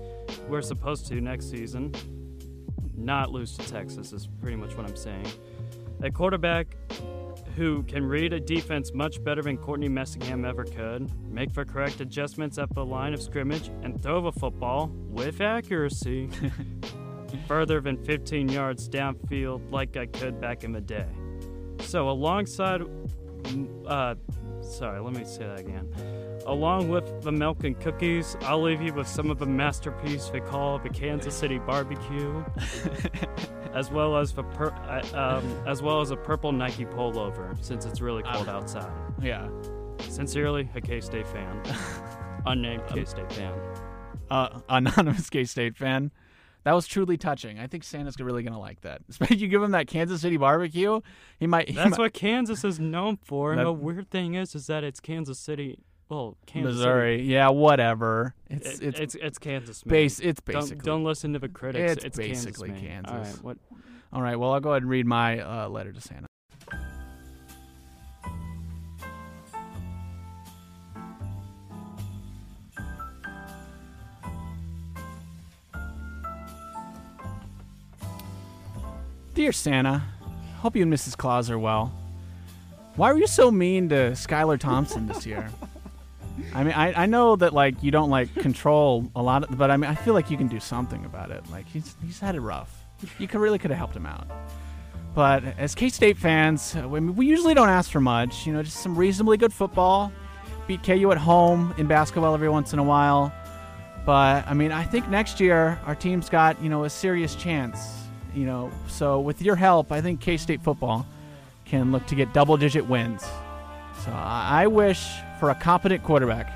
we're 0.48 0.62
supposed 0.62 1.06
to 1.08 1.20
next 1.20 1.50
season. 1.50 1.92
Not 2.98 3.30
lose 3.30 3.56
to 3.56 3.70
Texas 3.70 4.12
is 4.12 4.28
pretty 4.40 4.56
much 4.56 4.76
what 4.76 4.86
I'm 4.86 4.96
saying. 4.96 5.26
A 6.02 6.10
quarterback 6.10 6.76
who 7.56 7.82
can 7.84 8.04
read 8.04 8.32
a 8.32 8.40
defense 8.40 8.92
much 8.92 9.22
better 9.24 9.42
than 9.42 9.56
Courtney 9.56 9.88
Messingham 9.88 10.46
ever 10.46 10.64
could, 10.64 11.10
make 11.28 11.52
the 11.52 11.64
correct 11.64 12.00
adjustments 12.00 12.58
at 12.58 12.72
the 12.74 12.84
line 12.84 13.14
of 13.14 13.22
scrimmage, 13.22 13.68
and 13.82 14.00
throw 14.00 14.20
the 14.20 14.32
football 14.32 14.92
with 15.08 15.40
accuracy 15.40 16.28
further 17.48 17.80
than 17.80 17.96
15 18.04 18.48
yards 18.48 18.88
downfield 18.88 19.72
like 19.72 19.96
I 19.96 20.06
could 20.06 20.40
back 20.40 20.64
in 20.64 20.72
the 20.72 20.80
day. 20.80 21.08
So, 21.80 22.10
alongside, 22.10 22.82
uh, 23.86 24.14
sorry, 24.60 25.00
let 25.00 25.14
me 25.14 25.24
say 25.24 25.46
that 25.46 25.60
again. 25.60 25.88
Along 26.48 26.88
with 26.88 27.20
the 27.22 27.30
milk 27.30 27.64
and 27.64 27.78
cookies, 27.78 28.34
I'll 28.40 28.62
leave 28.62 28.80
you 28.80 28.94
with 28.94 29.06
some 29.06 29.30
of 29.30 29.38
the 29.38 29.44
masterpiece 29.44 30.30
they 30.30 30.40
call 30.40 30.78
the 30.78 30.88
Kansas 30.88 31.34
City 31.34 31.58
barbecue, 31.58 32.42
as 33.74 33.90
well 33.90 34.16
as 34.16 34.32
the 34.32 34.42
pur- 34.44 34.72
uh, 34.72 35.04
um, 35.14 35.62
as 35.66 35.82
well 35.82 36.00
as 36.00 36.10
a 36.10 36.16
purple 36.16 36.50
Nike 36.52 36.86
pullover, 36.86 37.54
since 37.62 37.84
it's 37.84 38.00
really 38.00 38.22
cold 38.22 38.48
outside. 38.48 38.90
Yeah. 39.20 39.46
Sincerely, 40.08 40.70
a 40.74 40.80
K 40.80 41.02
State 41.02 41.26
fan, 41.26 41.60
unnamed 42.46 42.86
K 42.86 43.04
State 43.04 43.30
fan. 43.30 43.52
Uh, 44.30 44.60
anonymous 44.70 45.28
K 45.30 45.44
State 45.44 45.76
fan. 45.76 46.10
That 46.64 46.72
was 46.72 46.86
truly 46.86 47.18
touching. 47.18 47.58
I 47.58 47.66
think 47.66 47.84
Santa's 47.84 48.18
really 48.18 48.42
gonna 48.42 48.58
like 48.58 48.80
that. 48.82 49.02
Especially 49.10 49.36
you 49.36 49.48
give 49.48 49.62
him 49.62 49.72
that 49.72 49.86
Kansas 49.86 50.22
City 50.22 50.38
barbecue, 50.38 51.00
he 51.38 51.46
might. 51.46 51.68
He 51.68 51.74
That's 51.74 51.90
might 51.90 51.98
what 51.98 52.14
Kansas 52.14 52.64
is 52.64 52.80
known 52.80 53.18
for. 53.22 53.52
And 53.52 53.60
That- 53.60 53.64
the 53.64 53.72
weird 53.74 54.10
thing 54.10 54.32
is, 54.32 54.54
is 54.54 54.66
that 54.68 54.82
it's 54.82 54.98
Kansas 54.98 55.38
City. 55.38 55.78
Well, 56.08 56.36
Kansas 56.46 56.74
Missouri. 56.76 57.22
Yeah, 57.22 57.50
whatever. 57.50 58.34
It's 58.48 58.78
It- 58.80 58.82
it's 58.88 59.00
it's 59.00 59.14
it's 59.16 59.38
Kansas. 59.38 59.84
man. 59.84 59.90
base. 59.90 60.20
It's 60.20 60.40
Don't, 60.40 60.60
basically. 60.62 60.84
don't 60.84 61.04
listen 61.04 61.34
to 61.34 61.38
the 61.38 61.48
critics. 61.48 62.04
It's 62.04 62.16
Kansas, 62.18 62.44
basically 62.46 62.70
man. 62.70 63.04
All 63.06 63.14
Kansas. 63.16 63.34
right, 63.36 63.44
what? 63.44 63.58
All 64.12 64.22
right. 64.22 64.36
Well, 64.36 64.52
I'll 64.54 64.60
go 64.60 64.70
ahead 64.70 64.82
and 64.82 64.90
read 64.90 65.06
my 65.06 65.40
uh, 65.40 65.68
letter 65.68 65.92
to 65.92 66.00
Santa. 66.00 66.26
Dear 79.34 79.52
Santa, 79.52 80.02
hope 80.60 80.74
you 80.76 80.82
and 80.82 80.92
Mrs. 80.92 81.16
Claus 81.16 81.50
are 81.50 81.58
well. 81.58 81.92
Why 82.96 83.12
were 83.12 83.18
you 83.18 83.28
so 83.28 83.50
mean 83.50 83.88
to 83.90 84.12
Skylar 84.12 84.58
Thompson 84.58 85.06
this 85.06 85.24
year? 85.24 85.48
I 86.54 86.64
mean, 86.64 86.74
I, 86.74 87.02
I 87.02 87.06
know 87.06 87.36
that 87.36 87.52
like 87.52 87.82
you 87.82 87.90
don't 87.90 88.10
like 88.10 88.34
control 88.34 89.10
a 89.14 89.22
lot, 89.22 89.44
of, 89.44 89.58
but 89.58 89.70
I 89.70 89.76
mean, 89.76 89.90
I 89.90 89.94
feel 89.94 90.14
like 90.14 90.30
you 90.30 90.36
can 90.36 90.48
do 90.48 90.60
something 90.60 91.04
about 91.04 91.30
it. 91.30 91.48
Like 91.50 91.66
he's 91.68 91.96
he's 92.04 92.20
had 92.20 92.34
it 92.34 92.40
rough. 92.40 92.84
You 93.18 93.28
could 93.28 93.40
really 93.40 93.58
could 93.58 93.70
have 93.70 93.78
helped 93.78 93.96
him 93.96 94.06
out. 94.06 94.26
But 95.14 95.42
as 95.58 95.74
K 95.74 95.88
State 95.88 96.16
fans, 96.16 96.76
uh, 96.76 96.88
we, 96.88 97.00
we 97.00 97.26
usually 97.26 97.54
don't 97.54 97.68
ask 97.68 97.90
for 97.90 98.00
much. 98.00 98.46
You 98.46 98.52
know, 98.52 98.62
just 98.62 98.78
some 98.78 98.96
reasonably 98.96 99.36
good 99.36 99.52
football. 99.52 100.12
Beat 100.66 100.82
KU 100.82 101.10
at 101.10 101.18
home 101.18 101.74
in 101.78 101.86
basketball 101.86 102.34
every 102.34 102.48
once 102.48 102.72
in 102.72 102.78
a 102.78 102.84
while. 102.84 103.32
But 104.04 104.46
I 104.46 104.54
mean, 104.54 104.72
I 104.72 104.84
think 104.84 105.08
next 105.08 105.40
year 105.40 105.80
our 105.86 105.94
team's 105.94 106.28
got 106.28 106.62
you 106.62 106.68
know 106.68 106.84
a 106.84 106.90
serious 106.90 107.34
chance. 107.34 107.78
You 108.34 108.44
know, 108.46 108.70
so 108.86 109.20
with 109.20 109.42
your 109.42 109.56
help, 109.56 109.90
I 109.90 110.00
think 110.00 110.20
K 110.20 110.36
State 110.36 110.62
football 110.62 111.06
can 111.64 111.92
look 111.92 112.06
to 112.06 112.14
get 112.14 112.32
double-digit 112.32 112.86
wins. 112.86 113.22
So 114.04 114.10
I 114.12 114.62
I 114.62 114.66
wish 114.66 115.04
for 115.38 115.50
a 115.50 115.54
competent 115.54 116.02
quarterback, 116.02 116.52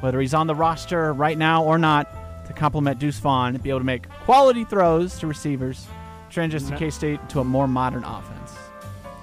whether 0.00 0.20
he's 0.20 0.34
on 0.34 0.46
the 0.46 0.54
roster 0.54 1.12
right 1.12 1.38
now 1.38 1.64
or 1.64 1.78
not, 1.78 2.08
to 2.46 2.52
complement 2.52 2.98
Deuce 2.98 3.18
Vaughn 3.18 3.54
and 3.54 3.62
be 3.62 3.70
able 3.70 3.80
to 3.80 3.84
make 3.84 4.08
quality 4.08 4.64
throws 4.64 5.18
to 5.18 5.26
receivers, 5.26 5.86
transition 6.30 6.70
No. 6.70 6.76
K 6.76 6.90
State 6.90 7.28
to 7.30 7.40
a 7.40 7.44
more 7.44 7.66
modern 7.66 8.04
offense. 8.04 8.52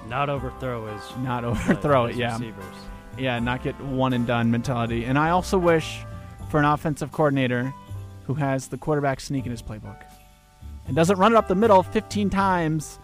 Not 0.08 0.28
overthrow 0.28 0.86
is 0.88 1.02
Not 1.22 1.44
overthrow 1.44 2.06
it, 2.06 2.16
yeah. 2.16 2.32
Receivers. 2.34 2.64
Yeah, 3.16 3.38
not 3.38 3.62
get 3.62 3.80
one 3.80 4.12
and 4.12 4.26
done 4.26 4.50
mentality. 4.50 5.04
And 5.04 5.18
I 5.18 5.30
also 5.30 5.56
wish 5.56 6.00
for 6.50 6.58
an 6.58 6.64
offensive 6.64 7.12
coordinator 7.12 7.72
who 8.26 8.34
has 8.34 8.68
the 8.68 8.76
quarterback 8.76 9.20
sneak 9.20 9.44
in 9.44 9.50
his 9.50 9.62
playbook 9.62 10.02
and 10.86 10.96
doesn't 10.96 11.18
run 11.18 11.32
it 11.32 11.36
up 11.36 11.48
the 11.48 11.54
middle 11.54 11.82
15 11.82 12.28
times 12.30 12.98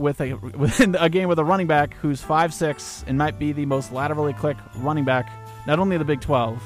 with 0.00 0.20
a 0.20 0.34
within 0.34 0.96
a 0.96 1.08
game 1.08 1.28
with 1.28 1.38
a 1.38 1.44
running 1.44 1.66
back 1.66 1.94
who's 1.94 2.20
five 2.20 2.52
six 2.52 3.04
and 3.06 3.16
might 3.18 3.38
be 3.38 3.52
the 3.52 3.66
most 3.66 3.92
laterally 3.92 4.32
quick 4.32 4.56
running 4.76 5.04
back 5.04 5.30
not 5.66 5.78
only 5.78 5.96
the 5.98 6.04
Big 6.04 6.20
12 6.20 6.60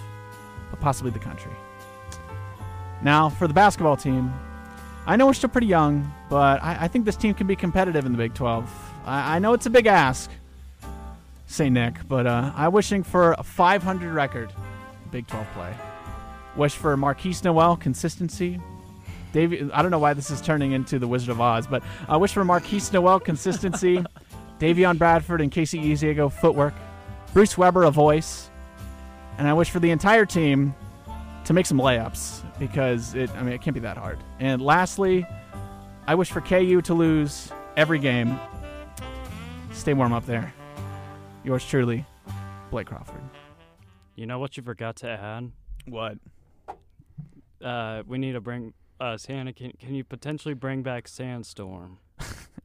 but 0.70 0.80
possibly 0.80 1.10
the 1.10 1.18
country. 1.18 1.52
Now 3.02 3.28
for 3.28 3.46
the 3.46 3.54
basketball 3.54 3.96
team, 3.96 4.32
I 5.06 5.16
know 5.16 5.26
we're 5.26 5.34
still 5.34 5.50
pretty 5.50 5.66
young, 5.66 6.10
but 6.30 6.62
I, 6.62 6.78
I 6.82 6.88
think 6.88 7.04
this 7.04 7.16
team 7.16 7.34
can 7.34 7.46
be 7.46 7.56
competitive 7.56 8.06
in 8.06 8.12
the 8.12 8.18
Big 8.18 8.32
12. 8.34 8.70
I, 9.04 9.36
I 9.36 9.38
know 9.38 9.52
it's 9.52 9.66
a 9.66 9.70
big 9.70 9.86
ask, 9.86 10.30
say 11.46 11.68
Nick, 11.68 11.96
but 12.08 12.26
uh, 12.26 12.52
I'm 12.54 12.72
wishing 12.72 13.02
for 13.02 13.32
a 13.32 13.42
500 13.42 14.14
record 14.14 14.52
Big 15.10 15.26
12 15.26 15.46
play. 15.52 15.74
Wish 16.56 16.74
for 16.74 16.96
Markquis 16.96 17.44
Nowell 17.44 17.76
consistency. 17.76 18.60
Davy, 19.34 19.68
I 19.72 19.82
don't 19.82 19.90
know 19.90 19.98
why 19.98 20.14
this 20.14 20.30
is 20.30 20.40
turning 20.40 20.70
into 20.72 21.00
the 21.00 21.08
Wizard 21.08 21.30
of 21.30 21.40
Oz, 21.40 21.66
but 21.66 21.82
I 22.08 22.16
wish 22.16 22.32
for 22.32 22.44
Markquis 22.44 22.92
Nowell 22.92 23.18
consistency. 23.18 24.02
Davion 24.60 24.96
Bradford 24.96 25.40
and 25.40 25.50
Kaosi 25.50 25.90
Ezeagu 25.90 26.30
footwork. 26.32 26.72
Bruce 27.32 27.58
Weber 27.58 27.82
a 27.82 27.90
voice. 27.90 28.48
And 29.36 29.48
I 29.48 29.52
wish 29.52 29.70
for 29.70 29.80
the 29.80 29.90
entire 29.90 30.24
team 30.24 30.72
to 31.46 31.52
make 31.52 31.66
some 31.66 31.78
layups 31.78 32.44
because 32.60 33.16
it 33.16 33.28
I 33.34 33.42
mean 33.42 33.52
it 33.52 33.60
can't 33.60 33.74
be 33.74 33.80
that 33.80 33.96
hard. 33.96 34.20
And 34.38 34.62
lastly, 34.62 35.26
I 36.06 36.14
wish 36.14 36.30
for 36.30 36.40
KU 36.40 36.80
to 36.82 36.94
lose 36.94 37.50
every 37.76 37.98
game. 37.98 38.38
Stay 39.72 39.94
warm 39.94 40.12
up 40.12 40.26
there. 40.26 40.54
Yours 41.42 41.64
truly, 41.66 42.06
Blake 42.70 42.86
Crawford. 42.86 43.20
You 44.14 44.26
know 44.26 44.38
what 44.38 44.56
you 44.56 44.62
forgot 44.62 44.94
to 44.96 45.08
add? 45.08 45.50
What? 45.86 46.18
Uh, 47.60 48.04
we 48.06 48.18
need 48.18 48.32
to 48.32 48.40
bring 48.40 48.72
uh, 49.00 49.16
Santa. 49.16 49.52
Can, 49.52 49.72
can 49.78 49.94
you 49.94 50.04
potentially 50.04 50.54
bring 50.54 50.82
back 50.82 51.08
Sandstorm? 51.08 51.98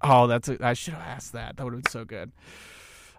Oh, 0.02 0.28
that's 0.28 0.48
a, 0.48 0.58
I 0.66 0.74
should 0.74 0.94
have 0.94 1.04
asked 1.04 1.34
that. 1.34 1.58
That 1.58 1.64
would 1.66 1.74
have 1.74 1.84
been 1.84 1.92
so 1.92 2.06
good. 2.06 2.32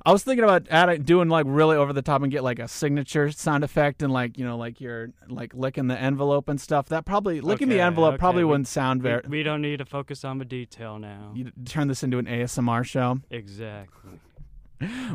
I 0.06 0.12
was 0.12 0.22
thinking 0.24 0.44
about 0.44 0.66
adding, 0.70 1.02
doing 1.02 1.28
like 1.28 1.44
really 1.46 1.76
over 1.76 1.92
the 1.92 2.00
top 2.00 2.22
and 2.22 2.32
get 2.32 2.42
like 2.42 2.58
a 2.58 2.66
signature 2.68 3.30
sound 3.32 3.64
effect 3.64 4.02
and 4.02 4.10
like 4.10 4.38
you 4.38 4.46
know 4.46 4.56
like 4.56 4.80
you're 4.80 5.10
like 5.28 5.52
licking 5.52 5.88
the 5.88 6.00
envelope 6.00 6.48
and 6.48 6.58
stuff. 6.58 6.88
That 6.88 7.04
probably 7.04 7.42
licking 7.42 7.68
the 7.68 7.80
envelope 7.80 8.14
okay, 8.14 8.18
probably 8.18 8.44
we- 8.44 8.50
wouldn't 8.50 8.68
sound 8.68 9.02
We, 9.02 9.10
very. 9.10 9.22
we 9.28 9.42
don't 9.42 9.60
need 9.60 9.76
to 9.80 9.84
focus 9.84 10.24
on 10.24 10.38
the 10.38 10.46
detail 10.46 10.98
now. 10.98 11.32
You 11.34 11.52
turn 11.66 11.88
this 11.88 12.02
into 12.02 12.16
an 12.16 12.24
ASMR 12.24 12.82
show. 12.86 13.20
Exactly. 13.30 14.12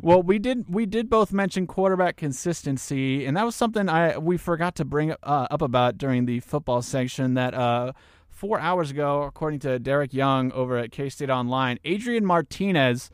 Well, 0.01 0.21
we 0.21 0.37
did 0.39 0.65
we 0.69 0.85
did 0.85 1.09
both 1.09 1.33
mention 1.33 1.65
quarterback 1.65 2.17
consistency, 2.17 3.25
and 3.25 3.35
that 3.35 3.45
was 3.45 3.55
something 3.55 3.89
I 3.89 4.17
we 4.17 4.37
forgot 4.37 4.75
to 4.75 4.85
bring 4.85 5.11
uh, 5.11 5.47
up 5.49 5.61
about 5.61 5.97
during 5.97 6.25
the 6.25 6.39
football 6.41 6.81
section. 6.81 7.33
That 7.33 7.53
uh, 7.53 7.93
four 8.29 8.59
hours 8.59 8.91
ago, 8.91 9.23
according 9.23 9.59
to 9.61 9.79
Derek 9.79 10.13
Young 10.13 10.51
over 10.51 10.77
at 10.77 10.91
K 10.91 11.09
State 11.09 11.29
Online, 11.29 11.79
Adrian 11.83 12.25
Martinez, 12.25 13.09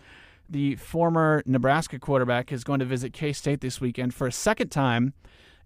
the 0.50 0.76
former 0.76 1.42
Nebraska 1.46 2.00
quarterback, 2.00 2.52
is 2.52 2.64
going 2.64 2.80
to 2.80 2.86
visit 2.86 3.14
K 3.14 3.32
State 3.32 3.62
this 3.62 3.80
weekend 3.80 4.14
for 4.14 4.28
a 4.28 4.32
second 4.32 4.70
time. 4.70 5.14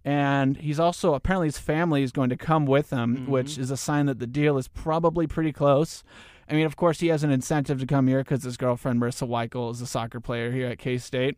And 0.03 0.57
he's 0.57 0.79
also 0.79 1.15
apparently 1.15 1.47
his 1.47 1.57
family 1.57 2.03
is 2.03 2.11
going 2.11 2.29
to 2.29 2.37
come 2.37 2.67
with 2.67 2.91
him, 2.91 3.25
which 3.27 3.57
is 3.57 3.71
a 3.71 3.77
sign 3.77 4.05
that 4.05 4.19
the 4.19 4.27
deal 4.27 4.55
is 4.59 4.67
probably 4.67 5.25
pretty 5.25 5.51
close. 5.51 6.03
I 6.49 6.53
mean, 6.53 6.65
of 6.65 6.75
course, 6.75 6.99
he 6.99 7.07
has 7.07 7.23
an 7.23 7.31
incentive 7.31 7.79
to 7.79 7.85
come 7.85 8.07
here 8.07 8.19
because 8.23 8.43
his 8.43 8.57
girlfriend 8.57 9.01
Marissa 9.01 9.27
Weichel 9.27 9.71
is 9.71 9.81
a 9.81 9.87
soccer 9.87 10.19
player 10.19 10.51
here 10.51 10.67
at 10.67 10.77
K 10.77 10.97
State. 10.97 11.37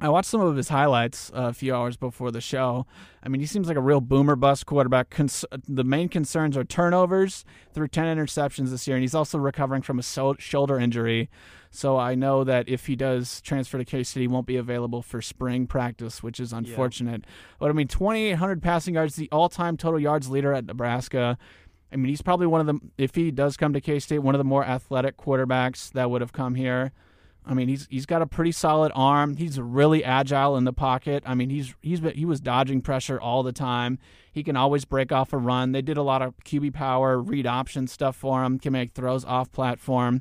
I 0.00 0.08
watched 0.10 0.28
some 0.28 0.40
of 0.40 0.54
his 0.54 0.68
highlights 0.68 1.30
uh, 1.30 1.48
a 1.48 1.52
few 1.52 1.74
hours 1.74 1.96
before 1.96 2.30
the 2.30 2.40
show. 2.40 2.86
I 3.20 3.28
mean, 3.28 3.40
he 3.40 3.46
seems 3.46 3.66
like 3.66 3.76
a 3.76 3.80
real 3.80 4.00
boomer 4.00 4.36
bust 4.36 4.64
quarterback. 4.64 5.10
Cons- 5.10 5.44
the 5.66 5.82
main 5.82 6.08
concerns 6.08 6.56
are 6.56 6.62
turnovers 6.62 7.44
through 7.72 7.88
10 7.88 8.16
interceptions 8.16 8.70
this 8.70 8.86
year, 8.86 8.96
and 8.96 9.02
he's 9.02 9.14
also 9.14 9.38
recovering 9.38 9.82
from 9.82 9.98
a 9.98 10.04
so- 10.04 10.36
shoulder 10.38 10.78
injury. 10.78 11.28
So 11.72 11.98
I 11.98 12.14
know 12.14 12.44
that 12.44 12.68
if 12.68 12.86
he 12.86 12.94
does 12.94 13.40
transfer 13.40 13.76
to 13.76 13.84
K 13.84 14.04
State, 14.04 14.20
he 14.20 14.28
won't 14.28 14.46
be 14.46 14.56
available 14.56 15.02
for 15.02 15.20
spring 15.20 15.66
practice, 15.66 16.22
which 16.22 16.38
is 16.38 16.52
unfortunate. 16.52 17.24
But 17.58 17.70
I 17.70 17.72
mean, 17.72 17.88
2,800 17.88 18.62
passing 18.62 18.94
yards, 18.94 19.16
the 19.16 19.28
all 19.32 19.48
time 19.48 19.76
total 19.76 19.98
yards 19.98 20.30
leader 20.30 20.52
at 20.52 20.64
Nebraska. 20.64 21.36
I 21.92 21.96
mean, 21.96 22.08
he's 22.08 22.22
probably 22.22 22.46
one 22.46 22.60
of 22.60 22.66
the, 22.66 22.80
if 22.98 23.14
he 23.14 23.30
does 23.30 23.56
come 23.56 23.72
to 23.72 23.80
K 23.80 23.98
State, 23.98 24.18
one 24.18 24.34
of 24.34 24.38
the 24.38 24.44
more 24.44 24.64
athletic 24.64 25.16
quarterbacks 25.16 25.90
that 25.92 26.10
would 26.10 26.20
have 26.20 26.32
come 26.32 26.54
here. 26.54 26.92
I 27.48 27.54
mean, 27.54 27.68
he's 27.68 27.86
he's 27.88 28.04
got 28.04 28.20
a 28.20 28.26
pretty 28.26 28.52
solid 28.52 28.92
arm. 28.94 29.36
He's 29.36 29.58
really 29.58 30.04
agile 30.04 30.56
in 30.58 30.64
the 30.64 30.72
pocket. 30.72 31.22
I 31.24 31.34
mean, 31.34 31.48
he's 31.48 31.74
he's 31.80 32.00
been, 32.00 32.14
he 32.14 32.26
was 32.26 32.40
dodging 32.40 32.82
pressure 32.82 33.18
all 33.18 33.42
the 33.42 33.52
time. 33.52 33.98
He 34.30 34.42
can 34.42 34.54
always 34.54 34.84
break 34.84 35.10
off 35.12 35.32
a 35.32 35.38
run. 35.38 35.72
They 35.72 35.80
did 35.80 35.96
a 35.96 36.02
lot 36.02 36.20
of 36.20 36.36
QB 36.44 36.74
power, 36.74 37.18
read 37.18 37.46
option 37.46 37.86
stuff 37.86 38.16
for 38.16 38.44
him. 38.44 38.58
Can 38.58 38.74
make 38.74 38.92
throws 38.92 39.24
off 39.24 39.50
platform, 39.50 40.20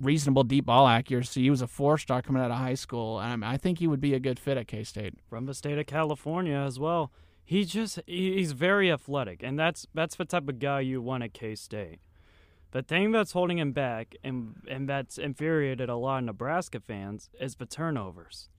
reasonable 0.00 0.44
deep 0.44 0.66
ball 0.66 0.86
accuracy. 0.86 1.42
He 1.42 1.50
was 1.50 1.62
a 1.62 1.66
four 1.66 1.98
star 1.98 2.22
coming 2.22 2.40
out 2.40 2.52
of 2.52 2.58
high 2.58 2.74
school. 2.74 3.18
And 3.18 3.32
I, 3.32 3.36
mean, 3.36 3.54
I 3.54 3.56
think 3.56 3.80
he 3.80 3.88
would 3.88 4.00
be 4.00 4.14
a 4.14 4.20
good 4.20 4.38
fit 4.38 4.56
at 4.56 4.68
K 4.68 4.84
State. 4.84 5.14
From 5.28 5.46
the 5.46 5.54
state 5.54 5.78
of 5.78 5.86
California 5.86 6.56
as 6.56 6.78
well. 6.78 7.10
He 7.48 7.64
just 7.64 7.98
he's 8.06 8.52
very 8.52 8.92
athletic, 8.92 9.42
and 9.42 9.58
that's 9.58 9.86
that's 9.94 10.16
the 10.16 10.26
type 10.26 10.50
of 10.50 10.58
guy 10.58 10.80
you 10.80 11.00
want 11.00 11.22
at 11.22 11.32
K 11.32 11.54
State. 11.54 12.00
The 12.72 12.82
thing 12.82 13.10
that's 13.10 13.32
holding 13.32 13.56
him 13.56 13.72
back 13.72 14.14
and 14.22 14.56
and 14.68 14.86
that's 14.86 15.16
infuriated 15.16 15.88
a 15.88 15.96
lot 15.96 16.18
of 16.18 16.24
Nebraska 16.24 16.78
fans 16.78 17.30
is 17.40 17.54
the 17.54 17.64
turnovers. 17.64 18.50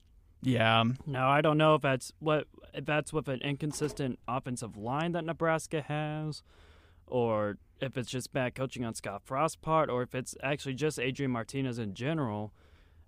Yeah, 0.42 0.82
Now 1.06 1.30
I 1.30 1.40
don't 1.40 1.56
know 1.56 1.76
if 1.76 1.82
that's 1.82 2.12
what 2.18 2.48
if 2.74 2.84
that's 2.84 3.12
with 3.12 3.28
an 3.28 3.40
inconsistent 3.42 4.18
offensive 4.26 4.76
line 4.76 5.12
that 5.12 5.24
Nebraska 5.24 5.82
has, 5.82 6.42
or 7.06 7.58
if 7.80 7.96
it's 7.96 8.10
just 8.10 8.32
bad 8.32 8.56
coaching 8.56 8.84
on 8.84 8.94
Scott 8.94 9.22
Frost's 9.24 9.54
part, 9.54 9.88
or 9.88 10.02
if 10.02 10.16
it's 10.16 10.34
actually 10.42 10.74
just 10.74 10.98
Adrian 10.98 11.30
Martinez 11.30 11.78
in 11.78 11.94
general. 11.94 12.52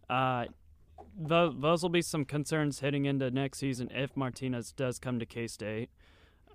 Uh, 0.09 0.45
tho- 1.19 1.53
those 1.53 1.83
will 1.83 1.91
be 1.91 2.03
some 2.03 2.25
concerns 2.25 2.81
heading 2.81 3.05
into 3.05 3.31
next 3.31 3.59
season 3.59 3.91
if 3.95 4.17
Martinez 4.17 4.73
does 4.73 4.99
come 4.99 5.19
to 5.19 5.27
K 5.27 5.47
State, 5.47 5.91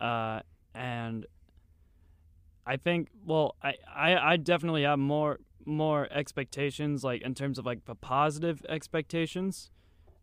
uh, 0.01 0.41
and 0.73 1.25
I 2.65 2.77
think 2.77 3.09
well 3.25 3.55
I, 3.63 3.73
I, 3.93 4.15
I 4.33 4.37
definitely 4.37 4.83
have 4.83 4.99
more 4.99 5.39
more 5.65 6.07
expectations 6.11 7.03
like 7.03 7.21
in 7.21 7.33
terms 7.33 7.57
of 7.59 7.65
like 7.65 7.85
the 7.85 7.95
positive 7.95 8.65
expectations 8.69 9.69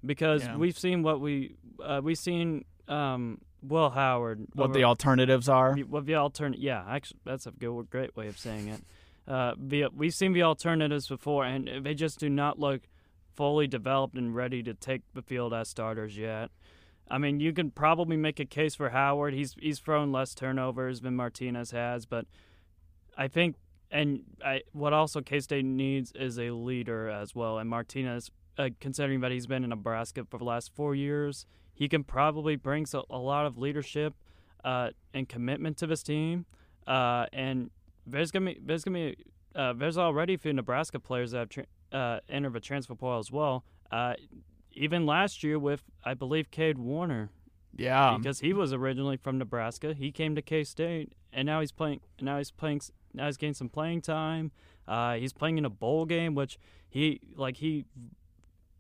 because 0.05 0.45
Yeah. 0.45 0.57
we've 0.57 0.79
seen 0.79 1.03
what 1.03 1.21
we 1.21 1.57
uh, 1.83 2.01
we've 2.03 2.19
seen 2.19 2.65
um, 2.89 3.41
Will 3.63 3.91
Howard 3.91 4.47
what 4.55 4.65
over- 4.65 4.73
the 4.75 4.85
alternatives 4.85 5.49
are. 5.49 5.75
what 5.89 6.05
the 6.07 6.15
alternate? 6.17 6.59
Yeah, 6.61 6.85
actually, 6.87 7.21
that's 7.25 7.47
a 7.47 7.51
good, 7.51 7.89
great 7.91 8.15
way 8.17 8.29
of 8.29 8.37
saying 8.39 8.69
it. 8.69 8.83
Uh, 9.27 9.55
the, 9.57 9.87
we've 9.95 10.13
seen 10.13 10.35
the 10.35 10.43
alternatives 10.43 11.09
before, 11.09 11.47
and 11.47 11.71
they 11.83 11.95
just 11.95 12.19
do 12.21 12.29
not 12.29 12.59
look 12.59 12.83
fully 13.35 13.67
developed 13.67 14.17
and 14.17 14.35
ready 14.35 14.63
to 14.63 14.75
take 14.75 15.03
the 15.15 15.23
field 15.23 15.53
as 15.53 15.69
starters 15.69 16.17
yet. 16.17 16.51
I 17.11 17.19
mean, 17.19 17.41
you 17.41 17.53
can 17.53 17.71
probably 17.71 18.17
make 18.17 18.41
a 18.41 18.45
case 18.45 18.75
for 18.75 18.91
Howard. 18.91 19.35
He's 19.35 19.55
he's 19.61 19.79
thrown 19.79 20.13
less 20.13 20.35
turnovers 20.35 21.01
than 21.03 21.17
Martinez 21.17 21.71
has, 21.73 22.07
but 22.07 22.27
I 23.17 23.29
think, 23.29 23.57
and 23.91 24.23
I 24.45 24.63
what 24.73 24.93
also 24.93 25.21
K 25.21 25.41
State 25.41 25.65
needs 25.65 26.13
is 26.13 26.39
a 26.39 26.51
leader 26.51 27.09
as 27.09 27.35
well. 27.35 27.59
And 27.59 27.69
Martinez, 27.69 28.31
uh, 28.57 28.71
considering 28.81 29.21
that 29.21 29.33
he's 29.33 29.47
been 29.47 29.65
in 29.65 29.71
Nebraska 29.71 30.25
for 30.31 30.39
the 30.39 30.45
last 30.45 30.75
four 30.75 30.95
years, 30.95 31.47
he 31.75 31.89
can 31.89 32.05
probably 32.05 32.57
bring 32.57 32.87
so, 32.87 33.05
a 33.11 33.19
lot 33.19 33.45
of 33.45 33.59
leadership 33.59 34.15
uh, 34.65 34.91
and 35.13 35.29
commitment 35.29 35.77
to 35.79 35.87
this 35.87 36.03
team. 36.03 36.47
Uh, 36.87 37.27
and 37.33 37.71
there's 38.07 38.31
gonna 38.31 38.53
be 38.53 38.61
there's 38.65 38.85
gonna 38.85 39.11
be 39.11 39.17
uh, 39.55 39.73
there's 39.73 39.99
already 39.99 40.35
a 40.35 40.39
few 40.39 40.53
Nebraska 40.53 40.99
players 40.99 41.33
that 41.33 41.39
have 41.39 41.49
tra- 41.49 41.67
uh, 41.95 42.21
the 42.29 42.61
transfer 42.61 42.95
portal 42.95 43.19
as 43.19 43.31
well. 43.31 43.65
Uh, 43.91 44.15
even 44.73 45.07
last 45.07 45.43
year 45.45 45.59
with 45.59 45.85
I 46.05 46.15
believe 46.15 46.51
Cade 46.51 46.79
Warner 46.79 47.31
Yeah. 47.77 48.17
because 48.19 48.41
he 48.41 48.53
was 48.53 48.73
originally 48.73 49.17
from 49.17 49.39
Nebraska. 49.39 49.95
He 49.95 50.11
came 50.11 50.35
to 50.35 50.43
K 50.43 50.65
State, 50.65 51.13
and 51.33 51.47
now 51.47 51.61
he's 51.61 51.73
playing. 51.73 52.01
Now 52.21 52.39
he's 52.39 52.51
playing. 52.51 52.81
Now 53.13 53.27
he's 53.27 53.37
gained 53.37 53.57
some 53.57 53.69
playing 53.69 54.01
time. 54.03 54.51
Uh, 54.89 55.15
he's 55.15 55.33
playing 55.33 55.57
in 55.59 55.65
a 55.65 55.71
bowl 55.71 56.05
game, 56.05 56.35
which 56.35 56.59
he 56.91 57.21
like 57.37 57.57
he, 57.59 57.85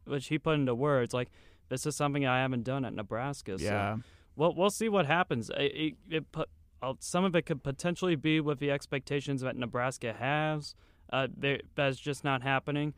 which 0.05 0.27
he 0.29 0.39
put 0.39 0.55
into 0.55 0.75
words 0.75 1.15
like 1.15 1.31
this 1.69 1.87
is 1.87 1.97
something 1.97 2.27
I 2.27 2.41
haven't 2.41 2.65
done 2.65 2.85
at 2.85 2.93
Nebraska. 2.93 3.57
yeah. 3.59 3.97
So 3.97 4.03
we'll 4.37 4.55
we'll 4.55 4.71
see 4.71 4.89
what 4.89 5.07
happens. 5.07 5.51
It, 5.57 5.63
it, 5.63 5.95
it 6.11 6.33
put, 6.33 6.49
uh, 6.83 6.95
some 6.99 7.25
of 7.25 7.35
it 7.37 7.47
could 7.47 7.63
potentially 7.63 8.17
be 8.17 8.41
with 8.41 8.59
the 8.59 8.71
expectations 8.71 9.41
that 9.43 9.57
Nebraska 9.57 10.13
has. 10.13 10.75
Uh, 11.13 11.29
they- 11.37 11.61
that's 11.75 11.99
just 11.99 12.25
not 12.25 12.43
happening. 12.43 12.95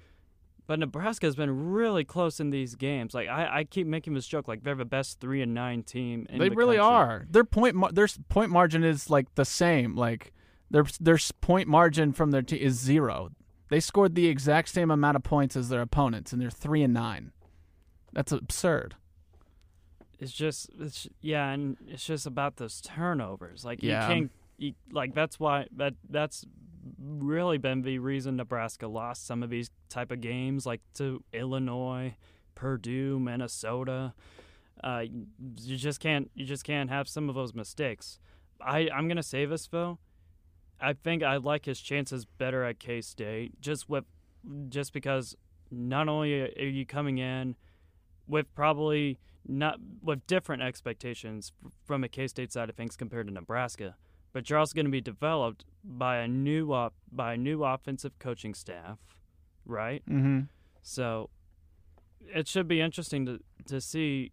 But 0.68 0.80
Nebraska 0.80 1.26
has 1.26 1.36
been 1.36 1.70
really 1.70 2.04
close 2.04 2.40
in 2.40 2.50
these 2.50 2.74
games. 2.74 3.14
Like 3.14 3.28
I, 3.28 3.58
I 3.60 3.64
keep 3.64 3.86
making 3.86 4.14
this 4.14 4.26
joke, 4.26 4.48
like 4.48 4.64
they're 4.64 4.74
the 4.74 4.84
best 4.84 5.20
three 5.20 5.40
and 5.40 5.54
nine 5.54 5.84
team. 5.84 6.26
In 6.28 6.38
they 6.40 6.48
the 6.48 6.56
really 6.56 6.76
country. 6.76 6.92
are. 6.94 7.26
Their 7.30 7.44
point 7.44 7.76
mar- 7.76 7.92
their 7.92 8.08
point 8.28 8.50
margin 8.50 8.82
is 8.82 9.08
like 9.08 9.32
the 9.36 9.44
same. 9.44 9.94
Like 9.94 10.32
their 10.68 10.84
their 10.98 11.18
point 11.40 11.68
margin 11.68 12.12
from 12.12 12.32
their 12.32 12.42
team 12.42 12.58
is 12.60 12.80
zero. 12.80 13.30
They 13.68 13.78
scored 13.78 14.16
the 14.16 14.26
exact 14.26 14.68
same 14.70 14.90
amount 14.90 15.14
of 15.16 15.22
points 15.22 15.54
as 15.56 15.68
their 15.68 15.82
opponents, 15.82 16.32
and 16.32 16.42
they're 16.42 16.50
three 16.50 16.82
and 16.82 16.92
nine. 16.94 17.30
That's 18.12 18.32
absurd. 18.32 18.96
It's 20.18 20.32
just, 20.32 20.70
it's 20.80 21.06
yeah, 21.20 21.50
and 21.50 21.76
it's 21.86 22.04
just 22.06 22.26
about 22.26 22.56
those 22.56 22.80
turnovers. 22.80 23.64
Like 23.64 23.82
Yeah. 23.82 24.08
you 24.08 24.14
can't, 24.14 24.32
you, 24.56 24.72
like 24.90 25.14
that's 25.14 25.38
why 25.38 25.66
that 25.76 25.94
that's 26.08 26.44
really 26.98 27.58
been 27.58 27.82
the 27.82 27.98
reason 27.98 28.36
Nebraska 28.36 28.86
lost 28.86 29.26
some 29.26 29.42
of 29.42 29.50
these 29.50 29.70
type 29.88 30.10
of 30.10 30.20
games, 30.20 30.66
like 30.66 30.80
to 30.94 31.22
Illinois, 31.32 32.16
Purdue, 32.54 33.18
Minnesota. 33.18 34.14
Uh, 34.82 35.04
you 35.62 35.76
just 35.76 36.00
can't, 36.00 36.30
you 36.34 36.44
just 36.44 36.64
can't 36.64 36.90
have 36.90 37.08
some 37.08 37.28
of 37.28 37.34
those 37.34 37.54
mistakes. 37.54 38.18
I 38.60 38.88
I'm 38.94 39.08
gonna 39.08 39.22
say 39.22 39.44
this 39.44 39.66
though. 39.66 39.98
I 40.80 40.92
think 40.92 41.22
I 41.22 41.36
like 41.36 41.64
his 41.64 41.80
chances 41.80 42.24
better 42.24 42.64
at 42.64 42.78
K 42.78 43.00
State, 43.00 43.60
just 43.60 43.88
with, 43.88 44.04
just 44.68 44.92
because 44.92 45.34
not 45.70 46.08
only 46.08 46.40
are 46.42 46.68
you 46.68 46.84
coming 46.84 47.18
in 47.18 47.56
with 48.26 48.52
probably 48.54 49.18
not 49.46 49.78
with 50.02 50.26
different 50.26 50.62
expectations 50.62 51.52
from 51.84 52.04
a 52.04 52.08
K 52.08 52.26
State 52.26 52.52
side 52.52 52.68
of 52.68 52.76
things 52.76 52.96
compared 52.96 53.26
to 53.28 53.32
Nebraska, 53.32 53.96
but 54.36 54.50
you're 54.50 54.58
also 54.58 54.74
going 54.74 54.84
to 54.84 54.92
be 54.92 55.00
developed 55.00 55.64
by 55.82 56.18
a 56.18 56.28
new 56.28 56.70
op- 56.70 56.92
by 57.10 57.32
a 57.32 57.36
new 57.38 57.64
offensive 57.64 58.18
coaching 58.18 58.52
staff, 58.52 58.98
right? 59.64 60.02
Mm-hmm. 60.06 60.40
So 60.82 61.30
it 62.20 62.46
should 62.46 62.68
be 62.68 62.82
interesting 62.82 63.24
to 63.24 63.40
to 63.68 63.80
see 63.80 64.32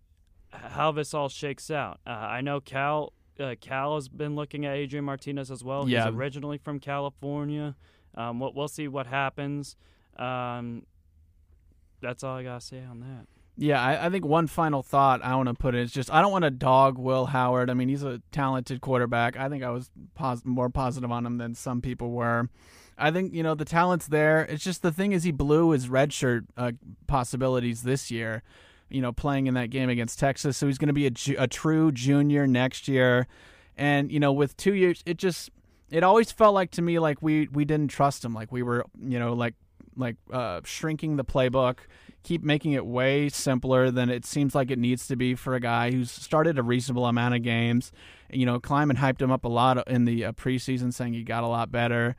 how 0.52 0.92
this 0.92 1.14
all 1.14 1.30
shakes 1.30 1.72
out. 1.72 2.02
Uh, 2.06 2.10
I 2.10 2.42
know 2.42 2.60
Cal 2.60 3.14
uh, 3.40 3.56
Cal 3.62 3.96
has 3.96 4.10
been 4.10 4.36
looking 4.36 4.66
at 4.66 4.76
Adrian 4.76 5.06
Martinez 5.06 5.50
as 5.50 5.64
well. 5.64 5.88
Yeah. 5.88 6.04
He's 6.04 6.14
originally 6.14 6.58
from 6.58 6.82
California. 6.82 7.78
Um, 8.14 8.42
we'll, 8.42 8.52
we'll 8.52 8.68
see 8.68 8.90
what 8.90 9.08
happens. 9.08 9.78
Um, 10.18 10.86
that's 12.02 12.26
all 12.26 12.36
I 12.36 12.44
gotta 12.44 12.60
say 12.60 12.84
on 12.84 13.00
that. 13.00 13.33
Yeah, 13.56 13.80
I, 13.82 14.08
I 14.08 14.10
think 14.10 14.26
one 14.26 14.48
final 14.48 14.82
thought 14.82 15.24
I 15.24 15.36
want 15.36 15.48
to 15.48 15.54
put 15.54 15.76
in 15.76 15.82
is 15.82 15.92
just 15.92 16.12
I 16.12 16.22
don't 16.22 16.32
want 16.32 16.44
to 16.44 16.50
dog 16.52 16.98
Will 16.98 17.28
Howard. 17.28 17.70
I 17.70 17.76
mean, 17.76 17.88
he's 17.88 18.04
a 18.04 18.22
talented 18.32 18.82
quarterback. 18.82 19.38
I 19.38 19.48
think 19.48 19.64
I 19.64 19.70
was 19.70 19.92
pos- 20.16 20.44
more 20.44 20.70
positive 20.70 21.12
on 21.12 21.26
him 21.26 21.38
than 21.38 21.54
some 21.54 21.82
people 21.82 22.12
were. 22.12 22.50
I 22.98 23.12
think 23.12 23.34
you 23.34 23.44
know 23.44 23.54
the 23.56 23.66
talent's 23.66 24.08
there. 24.08 24.42
It's 24.46 24.64
just 24.64 24.82
the 24.82 24.92
thing 24.92 25.12
is 25.12 25.24
he 25.24 25.32
blew 25.32 25.72
his 25.72 25.88
redshirt 25.88 26.46
uh, 26.58 26.72
possibilities 27.08 27.84
this 27.84 28.10
year. 28.10 28.44
You 28.90 29.02
know, 29.02 29.12
playing 29.12 29.48
in 29.48 29.54
that 29.56 29.70
game 29.70 29.90
against 29.90 30.20
Texas, 30.20 30.58
so 30.58 30.68
he's 30.68 30.78
going 30.78 30.88
to 30.88 30.94
be 30.94 31.08
a, 31.08 31.12
ju- 31.12 31.36
a 31.40 31.48
true 31.48 31.92
junior 31.92 32.46
next 32.46 32.88
year. 32.88 33.28
And 33.76 34.12
you 34.12 34.20
know, 34.20 34.32
with 34.32 34.56
two 34.58 34.74
years, 34.74 35.02
it 35.06 35.18
just 35.18 35.50
it 35.90 36.04
always 36.04 36.32
felt 36.32 36.54
like 36.54 36.72
to 36.72 36.82
me 36.82 37.00
like 37.00 37.22
we 37.22 37.48
we 37.52 37.66
didn't 37.66 37.90
trust 37.90 38.24
him. 38.26 38.34
Like 38.34 38.52
we 38.52 38.64
were 38.64 38.86
you 39.00 39.20
know 39.20 39.34
like 39.34 39.56
like 39.96 40.16
uh, 40.32 40.62
shrinking 40.64 41.18
the 41.18 41.26
playbook 41.26 41.78
keep 42.24 42.44
making 42.44 42.72
it 42.72 42.86
way 42.86 43.30
simpler 43.30 43.92
than 43.92 44.10
it 44.10 44.26
seems 44.26 44.56
like 44.56 44.72
it 44.72 44.80
needs 44.80 45.08
to 45.08 45.16
be 45.16 45.36
for 45.36 45.56
a 45.56 45.60
guy 45.60 45.92
who's 45.92 46.10
started 46.10 46.58
a 46.58 46.64
reasonable 46.64 47.06
amount 47.06 47.36
of 47.36 47.44
games. 47.44 47.92
You 48.32 48.46
know, 48.46 48.60
Klieman 48.60 48.98
hyped 48.98 49.22
him 49.22 49.32
up 49.32 49.44
a 49.44 49.50
lot 49.50 49.88
in 49.88 50.06
the 50.06 50.26
uh, 50.26 50.32
preseason, 50.32 50.94
saying 50.94 51.14
he 51.14 51.24
got 51.24 51.44
a 51.44 51.48
lot 51.48 51.72
better. 51.72 52.16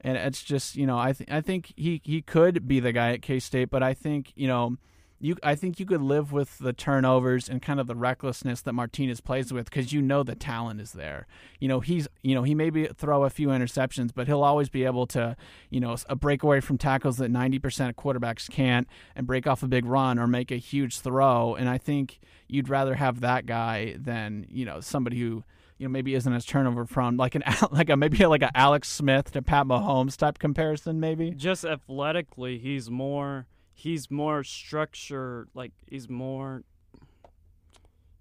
And 0.00 0.16
it's 0.16 0.42
just, 0.42 0.76
you 0.76 0.86
know, 0.86 0.96
I 0.96 1.12
think 1.12 1.32
I 1.32 1.40
think 1.40 1.72
he 1.76 2.00
he 2.04 2.22
could 2.22 2.68
be 2.68 2.78
the 2.78 2.92
guy 2.92 3.12
at 3.12 3.22
K 3.22 3.40
State, 3.40 3.70
but 3.70 3.82
I 3.82 3.94
think 3.94 4.32
you 4.36 4.46
know, 4.46 4.76
you 5.20 5.36
I 5.42 5.54
think 5.54 5.80
you 5.80 5.86
could 5.86 6.00
live 6.00 6.32
with 6.32 6.58
the 6.58 6.72
turnovers 6.72 7.48
and 7.48 7.60
kind 7.60 7.80
of 7.80 7.86
the 7.86 7.96
recklessness 7.96 8.60
that 8.62 8.72
Martinez 8.72 9.20
plays 9.20 9.52
with 9.52 9.64
because 9.66 9.92
you 9.92 10.00
know 10.00 10.22
the 10.22 10.34
talent 10.34 10.80
is 10.80 10.92
there. 10.92 11.26
You 11.58 11.68
know, 11.68 11.80
he's 11.80 12.06
you 12.22 12.34
know 12.34 12.42
he 12.42 12.54
maybe 12.54 12.86
throw 12.86 13.24
a 13.24 13.30
few 13.30 13.48
interceptions, 13.48 14.10
but 14.14 14.26
he'll 14.26 14.44
always 14.44 14.68
be 14.68 14.84
able 14.84 15.06
to, 15.08 15.36
you 15.70 15.80
know, 15.80 15.92
a 16.08 16.12
uh, 16.12 16.14
breakaway 16.14 16.60
from 16.60 16.78
tackles 16.78 17.16
that 17.18 17.30
ninety 17.30 17.58
percent 17.58 17.90
of 17.90 17.96
quarterbacks 17.96 18.48
can't, 18.48 18.86
and 19.16 19.26
break 19.26 19.46
off 19.46 19.62
a 19.62 19.68
big 19.68 19.84
run 19.84 20.18
or 20.18 20.26
make 20.26 20.50
a 20.50 20.56
huge 20.56 21.00
throw. 21.00 21.54
And 21.54 21.68
I 21.68 21.78
think 21.78 22.20
you'd 22.46 22.68
rather 22.68 22.94
have 22.94 23.20
that 23.20 23.46
guy 23.46 23.96
than 23.98 24.46
you 24.48 24.64
know 24.64 24.80
somebody 24.80 25.18
who 25.18 25.42
you 25.78 25.86
know 25.86 25.88
maybe 25.88 26.14
isn't 26.14 26.32
as 26.32 26.44
turnover 26.44 26.84
prone, 26.84 27.16
like 27.16 27.34
an 27.34 27.42
like 27.72 27.90
a 27.90 27.96
maybe 27.96 28.24
like 28.26 28.42
a 28.42 28.56
Alex 28.56 28.88
Smith 28.88 29.32
to 29.32 29.42
Pat 29.42 29.66
Mahomes 29.66 30.16
type 30.16 30.38
comparison, 30.38 31.00
maybe. 31.00 31.32
Just 31.32 31.64
athletically, 31.64 32.58
he's 32.58 32.88
more 32.88 33.46
he's 33.78 34.10
more 34.10 34.42
structured. 34.42 35.48
Like 35.54 35.70
he's 35.88 36.08
more 36.08 36.64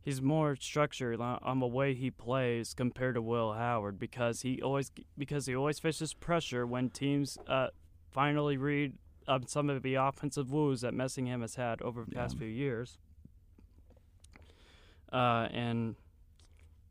he's 0.03 0.21
more 0.21 0.55
structured 0.55 1.19
on 1.19 1.39
on 1.41 1.59
the 1.59 1.65
way 1.67 1.95
he 1.95 2.11
plays 2.11 2.73
compared 2.75 3.15
to 3.15 3.21
Will 3.21 3.53
Howard 3.53 3.97
because 3.99 4.41
he 4.43 4.61
always 4.61 4.91
because 5.17 5.47
he 5.47 5.55
always 5.55 5.79
faces 5.79 6.13
pressure 6.13 6.65
when 6.67 6.91
teams 6.91 7.37
uh, 7.47 7.69
finally 8.11 8.55
read 8.55 8.93
um, 9.27 9.47
some 9.47 9.69
of 9.69 9.81
the 9.81 9.95
offensive 9.95 10.51
woes 10.51 10.81
that 10.81 10.93
Messingham 10.93 11.41
has 11.41 11.55
had 11.55 11.81
over 11.81 12.05
the 12.07 12.11
past 12.15 12.35
Yeah. 12.35 12.39
few 12.39 12.47
years. 12.47 12.99
Uh, 15.11 15.47
and 15.51 15.95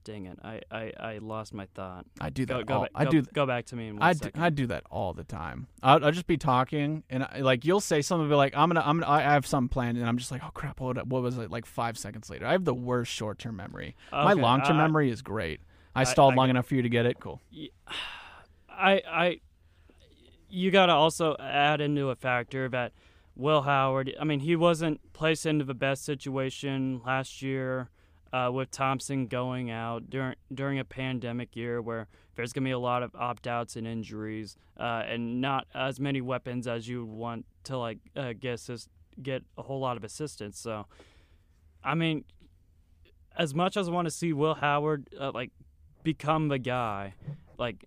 dang 0.06 0.26
it, 0.26 0.38
I, 0.42 0.60
I, 0.70 0.92
I 0.98 1.18
lost 1.18 1.52
my 1.52 1.66
thought. 1.74 2.06
I 2.20 2.30
do 2.30 2.46
Go, 2.46 2.58
that. 2.58 2.66
go, 2.66 2.74
all, 2.74 2.80
back, 2.82 2.90
I 2.94 3.04
go, 3.04 3.10
do. 3.10 3.22
go 3.22 3.44
back 3.44 3.66
to 3.66 3.76
me 3.76 3.88
in 3.88 4.00
I 4.00 4.12
do. 4.12 4.30
I 4.36 4.50
do 4.50 4.66
that 4.68 4.84
all 4.88 5.12
the 5.12 5.24
time. 5.24 5.66
I'll, 5.82 6.02
I'll 6.04 6.12
just 6.12 6.28
be 6.28 6.36
talking, 6.36 7.02
and 7.10 7.24
I, 7.24 7.40
like 7.40 7.64
you'll 7.64 7.80
say 7.80 8.00
something, 8.02 8.28
be 8.28 8.34
like, 8.36 8.56
"I'm 8.56 8.68
gonna, 8.68 8.84
I'm 8.86 9.00
gonna, 9.00 9.12
I 9.12 9.22
have 9.22 9.44
some 9.46 9.68
plan, 9.68 9.96
and 9.96 10.06
I'm 10.06 10.16
just 10.16 10.30
like, 10.30 10.42
"Oh 10.44 10.50
crap, 10.54 10.80
what, 10.80 11.04
what 11.08 11.22
was 11.22 11.36
it?" 11.38 11.50
Like 11.50 11.66
five 11.66 11.98
seconds 11.98 12.30
later, 12.30 12.46
I 12.46 12.52
have 12.52 12.64
the 12.64 12.74
worst 12.74 13.12
short 13.12 13.40
term 13.40 13.56
memory. 13.56 13.96
My 14.12 14.32
long 14.32 14.62
term 14.62 14.76
uh, 14.76 14.82
memory 14.82 15.10
is 15.10 15.22
great. 15.22 15.60
I 15.94 16.04
stalled 16.04 16.34
I 16.34 16.36
long 16.36 16.50
enough 16.50 16.66
for 16.66 16.76
you 16.76 16.82
to 16.82 16.88
get 16.88 17.04
it. 17.04 17.18
Cool. 17.18 17.40
I 18.70 19.02
I 19.10 19.40
you 20.48 20.70
got 20.70 20.86
to 20.86 20.92
also 20.92 21.36
add 21.40 21.80
into 21.80 22.10
a 22.10 22.14
factor 22.14 22.68
that 22.68 22.92
Will 23.34 23.62
Howard. 23.62 24.14
I 24.20 24.24
mean, 24.24 24.40
he 24.40 24.54
wasn't 24.54 25.12
placed 25.12 25.46
into 25.46 25.64
the 25.64 25.74
best 25.74 26.04
situation 26.04 27.00
last 27.04 27.42
year 27.42 27.90
uh, 28.32 28.50
with 28.52 28.70
Thompson 28.70 29.26
going 29.26 29.70
out 29.70 30.10
during 30.10 30.34
during 30.52 30.78
a 30.78 30.84
pandemic 30.84 31.54
year 31.56 31.80
where 31.80 32.08
there's 32.34 32.52
gonna 32.52 32.64
be 32.64 32.70
a 32.72 32.78
lot 32.78 33.02
of 33.02 33.14
opt 33.14 33.46
outs 33.46 33.76
and 33.76 33.86
injuries, 33.86 34.56
uh, 34.78 35.02
and 35.06 35.40
not 35.40 35.66
as 35.74 35.98
many 36.00 36.20
weapons 36.20 36.66
as 36.66 36.88
you 36.88 37.04
would 37.06 37.16
want 37.16 37.46
to 37.64 37.78
like 37.78 37.98
uh, 38.16 38.32
get 38.38 38.54
assist, 38.54 38.88
get 39.22 39.42
a 39.56 39.62
whole 39.62 39.80
lot 39.80 39.96
of 39.96 40.04
assistance. 40.04 40.58
So, 40.58 40.86
I 41.82 41.94
mean, 41.94 42.24
as 43.36 43.54
much 43.54 43.76
as 43.76 43.88
I 43.88 43.92
want 43.92 44.06
to 44.06 44.10
see 44.10 44.32
Will 44.32 44.54
Howard 44.54 45.08
uh, 45.18 45.30
like 45.32 45.50
become 46.02 46.48
the 46.48 46.58
guy, 46.58 47.14
like 47.58 47.84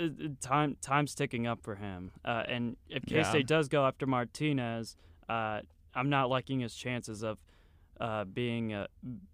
uh, 0.00 0.08
time 0.40 0.76
time's 0.80 1.14
ticking 1.14 1.46
up 1.46 1.62
for 1.62 1.74
him. 1.76 2.12
Uh, 2.24 2.42
and 2.48 2.76
if 2.88 3.04
K 3.06 3.16
Yeah. 3.16 3.22
State 3.30 3.46
does 3.46 3.68
go 3.68 3.86
after 3.86 4.06
Martinez, 4.06 4.96
uh, 5.28 5.60
I'm 5.94 6.08
not 6.08 6.30
liking 6.30 6.60
his 6.60 6.74
chances 6.74 7.22
of 7.22 7.38
uh, 8.00 8.24
being 8.24 8.72
a 8.72 8.86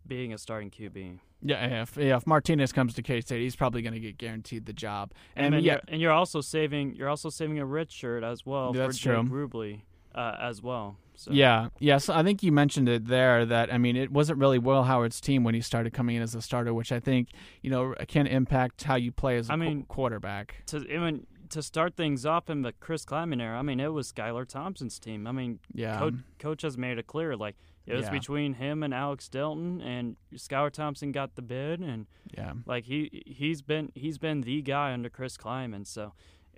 being 0.07 0.33
a 0.33 0.39
starting 0.39 0.71
QB. 0.71 1.19
Yeah, 1.41 1.67
yeah, 1.69 1.83
if, 1.83 1.97
yeah. 1.97 2.17
If 2.17 2.27
Martinez 2.27 2.73
comes 2.73 2.95
to 2.95 3.03
K 3.03 3.21
State, 3.21 3.41
he's 3.41 3.55
probably 3.57 3.81
going 3.83 3.95
to 3.95 4.01
get 4.01 4.19
guaranteed 4.19 4.67
the 4.67 4.73
job. 4.73 5.13
And, 5.37 5.55
And, 5.55 5.65
yeah, 5.65 5.75
you're, 5.75 5.81
and 5.89 6.01
you're 6.01 6.13
also 6.13 6.41
saving 6.41 6.95
you're 6.97 7.09
also 7.09 7.31
saving 7.31 7.59
a 7.59 7.67
red 7.67 7.93
shirt 7.93 8.25
as 8.25 8.45
well 8.45 8.73
That's 8.73 8.99
for 8.99 9.05
Jake. 9.23 9.31
Rubley 9.31 9.83
uh, 10.15 10.37
as 10.41 10.63
well. 10.63 10.97
So. 11.15 11.33
Yeah, 11.33 11.69
yes. 11.81 12.09
I 12.09 12.23
think 12.23 12.43
you 12.45 12.53
mentioned 12.53 12.89
it 12.89 13.07
there 13.07 13.45
that 13.47 13.73
I 13.73 13.79
mean 13.79 13.97
it 13.97 14.11
wasn't 14.13 14.39
really 14.39 14.59
Will 14.59 14.85
Howard's 14.85 15.21
team 15.21 15.43
when 15.45 15.55
he 15.55 15.61
started 15.61 15.93
coming 15.93 16.17
in 16.17 16.23
as 16.23 16.35
a 16.35 16.43
starter, 16.43 16.73
which 16.75 16.93
I 16.93 17.01
think 17.01 17.29
you 17.63 17.71
know 17.71 17.95
can 18.09 18.27
impact 18.27 18.83
how 18.85 18.95
you 18.97 19.13
play 19.13 19.37
as 19.37 19.49
a 19.49 19.53
I 19.53 19.57
mean- 19.57 19.85
quarterback. 19.85 20.63
To 20.67 20.79
I 20.93 20.99
mean, 20.99 21.27
to 21.51 21.63
start 21.63 21.97
things 21.97 22.27
off 22.27 22.51
in 22.51 22.63
the 22.63 22.73
Chris 22.73 23.05
Klieman 23.05 23.41
era, 23.41 23.59
I 23.59 23.63
mean 23.63 23.81
it 23.81 23.93
was 23.93 24.13
Skylar 24.13 24.47
Thompson's 24.47 24.99
team. 24.99 25.27
I 25.27 25.33
mean, 25.33 25.61
Yeah, 25.73 25.99
coach, 25.99 26.15
coach 26.39 26.63
has 26.63 26.77
made 26.77 26.99
it 26.99 27.07
clear 27.07 27.37
like 27.37 27.57
it 27.89 27.95
was 27.95 28.05
Yeah. 28.07 28.11
between 28.11 28.55
him 28.55 28.83
and 28.83 28.93
Alex 28.95 29.29
Delton, 29.29 29.81
and 29.81 30.17
Skylar 30.35 30.71
Thompson 30.71 31.13
got 31.13 31.35
the 31.35 31.43
bid, 31.43 31.81
and 31.81 32.07
yeah, 32.37 32.53
like 32.67 32.85
he 32.85 33.23
he's 33.27 33.63
been 33.63 33.91
he's 33.95 34.19
been 34.19 34.43
the 34.43 34.63
guy 34.63 34.93
under 34.93 35.09
Chris 35.09 35.37
Klieman. 35.37 35.87
So 35.87 36.13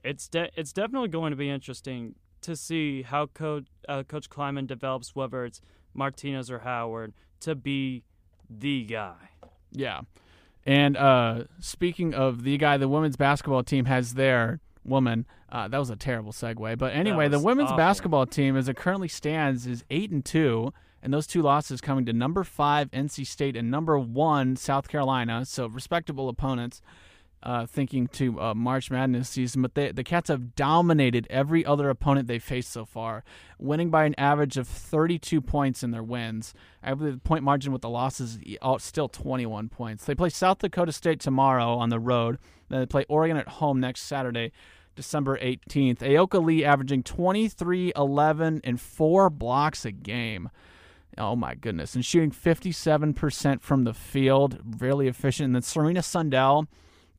it's 0.05 0.29
de- 0.29 0.51
it's 0.57 0.73
definitely 0.73 1.09
going 1.09 1.31
to 1.31 1.37
be 1.37 1.49
interesting 1.51 2.15
to 2.43 2.57
see 2.57 3.03
how 3.03 3.27
coach 3.27 3.67
uh, 3.89 4.03
Coach 4.03 4.29
Klieman 4.31 4.67
develops 4.67 5.15
whether 5.15 5.45
it's 5.45 5.61
Martinez 5.95 6.51
or 6.51 6.61
Howard 6.61 7.13
to 7.41 7.55
be 7.55 8.05
the 8.49 8.85
guy. 8.85 9.31
Yeah. 9.73 10.01
And 10.67 10.97
uh, 10.97 11.45
speaking 11.59 12.13
of 12.15 12.43
the 12.45 12.59
guy, 12.59 12.77
the 12.77 12.89
women's 12.89 13.17
basketball 13.17 13.63
team 13.63 13.87
has 13.87 14.15
their 14.15 14.61
woman. 14.85 15.27
Uh, 15.51 15.69
that 15.69 15.79
was 15.79 15.91
a 15.91 15.97
terrible 15.97 16.33
segue, 16.33 16.79
but 16.79 16.93
anyway, 16.93 17.29
the 17.29 17.39
women's 17.41 17.69
awful. 17.69 17.77
basketball 17.79 18.27
team, 18.27 18.57
as 18.57 18.69
it 18.69 18.77
currently 18.77 19.09
stands, 19.09 19.67
is 19.67 19.85
eight 19.91 20.11
and 20.11 20.25
two, 20.25 20.73
and 21.03 21.13
those 21.13 21.27
two 21.27 21.43
losses 21.43 21.81
coming 21.81 22.05
to 22.07 22.13
number 22.13 22.45
five 22.45 22.91
NC 22.91 23.27
State 23.27 23.57
and 23.57 23.71
number 23.71 23.99
one 23.99 24.57
South 24.57 24.89
Carolina, 24.89 25.45
so 25.45 25.67
respectable 25.67 26.29
opponents. 26.29 26.83
Uh, 27.43 27.65
thinking 27.65 28.07
to 28.07 28.39
uh, 28.39 28.53
March 28.53 28.91
Madness 28.91 29.31
season, 29.31 29.63
but 29.63 29.75
they, 29.75 29.91
the 29.93 30.05
Cats 30.05 30.29
have 30.29 30.55
dominated 30.55 31.27
every 31.31 31.65
other 31.65 31.89
opponent 31.89 32.29
they 32.29 32.39
faced 32.39 32.71
so 32.71 32.85
far, 32.85 33.25
winning 33.59 33.89
by 33.89 34.05
an 34.05 34.15
average 34.19 34.59
of 34.59 34.69
32 34.69 35.41
points 35.41 35.83
in 35.83 35.91
their 35.91 36.03
wins. 36.03 36.53
I 36.83 36.93
believe 36.93 37.15
the 37.15 37.21
point 37.21 37.43
margin 37.43 37.73
with 37.73 37.81
the 37.81 37.89
losses 37.89 38.39
is 38.45 38.59
still 38.85 39.09
21 39.09 39.71
points. 39.71 40.05
They 40.05 40.15
play 40.15 40.29
South 40.29 40.59
Dakota 40.59 40.93
State 40.93 41.19
tomorrow 41.19 41.77
on 41.77 41.89
the 41.89 41.99
road. 41.99 42.37
Then 42.69 42.81
they 42.81 42.85
play 42.85 43.07
Oregon 43.09 43.39
at 43.39 43.49
home 43.49 43.81
next 43.81 44.03
Saturday, 44.03 44.53
December 44.95 45.39
18th. 45.39 46.01
Ayoka 46.01 46.45
Lee 46.45 46.63
averaging 46.63 47.03
23, 47.03 47.93
11, 47.97 48.61
and 48.65 48.79
four 48.79 49.31
blocks 49.31 49.87
a 49.87 49.93
game. 49.93 50.51
Oh 51.19 51.37
my 51.37 51.55
goodness. 51.55 51.95
And 51.95 52.05
shooting 52.05 52.31
57% 52.31 53.61
from 53.61 53.85
the 53.85 53.95
field, 53.95 54.59
really 54.79 55.09
efficient. 55.09 55.47
And 55.47 55.55
then 55.55 55.63
Serena 55.63 56.01
Sundell, 56.01 56.67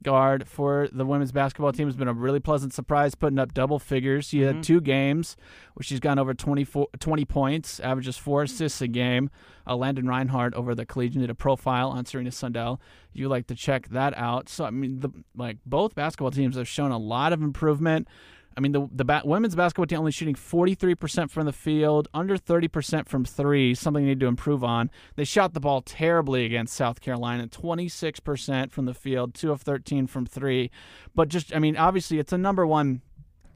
guard 0.04 0.48
for 0.48 0.90
the 0.92 1.06
women's 1.06 1.32
basketball 1.32 1.72
team, 1.72 1.88
has 1.88 1.96
been 1.96 2.08
a 2.08 2.14
really 2.14 2.40
pleasant 2.40 2.74
surprise, 2.74 3.14
putting 3.16 3.38
up 3.38 3.54
double 3.54 3.80
figures. 3.80 4.26
She 4.26 4.42
had 4.42 4.64
two 4.64 4.82
games 4.82 5.38
where 5.74 5.84
she's 5.84 6.00
gone 6.00 6.18
over 6.18 6.34
24, 6.34 6.88
20 7.00 7.26
points, 7.26 7.80
averages 7.80 8.18
four 8.18 8.44
assists 8.44 8.82
a 8.82 8.88
game. 8.88 9.30
Uh, 9.68 9.76
Landon 9.76 10.08
Reinhardt 10.08 10.56
over 10.56 10.74
the 10.74 10.86
Collegian 10.86 11.22
did 11.22 11.30
a 11.30 11.36
profile 11.36 11.90
on 11.90 12.06
Serena 12.06 12.32
Sundell. 12.32 12.82
You 13.14 13.28
like 13.30 13.48
to 13.48 13.56
check 13.56 13.90
that 13.90 14.18
out. 14.18 14.50
So 14.50 14.66
I 14.66 14.72
mean, 14.72 15.02
the, 15.02 15.10
like 15.36 15.58
both 15.66 15.94
basketball 15.94 16.32
teams 16.32 16.56
have 16.56 16.68
shown 16.68 16.92
a 16.92 16.98
lot 16.98 17.34
of 17.34 17.44
improvement. 17.44 18.08
I 18.56 18.60
mean, 18.60 18.74
the 18.74 18.88
the 18.92 19.06
ba- 19.06 19.22
women's 19.24 19.56
basketball 19.56 19.86
team 19.86 20.00
only 20.00 20.12
shooting 20.12 20.36
43% 20.36 21.30
from 21.30 21.46
the 21.46 21.54
field, 21.54 22.08
under 22.14 22.38
30% 22.38 23.08
from 23.08 23.24
three, 23.24 23.74
something 23.74 24.04
they 24.04 24.10
need 24.10 24.20
to 24.20 24.28
improve 24.28 24.64
on. 24.64 24.92
They 25.16 25.24
shot 25.24 25.54
the 25.54 25.60
ball 25.60 25.82
terribly 25.82 26.46
against 26.46 26.76
South 26.76 27.00
Carolina, 27.00 27.48
26% 27.48 28.72
from 28.72 28.86
the 28.86 28.94
field, 28.94 29.34
2 29.34 29.52
of 29.52 29.62
13 29.62 30.08
from 30.08 30.26
three. 30.26 30.70
But 31.16 31.30
just, 31.30 31.56
I 31.56 31.60
mean, 31.60 31.78
obviously 31.78 32.20
it's 32.20 32.34
a 32.34 32.38
number 32.38 32.68
one 32.68 33.02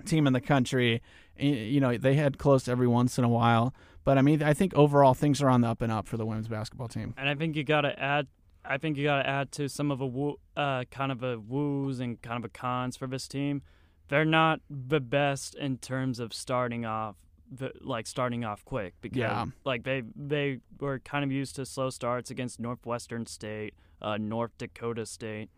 team 0.05 0.27
in 0.27 0.33
the 0.33 0.41
country. 0.41 1.01
You 1.37 1.81
know, 1.81 1.97
they 1.97 2.13
head 2.13 2.37
close 2.37 2.67
every 2.69 2.87
once 2.87 3.17
in 3.17 3.25
a 3.25 3.29
while. 3.29 3.73
But 4.05 4.17
I 4.17 4.21
mean, 4.21 4.41
I 4.43 4.53
think 4.53 4.73
overall 4.75 5.13
things 5.13 5.41
are 5.41 5.49
on 5.49 5.61
the 5.61 5.67
up 5.67 5.81
and 5.81 5.91
up 5.91 6.07
for 6.07 6.15
the 6.15 6.25
women's 6.25 6.47
basketball 6.47 6.87
team. 6.87 7.13
And 7.17 7.27
I 7.27 7.35
think 7.35 7.55
you 7.55 7.63
got 7.63 7.81
to 7.81 7.99
add. 7.99 8.27
I 8.63 8.77
think 8.77 8.97
you 8.97 9.03
got 9.03 9.21
to 9.21 9.29
add 9.29 9.51
to 9.53 9.67
some 9.69 9.91
of 9.91 10.01
a 10.01 10.07
woo, 10.07 10.39
uh, 10.57 10.85
kind 10.89 11.11
of 11.11 11.21
a 11.21 11.37
woos 11.37 11.99
and 11.99 12.19
kind 12.21 12.37
of 12.37 12.45
a 12.45 12.49
cons 12.49 12.97
for 12.97 13.07
this 13.07 13.27
team. 13.27 13.61
They're 14.07 14.25
not 14.25 14.59
the 14.69 14.99
best 14.99 15.55
in 15.55 15.77
terms 15.77 16.19
of 16.19 16.33
starting 16.33 16.85
off, 16.85 17.15
the, 17.51 17.71
like 17.81 18.07
starting 18.07 18.45
off 18.45 18.63
quick 18.65 18.93
because 19.01 19.17
Yeah. 19.17 19.45
like 19.65 19.83
they 19.83 20.03
they 20.15 20.59
were 20.79 20.99
kind 20.99 21.23
of 21.23 21.31
used 21.31 21.55
to 21.55 21.65
slow 21.65 21.89
starts 21.89 22.29
against 22.31 22.59
Northwestern 22.59 23.25
State, 23.25 23.73
uh, 24.01 24.17
North 24.17 24.51
Dakota 24.57 25.05
State. 25.05 25.49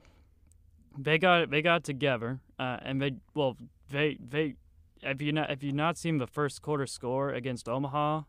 They 0.98 1.18
got 1.18 1.50
they 1.50 1.62
got 1.62 1.84
together 1.84 2.40
uh, 2.58 2.78
and 2.82 3.02
they 3.02 3.12
well 3.34 3.58
they 3.90 4.18
they 4.26 4.56
if 5.02 5.22
you 5.22 5.32
not 5.32 5.52
if 5.52 5.62
you 5.64 5.72
not 5.72 5.98
seen 5.98 6.18
the 6.18 6.28
first 6.28 6.62
quarter 6.62 6.88
score 6.88 7.32
against 7.32 7.68
Omaha 7.70 8.24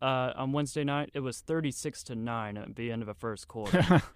uh, 0.00 0.32
on 0.36 0.52
Wednesday 0.52 0.84
night, 0.84 1.10
it 1.14 1.20
was 1.20 1.40
thirty 1.40 1.70
six 1.70 2.02
to 2.04 2.14
nine 2.14 2.56
at 2.56 2.76
the 2.76 2.90
end 2.92 3.02
of 3.02 3.06
the 3.06 3.14
first 3.14 3.48
quarter. 3.48 4.02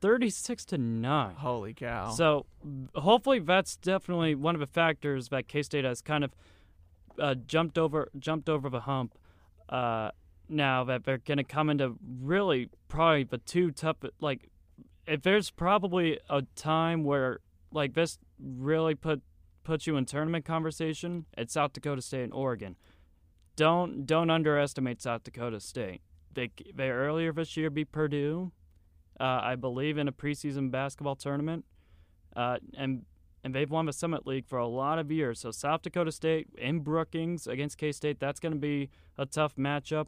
thirty 0.00 0.30
six 0.30 0.64
to 0.66 0.78
nine. 0.78 1.34
Holy 1.36 1.74
cow. 1.74 2.10
So 2.10 2.46
hopefully 2.94 3.38
that's 3.38 3.76
definitely 3.76 4.34
one 4.34 4.54
of 4.54 4.60
the 4.60 4.66
factors 4.66 5.28
that 5.28 5.48
K 5.48 5.62
State 5.62 5.84
has 5.84 6.00
kind 6.00 6.24
of 6.24 6.34
uh, 7.18 7.34
jumped 7.34 7.78
over 7.78 8.08
jumped 8.18 8.48
over 8.48 8.68
the 8.68 8.80
hump. 8.80 9.14
Uh, 9.68 10.10
now 10.48 10.82
that 10.84 11.04
they're 11.04 11.18
going 11.18 11.38
to 11.38 11.44
come 11.44 11.68
into 11.68 11.96
really 12.22 12.70
probably 12.88 13.24
the 13.24 13.38
two 13.38 13.70
tough 13.70 13.96
like 14.20 14.48
if 15.06 15.22
there's 15.22 15.50
probably 15.50 16.18
a 16.28 16.42
time 16.54 17.04
where 17.04 17.40
like 17.72 17.94
this 17.94 18.18
really 18.38 18.94
put 18.94 19.22
puts 19.64 19.86
you 19.86 19.96
in 19.96 20.06
tournament 20.06 20.44
conversation, 20.44 21.26
it's 21.36 21.52
South 21.52 21.74
Dakota 21.74 22.00
State 22.00 22.24
and 22.24 22.32
Oregon. 22.32 22.76
Don't 23.56 24.06
don't 24.06 24.30
underestimate 24.30 25.02
South 25.02 25.24
Dakota 25.24 25.60
State. 25.60 26.02
They 26.32 26.50
they 26.74 26.90
earlier 26.90 27.32
this 27.32 27.56
year 27.56 27.70
beat 27.70 27.90
Purdue, 27.90 28.52
uh, 29.20 29.40
I 29.42 29.56
believe, 29.56 29.98
in 29.98 30.08
a 30.08 30.12
preseason 30.12 30.70
basketball 30.70 31.16
tournament, 31.16 31.64
uh, 32.36 32.58
and 32.76 33.04
and 33.44 33.54
they've 33.54 33.70
won 33.70 33.86
the 33.86 33.92
Summit 33.92 34.26
League 34.26 34.46
for 34.46 34.58
a 34.58 34.66
lot 34.66 34.98
of 34.98 35.10
years. 35.10 35.40
So 35.40 35.50
South 35.50 35.82
Dakota 35.82 36.12
State 36.12 36.48
in 36.58 36.80
Brookings 36.80 37.46
against 37.46 37.78
K 37.78 37.92
State, 37.92 38.18
that's 38.18 38.40
going 38.40 38.52
to 38.52 38.58
be 38.58 38.90
a 39.16 39.26
tough 39.26 39.56
matchup. 39.56 40.06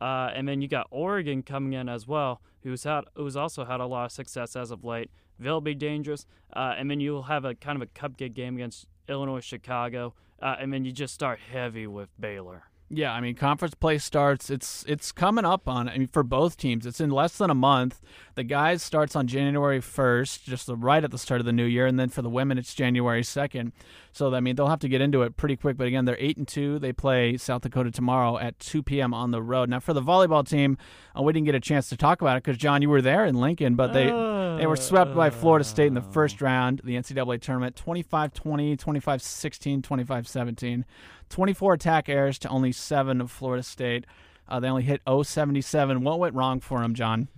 Uh, 0.00 0.30
and 0.34 0.46
then 0.46 0.60
you 0.60 0.68
got 0.68 0.86
Oregon 0.90 1.42
coming 1.42 1.72
in 1.72 1.88
as 1.88 2.06
well, 2.06 2.42
who's 2.62 2.84
had 2.84 3.04
who's 3.14 3.36
also 3.36 3.64
had 3.64 3.80
a 3.80 3.86
lot 3.86 4.04
of 4.04 4.12
success 4.12 4.54
as 4.54 4.70
of 4.70 4.84
late. 4.84 5.10
They'll 5.38 5.60
be 5.60 5.74
dangerous. 5.74 6.26
Uh, 6.54 6.74
and 6.78 6.90
then 6.90 7.00
you'll 7.00 7.24
have 7.24 7.44
a 7.44 7.54
kind 7.54 7.80
of 7.80 7.82
a 7.82 7.86
cupcake 7.86 8.34
game 8.34 8.56
against 8.56 8.86
Illinois, 9.08 9.40
Chicago, 9.40 10.14
uh, 10.42 10.56
and 10.58 10.72
then 10.72 10.84
you 10.84 10.92
just 10.92 11.14
start 11.14 11.38
heavy 11.52 11.86
with 11.86 12.08
Baylor. 12.20 12.64
Yeah, 12.88 13.12
I 13.12 13.20
mean, 13.20 13.34
conference 13.34 13.74
play 13.74 13.98
starts. 13.98 14.48
It's 14.48 14.84
it's 14.86 15.10
coming 15.10 15.44
up 15.44 15.68
on. 15.68 15.88
I 15.88 15.98
mean, 15.98 16.06
for 16.06 16.22
both 16.22 16.56
teams, 16.56 16.86
it's 16.86 17.00
in 17.00 17.10
less 17.10 17.36
than 17.36 17.50
a 17.50 17.54
month. 17.54 18.00
The 18.36 18.44
guys 18.44 18.80
starts 18.80 19.16
on 19.16 19.26
January 19.26 19.80
first, 19.80 20.44
just 20.44 20.66
the, 20.66 20.76
right 20.76 21.02
at 21.02 21.10
the 21.10 21.18
start 21.18 21.40
of 21.40 21.46
the 21.46 21.52
new 21.52 21.64
year, 21.64 21.86
and 21.86 21.98
then 21.98 22.10
for 22.10 22.22
the 22.22 22.30
women, 22.30 22.58
it's 22.58 22.74
January 22.74 23.24
second. 23.24 23.72
So 24.16 24.34
I 24.34 24.40
mean, 24.40 24.56
they'll 24.56 24.68
have 24.68 24.80
to 24.80 24.88
get 24.88 25.02
into 25.02 25.24
it 25.24 25.36
pretty 25.36 25.56
quick. 25.56 25.76
But 25.76 25.88
again, 25.88 26.06
they're 26.06 26.16
eight 26.18 26.38
and 26.38 26.48
two. 26.48 26.78
They 26.78 26.94
play 26.94 27.36
South 27.36 27.60
Dakota 27.60 27.90
tomorrow 27.90 28.38
at 28.38 28.58
two 28.58 28.82
p.m. 28.82 29.12
on 29.12 29.30
the 29.30 29.42
road. 29.42 29.68
Now 29.68 29.78
for 29.78 29.92
the 29.92 30.00
volleyball 30.00 30.48
team, 30.48 30.78
uh, 31.14 31.22
we 31.22 31.34
didn't 31.34 31.44
get 31.44 31.54
a 31.54 31.60
chance 31.60 31.90
to 31.90 31.98
talk 31.98 32.22
about 32.22 32.38
it 32.38 32.42
because 32.42 32.56
John, 32.56 32.80
you 32.80 32.88
were 32.88 33.02
there 33.02 33.26
in 33.26 33.34
Lincoln, 33.34 33.74
but 33.74 33.92
they 33.92 34.06
they 34.06 34.66
were 34.66 34.76
swept 34.76 35.14
by 35.14 35.28
Florida 35.28 35.64
State 35.64 35.88
in 35.88 35.94
the 35.94 36.00
first 36.00 36.40
round, 36.40 36.80
the 36.82 36.94
NCAA 36.94 37.42
tournament, 37.42 37.76
25-20, 37.76 38.78
25-16, 38.78 39.82
25-17. 39.82 40.84
24 41.28 41.74
attack 41.74 42.08
errors 42.08 42.38
to 42.38 42.48
only 42.48 42.72
seven 42.72 43.20
of 43.20 43.30
Florida 43.30 43.62
State. 43.62 44.06
Uh, 44.48 44.58
they 44.60 44.68
only 44.68 44.84
hit 44.84 45.02
077. 45.06 46.02
What 46.02 46.18
went 46.18 46.34
wrong 46.34 46.60
for 46.60 46.80
them, 46.80 46.94
John? 46.94 47.28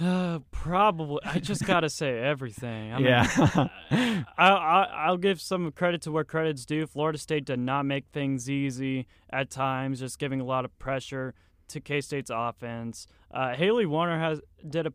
Uh, 0.00 0.40
probably. 0.50 1.20
I 1.24 1.38
just 1.38 1.64
gotta 1.66 1.88
say 1.88 2.18
everything. 2.18 2.92
I 2.92 2.96
mean, 2.96 3.06
yeah. 3.06 3.68
I, 4.36 4.50
I 4.50 4.82
I'll 5.06 5.16
give 5.16 5.40
some 5.40 5.70
credit 5.72 6.02
to 6.02 6.12
where 6.12 6.24
credit's 6.24 6.64
due. 6.64 6.86
Florida 6.86 7.18
State 7.18 7.44
did 7.44 7.60
not 7.60 7.84
make 7.86 8.06
things 8.12 8.50
easy 8.50 9.06
at 9.30 9.50
times, 9.50 10.00
just 10.00 10.18
giving 10.18 10.40
a 10.40 10.44
lot 10.44 10.64
of 10.64 10.76
pressure 10.78 11.34
to 11.68 11.80
K 11.80 12.00
State's 12.00 12.30
offense. 12.32 13.06
Uh, 13.30 13.54
Haley 13.54 13.86
Warner 13.86 14.18
has 14.18 14.40
did 14.68 14.86
a 14.86 14.92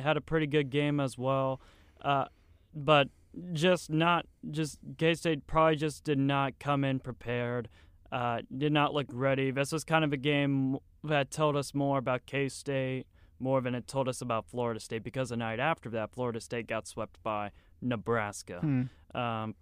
had 0.00 0.16
a 0.16 0.20
pretty 0.20 0.46
good 0.46 0.70
game 0.70 1.00
as 1.00 1.18
well, 1.18 1.60
uh, 2.02 2.26
but 2.74 3.08
just 3.52 3.90
not 3.90 4.26
just 4.50 4.78
K 4.96 5.14
State 5.14 5.46
probably 5.46 5.76
just 5.76 6.04
did 6.04 6.18
not 6.18 6.58
come 6.58 6.84
in 6.84 7.00
prepared. 7.00 7.68
Uh, 8.10 8.40
did 8.54 8.72
not 8.72 8.92
look 8.92 9.06
ready. 9.10 9.50
This 9.50 9.72
was 9.72 9.84
kind 9.84 10.04
of 10.04 10.12
a 10.12 10.18
game 10.18 10.76
that 11.04 11.30
told 11.30 11.56
us 11.56 11.74
more 11.74 11.98
about 11.98 12.26
K 12.26 12.48
State 12.48 13.06
more 13.42 13.60
than 13.60 13.74
it 13.74 13.86
told 13.88 14.08
us 14.08 14.20
about 14.22 14.46
Florida 14.46 14.78
State 14.80 15.02
because 15.02 15.30
the 15.30 15.36
night 15.36 15.58
after 15.60 15.90
that, 15.90 16.12
Florida 16.12 16.40
State 16.40 16.66
got 16.66 16.86
swept 16.86 17.22
by 17.22 17.50
Nebraska. 17.80 18.60
Hmm. 18.60 18.82
Um, 19.16 19.54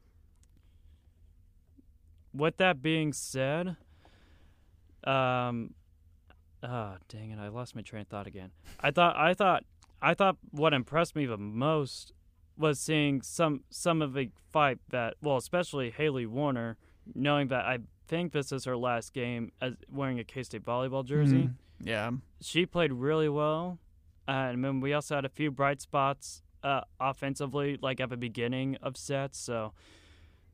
with 2.33 2.59
that 2.59 2.83
being 2.83 3.13
said, 3.13 3.77
um, 5.05 5.75
ah, 6.63 6.97
dang 7.09 7.31
it, 7.31 7.39
I 7.39 7.49
lost 7.49 7.75
my 7.75 7.83
train 7.83 8.03
of 8.03 8.09
thought 8.09 8.27
again. 8.27 8.51
I 8.81 8.91
thought, 8.91 9.17
I 9.17 9.35
thought, 9.35 9.65
I 10.01 10.15
thought 10.15 10.37
what 10.51 10.73
impressed 10.73 11.17
me 11.17 11.27
the 11.27 11.39
most 11.39 12.13
was 12.57 12.79
seeing 12.79 13.23
some 13.23 13.65
some 13.71 14.03
of 14.03 14.13
the 14.13 14.31
fight 14.53 14.79
that, 14.91 15.15
well, 15.23 15.37
especially 15.39 15.91
Haley 15.91 16.27
Warner, 16.27 16.77
knowing 17.15 17.49
that 17.49 17.65
I 17.65 17.79
think 18.07 18.33
this 18.33 18.53
is 18.53 18.65
her 18.67 18.77
last 18.77 19.13
game 19.15 19.53
as 19.61 19.75
wearing 19.91 20.19
a 20.19 20.25
K 20.25 20.43
State 20.43 20.65
volleyball 20.65 21.05
jersey 21.05 21.45
Mhm. 21.45 21.55
Yeah. 21.83 22.11
she 22.41 22.67
played 22.67 22.93
really 22.93 23.29
well. 23.29 23.79
Uh, 24.29 24.51
and 24.53 24.65
then 24.65 24.81
we 24.81 24.93
also 24.93 25.17
had 25.17 25.25
a 25.25 25.29
few 25.29 25.51
bright 25.51 25.81
spots 25.81 26.43
uh, 26.63 26.83
offensively, 27.01 27.79
like 27.81 28.01
at 28.01 28.11
the 28.11 28.17
beginning 28.17 28.77
of 28.83 28.97
sets. 28.97 29.39
So 29.39 29.73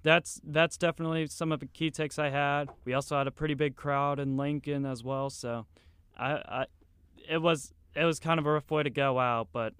that's 0.03 0.41
that's 0.45 0.77
definitely 0.77 1.27
some 1.27 1.53
of 1.53 1.61
the 1.61 1.67
key 1.67 1.91
takes 1.91 2.19
I 2.19 2.31
had. 2.31 2.71
We 2.85 2.95
also 2.95 3.19
had 3.19 3.27
a 3.27 3.33
pretty 3.33 3.55
big 3.55 3.77
crowd 3.77 4.19
in 4.21 4.37
Lincoln 4.37 4.87
as 4.87 5.03
well. 5.03 5.31
So 5.31 5.67
I, 6.17 6.33
I 6.33 6.67
it 7.29 7.43
was 7.43 7.75
it 7.95 8.05
was 8.05 8.21
kind 8.21 8.39
of 8.39 8.47
a 8.47 8.53
rough 8.53 8.71
way 8.71 8.83
to 8.85 8.91
go 8.91 9.19
out, 9.19 9.49
but 9.53 9.75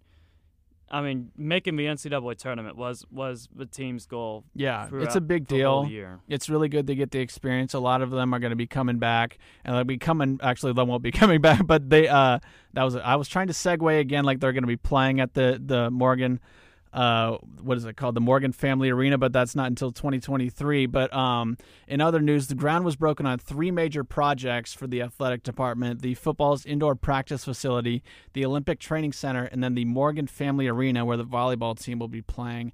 I 0.89 1.03
mean, 1.03 1.33
making 1.37 1.77
the 1.77 1.87
NCAA 1.87 2.37
tournament 2.39 2.77
was 2.77 3.05
was 3.11 3.49
the 3.55 3.67
team's 3.67 4.07
goal. 4.07 4.45
Yeah, 4.55 4.89
it's 4.93 5.17
a 5.17 5.21
big 5.21 5.49
deal. 5.49 5.87
year. 5.89 6.21
It's 6.29 6.49
really 6.49 6.69
good 6.69 6.87
to 6.87 6.95
get 6.95 7.11
the 7.11 7.19
experience. 7.19 7.75
A 7.75 7.81
lot 7.81 8.03
of 8.03 8.11
them 8.11 8.33
are 8.33 8.39
going 8.39 8.51
to 8.51 8.57
be 8.57 8.69
coming 8.69 8.99
back, 8.99 9.39
and 9.65 9.75
they'll 9.75 9.85
be 9.85 9.99
coming. 9.99 10.39
Actually, 10.43 10.75
they 10.75 10.83
won't 10.83 11.03
be 11.03 11.11
coming 11.13 11.41
back, 11.41 11.67
but 11.67 11.91
they. 11.91 12.07
Uh, 12.07 12.39
that 12.75 12.85
was. 12.85 12.95
I 12.95 13.17
was 13.17 13.29
trying 13.29 13.49
to 13.49 13.53
segue 13.53 13.99
again, 13.99 14.25
like 14.25 14.39
they're 14.39 14.53
going 14.53 14.63
to 14.63 14.69
be 14.69 14.77
playing 14.77 15.21
at 15.21 15.35
the 15.35 15.61
the 15.65 15.91
Morgan. 15.91 16.41
Uh, 16.97 17.37
what 17.61 17.77
is 17.77 17.85
it 17.85 17.95
called? 17.95 18.15
The 18.15 18.23
Morgan 18.23 18.53
Family 18.53 18.89
Arena, 18.89 19.19
but 19.19 19.31
that's 19.31 19.55
not 19.55 19.67
until 19.67 19.93
2023. 19.93 20.87
But 20.87 21.13
um, 21.15 21.59
in 21.87 22.01
other 22.01 22.21
news, 22.21 22.47
the 22.47 22.55
ground 22.55 22.87
was 22.87 22.97
broken 22.97 23.27
on 23.27 23.39
three 23.39 23.71
major 23.71 24.03
projects 24.03 24.73
for 24.73 24.87
the 24.87 25.03
athletic 25.03 25.43
department: 25.43 26.01
the 26.01 26.15
football's 26.15 26.65
indoor 26.65 26.95
practice 26.95 27.45
facility, 27.45 28.03
the 28.33 28.47
Olympic 28.47 28.81
Training 28.81 29.13
Center, 29.13 29.45
and 29.45 29.63
then 29.63 29.75
the 29.75 29.85
Morgan 29.85 30.27
Family 30.27 30.69
Arena, 30.69 31.05
where 31.05 31.19
the 31.19 31.25
volleyball 31.25 31.79
team 31.79 31.99
will 31.99 32.09
be 32.09 32.23
playing. 32.23 32.73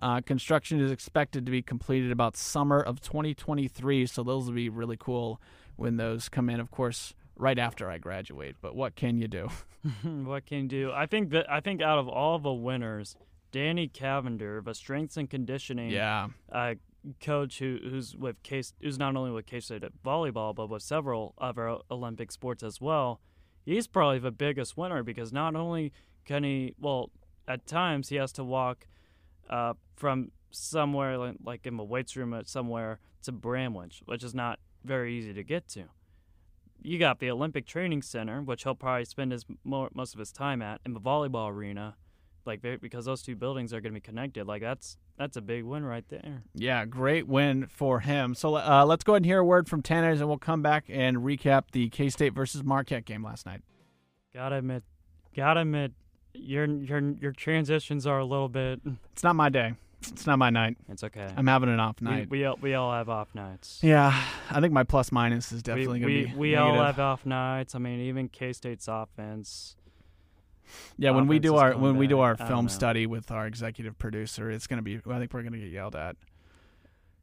Uh, 0.00 0.20
construction 0.20 0.78
is 0.80 0.90
expected 0.90 1.46
to 1.46 1.52
be 1.52 1.62
completed 1.62 2.12
about 2.12 2.36
summer 2.36 2.80
of 2.80 3.00
2023, 3.00 4.04
so 4.04 4.22
those 4.22 4.46
will 4.46 4.54
be 4.54 4.68
really 4.68 4.98
cool 4.98 5.40
when 5.76 5.96
those 5.96 6.28
come 6.28 6.50
in. 6.50 6.60
Of 6.60 6.70
course, 6.70 7.14
right 7.36 7.58
after 7.58 7.88
I 7.88 7.96
graduate. 7.96 8.56
But 8.60 8.74
what 8.76 8.96
can 8.96 9.16
you 9.16 9.28
do? 9.28 9.48
what 10.02 10.46
can 10.46 10.58
you 10.58 10.68
do? 10.68 10.92
I 10.92 11.06
think 11.06 11.30
that 11.30 11.50
I 11.50 11.60
think 11.60 11.80
out 11.80 11.98
of 11.98 12.08
all 12.08 12.38
the 12.38 12.52
winners, 12.52 13.16
Danny 13.52 13.86
Cavender, 13.86 14.60
the 14.64 14.74
strength 14.74 15.16
and 15.16 15.30
conditioning 15.30 15.90
Yeah, 15.90 16.28
uh, 16.50 16.74
coach 17.20 17.58
who 17.58 17.78
who's 17.82 18.16
with 18.16 18.42
K 18.42 18.62
who's 18.80 18.98
not 18.98 19.14
only 19.14 19.30
with 19.30 19.46
K 19.46 19.60
State 19.60 19.84
at 19.84 19.92
volleyball 20.04 20.54
but 20.54 20.68
with 20.68 20.82
several 20.82 21.34
other 21.38 21.78
Olympic 21.90 22.32
sports 22.32 22.62
as 22.62 22.80
well. 22.80 23.20
He's 23.64 23.86
probably 23.86 24.18
the 24.18 24.32
biggest 24.32 24.76
winner 24.76 25.02
because 25.04 25.32
not 25.32 25.54
only 25.54 25.92
can 26.24 26.42
he 26.42 26.74
well 26.80 27.10
at 27.46 27.66
times 27.66 28.08
he 28.08 28.16
has 28.16 28.32
to 28.32 28.44
walk 28.44 28.86
uh, 29.48 29.74
from 29.96 30.32
somewhere 30.50 31.18
like, 31.18 31.36
like 31.44 31.66
in 31.66 31.76
the 31.76 31.84
weights 31.84 32.16
room 32.16 32.34
at 32.34 32.48
somewhere 32.48 32.98
to 33.22 33.32
Bramlage, 33.32 34.02
which 34.06 34.24
is 34.24 34.34
not 34.34 34.58
very 34.84 35.16
easy 35.16 35.32
to 35.32 35.42
get 35.42 35.68
to. 35.68 35.84
You 36.82 36.98
got 36.98 37.20
the 37.20 37.30
Olympic 37.30 37.66
Training 37.66 38.02
Center, 38.02 38.42
which 38.42 38.64
he'll 38.64 38.74
probably 38.74 39.04
spend 39.04 39.30
his 39.32 39.44
mo- 39.64 39.88
most 39.94 40.14
of 40.14 40.18
his 40.18 40.32
time 40.32 40.60
at, 40.60 40.80
and 40.84 40.96
the 40.96 41.00
volleyball 41.00 41.48
arena, 41.50 41.94
like 42.44 42.62
because 42.80 43.04
those 43.04 43.22
two 43.22 43.36
buildings 43.36 43.72
are 43.72 43.80
going 43.80 43.92
to 43.92 43.94
be 43.94 44.00
connected. 44.00 44.46
Like 44.46 44.62
that's 44.62 44.96
that's 45.18 45.36
a 45.36 45.40
big 45.40 45.64
win 45.64 45.84
right 45.84 46.04
there. 46.08 46.42
yeah, 46.54 46.84
great 46.84 47.26
win 47.26 47.66
for 47.66 48.00
him. 48.00 48.34
So 48.34 48.56
uh, 48.56 48.84
let's 48.86 49.04
go 49.04 49.12
ahead 49.12 49.18
and 49.22 49.26
hear 49.26 49.40
a 49.40 49.44
word 49.44 49.68
from 49.68 49.82
Tanners, 49.82 50.20
and 50.20 50.28
we'll 50.28 50.38
come 50.38 50.62
back 50.62 50.84
and 50.88 51.18
recap 51.18 51.64
the 51.72 51.88
K 51.88 52.08
State 52.08 52.34
versus 52.34 52.62
Marquette 52.62 53.04
game 53.04 53.24
last 53.24 53.46
night. 53.46 53.62
Gotta 54.34 54.56
admit, 54.56 54.82
gotta 55.36 55.60
admit, 55.60 55.92
your 56.34 56.66
your 56.66 57.00
your 57.20 57.32
transitions 57.32 58.06
are 58.06 58.18
a 58.18 58.24
little 58.24 58.48
bit. 58.48 58.80
It's 59.12 59.22
not 59.22 59.36
my 59.36 59.48
day. 59.48 59.74
It's 60.08 60.26
not 60.26 60.38
my 60.38 60.50
night. 60.50 60.76
It's 60.88 61.04
okay. 61.04 61.28
I'm 61.36 61.46
having 61.46 61.68
an 61.68 61.78
off 61.78 62.00
night. 62.00 62.28
we 62.28 62.44
all 62.44 62.58
we 62.60 62.74
all 62.74 62.92
have 62.92 63.08
off 63.08 63.34
nights. 63.34 63.78
yeah, 63.82 64.20
I 64.50 64.60
think 64.60 64.72
my 64.72 64.82
plus 64.82 65.12
minus 65.12 65.52
is 65.52 65.62
definitely 65.62 66.00
we, 66.04 66.14
going 66.14 66.26
to 66.26 66.32
be. 66.32 66.38
we 66.38 66.56
all 66.56 66.74
have 66.82 66.98
off 66.98 67.24
nights. 67.24 67.74
I 67.74 67.78
mean, 67.78 68.00
even 68.00 68.28
K 68.28 68.52
State's 68.52 68.88
offense. 68.88 69.76
Yeah, 70.98 71.10
when 71.10 71.26
we 71.26 71.38
do 71.38 71.56
our 71.56 71.76
when 71.76 71.96
we 71.96 72.06
do 72.06 72.20
our 72.20 72.36
film 72.36 72.66
know. 72.66 72.70
study 72.70 73.06
with 73.06 73.30
our 73.30 73.46
executive 73.46 73.98
producer, 73.98 74.50
it's 74.50 74.66
going 74.66 74.78
to 74.78 74.82
be. 74.82 75.00
I 75.10 75.18
think 75.18 75.32
we're 75.32 75.42
going 75.42 75.52
to 75.52 75.58
get 75.58 75.70
yelled 75.70 75.96
at. 75.96 76.16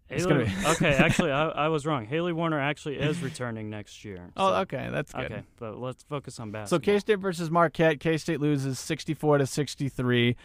It's 0.10 0.24
Haley- 0.24 0.46
gonna 0.46 0.62
be- 0.62 0.68
okay, 0.72 0.94
actually, 0.96 1.32
I, 1.32 1.50
I 1.50 1.68
was 1.68 1.86
wrong. 1.86 2.06
Haley 2.06 2.34
Warner 2.34 2.60
actually 2.60 2.98
is 2.98 3.22
returning 3.22 3.70
next 3.70 4.04
year. 4.04 4.32
Oh, 4.36 4.62
okay, 4.62 4.90
that's 4.92 5.14
good. 5.14 5.26
Okay, 5.26 5.44
but 5.60 5.78
let's 5.80 6.02
focus 6.04 6.40
on 6.40 6.50
basketball. 6.52 6.80
So. 6.80 6.84
K 6.84 7.00
State 7.00 7.20
versus 7.20 7.52
Marquette. 7.52 8.00
K 8.00 8.18
State 8.18 8.42
loses 8.42 8.80
sixty 8.80 9.14
four 9.14 9.38
to 9.38 9.46
sixty 9.46 9.88
three. 9.88 10.36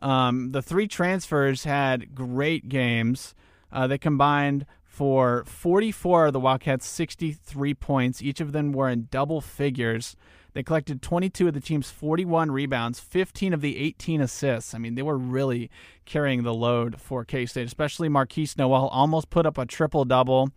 Um, 0.00 0.52
the 0.52 0.60
three 0.60 0.86
transfers 0.86 1.64
had 1.64 2.14
great 2.14 2.68
games. 2.68 3.34
Uh, 3.72 3.86
they 3.86 3.96
combined 3.96 4.66
for 4.84 5.44
forty 5.46 5.90
four 5.90 6.26
of 6.26 6.34
the 6.34 6.40
Wildcats' 6.40 6.86
sixty 6.86 7.32
three 7.32 7.72
points. 7.72 8.20
Each 8.20 8.42
of 8.42 8.52
them 8.52 8.72
were 8.72 8.90
in 8.90 9.08
double 9.10 9.40
figures. 9.40 10.14
They 10.56 10.62
collected 10.62 11.02
22 11.02 11.48
of 11.48 11.52
the 11.52 11.60
team's 11.60 11.90
41 11.90 12.50
rebounds, 12.50 12.98
15 12.98 13.52
of 13.52 13.60
the 13.60 13.76
18 13.76 14.22
assists. 14.22 14.72
I 14.72 14.78
mean, 14.78 14.94
they 14.94 15.02
were 15.02 15.18
really 15.18 15.70
carrying 16.06 16.44
the 16.44 16.54
load 16.54 16.98
for 16.98 17.26
K 17.26 17.44
State, 17.44 17.66
especially 17.66 18.08
Markquis 18.08 18.56
Nowell, 18.56 18.88
almost 18.88 19.28
put 19.28 19.44
up 19.44 19.58
a 19.58 19.66
triple 19.66 20.06
double. 20.06 20.48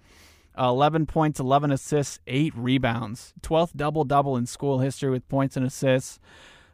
11 0.57 1.05
points, 1.05 1.37
11 1.37 1.73
assists, 1.73 2.21
8 2.27 2.53
rebounds. 2.55 3.33
12th 3.41 3.75
double 3.75 4.05
double 4.05 4.37
in 4.37 4.45
school 4.45 4.79
history 4.79 5.09
with 5.09 5.27
points 5.27 5.57
and 5.57 5.65
assists. 5.65 6.17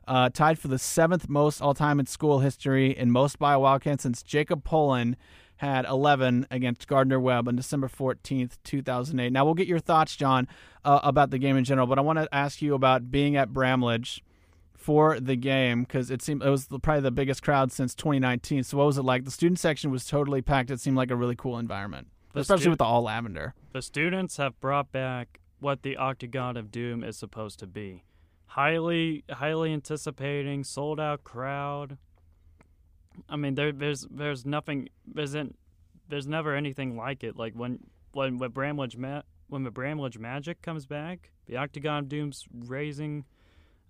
Uh, 0.08 0.30
tied 0.30 0.60
for 0.60 0.68
the 0.68 0.78
seventh 0.78 1.28
most 1.28 1.64
all 1.64 1.74
time 1.74 2.00
in 2.00 2.06
school 2.06 2.42
history 2.42 2.96
and 2.96 3.12
most 3.12 3.40
by 3.40 3.54
a 3.54 3.60
Wildcat 3.60 4.02
since 4.02 4.22
Jacob 4.22 4.64
Pullen 4.64 5.18
had 5.58 5.86
11 5.86 6.48
against 6.52 6.88
Gardner 6.88 7.20
Webb 7.20 7.48
on 7.48 7.56
December 7.56 7.88
14th, 7.88 8.58
2008. 8.64 9.32
Now, 9.32 9.46
we'll 9.46 9.54
get 9.54 9.68
your 9.68 9.80
thoughts, 9.80 10.16
John, 10.16 10.48
uh, 10.84 11.00
about 11.04 11.30
the 11.32 11.38
game 11.38 11.56
in 11.58 11.64
general, 11.64 11.88
but 11.88 11.98
I 11.98 12.02
want 12.02 12.20
to 12.20 12.28
ask 12.34 12.62
you 12.62 12.74
about 12.74 13.10
being 13.10 13.36
at 13.36 13.54
Bramlage 13.54 14.22
for 14.74 15.20
the 15.20 15.36
game 15.36 15.84
because 15.84 16.12
it 16.12 16.22
seemed 16.22 16.44
it 16.44 16.50
was 16.50 16.68
probably 16.84 17.02
the 17.02 17.12
biggest 17.12 17.42
crowd 17.42 17.72
since 17.72 17.96
2019. 17.96 18.64
So, 18.64 18.78
what 18.78 18.86
was 18.86 18.98
it 18.98 19.04
like? 19.04 19.24
The 19.26 19.32
student 19.32 19.60
section 19.60 19.90
was 19.92 20.06
totally 20.06 20.42
packed. 20.42 20.70
It 20.72 20.80
seemed 20.80 20.98
like 20.98 21.10
a 21.12 21.16
really 21.16 21.36
cool 21.36 21.58
environment, 21.58 22.08
The 22.34 22.42
especially 22.42 22.64
stu- 22.64 22.70
with 22.72 22.80
the 22.80 22.86
all 22.86 23.02
lavender. 23.04 23.54
The 23.72 23.82
students 23.82 24.38
have 24.38 24.60
brought 24.60 24.92
back 24.92 25.40
what 25.60 25.82
the 25.84 25.98
Octagon 25.98 26.58
of 26.58 26.70
Doom 26.72 27.04
is 27.04 27.18
supposed 27.18 27.60
to 27.60 27.68
be. 27.68 28.04
Highly, 28.48 29.24
highly 29.32 29.74
anticipating, 29.74 30.64
sold 30.64 31.00
out 31.00 31.24
crowd. 31.24 31.98
I 33.30 33.36
mean, 33.36 33.56
there, 33.56 33.72
there's, 33.72 34.06
there's 34.10 34.46
nothing, 34.46 34.90
isn't, 35.18 35.58
there's 36.08 36.28
never 36.28 36.56
anything 36.56 36.96
like 36.96 37.24
it. 37.24 37.38
Like 37.38 37.54
when, 37.54 37.80
when, 38.12 38.38
when 38.38 38.52
Bramlage, 38.52 38.98
Ma- 38.98 39.24
when 39.48 39.64
the 39.64 39.72
Bramlage 39.72 40.18
Magic 40.18 40.62
comes 40.62 40.86
back, 40.86 41.32
the 41.48 41.58
Octagon 41.58 42.08
Doom's 42.08 42.46
raising, 42.54 43.26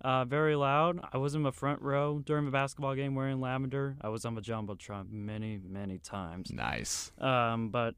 uh, 0.02 0.24
very 0.24 0.54
loud. 0.56 1.00
I 1.12 1.18
was 1.18 1.34
in 1.34 1.42
the 1.42 1.52
front 1.52 1.80
row 1.80 2.18
during 2.18 2.44
the 2.44 2.50
basketball 2.50 2.94
game 2.94 3.14
wearing 3.14 3.40
lavender. 3.40 3.96
I 4.00 4.08
was 4.08 4.24
on 4.24 4.34
the 4.34 4.42
jumbotron 4.42 5.10
many, 5.10 5.58
many 5.62 5.98
times. 5.98 6.52
Nice. 6.52 7.12
Um, 7.18 7.70
but 7.70 7.94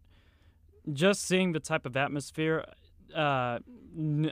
just 0.93 1.23
seeing 1.23 1.53
the 1.53 1.61
type 1.61 1.87
of 1.87 1.97
atmosphere, 1.97 2.65
uh, 3.15 3.59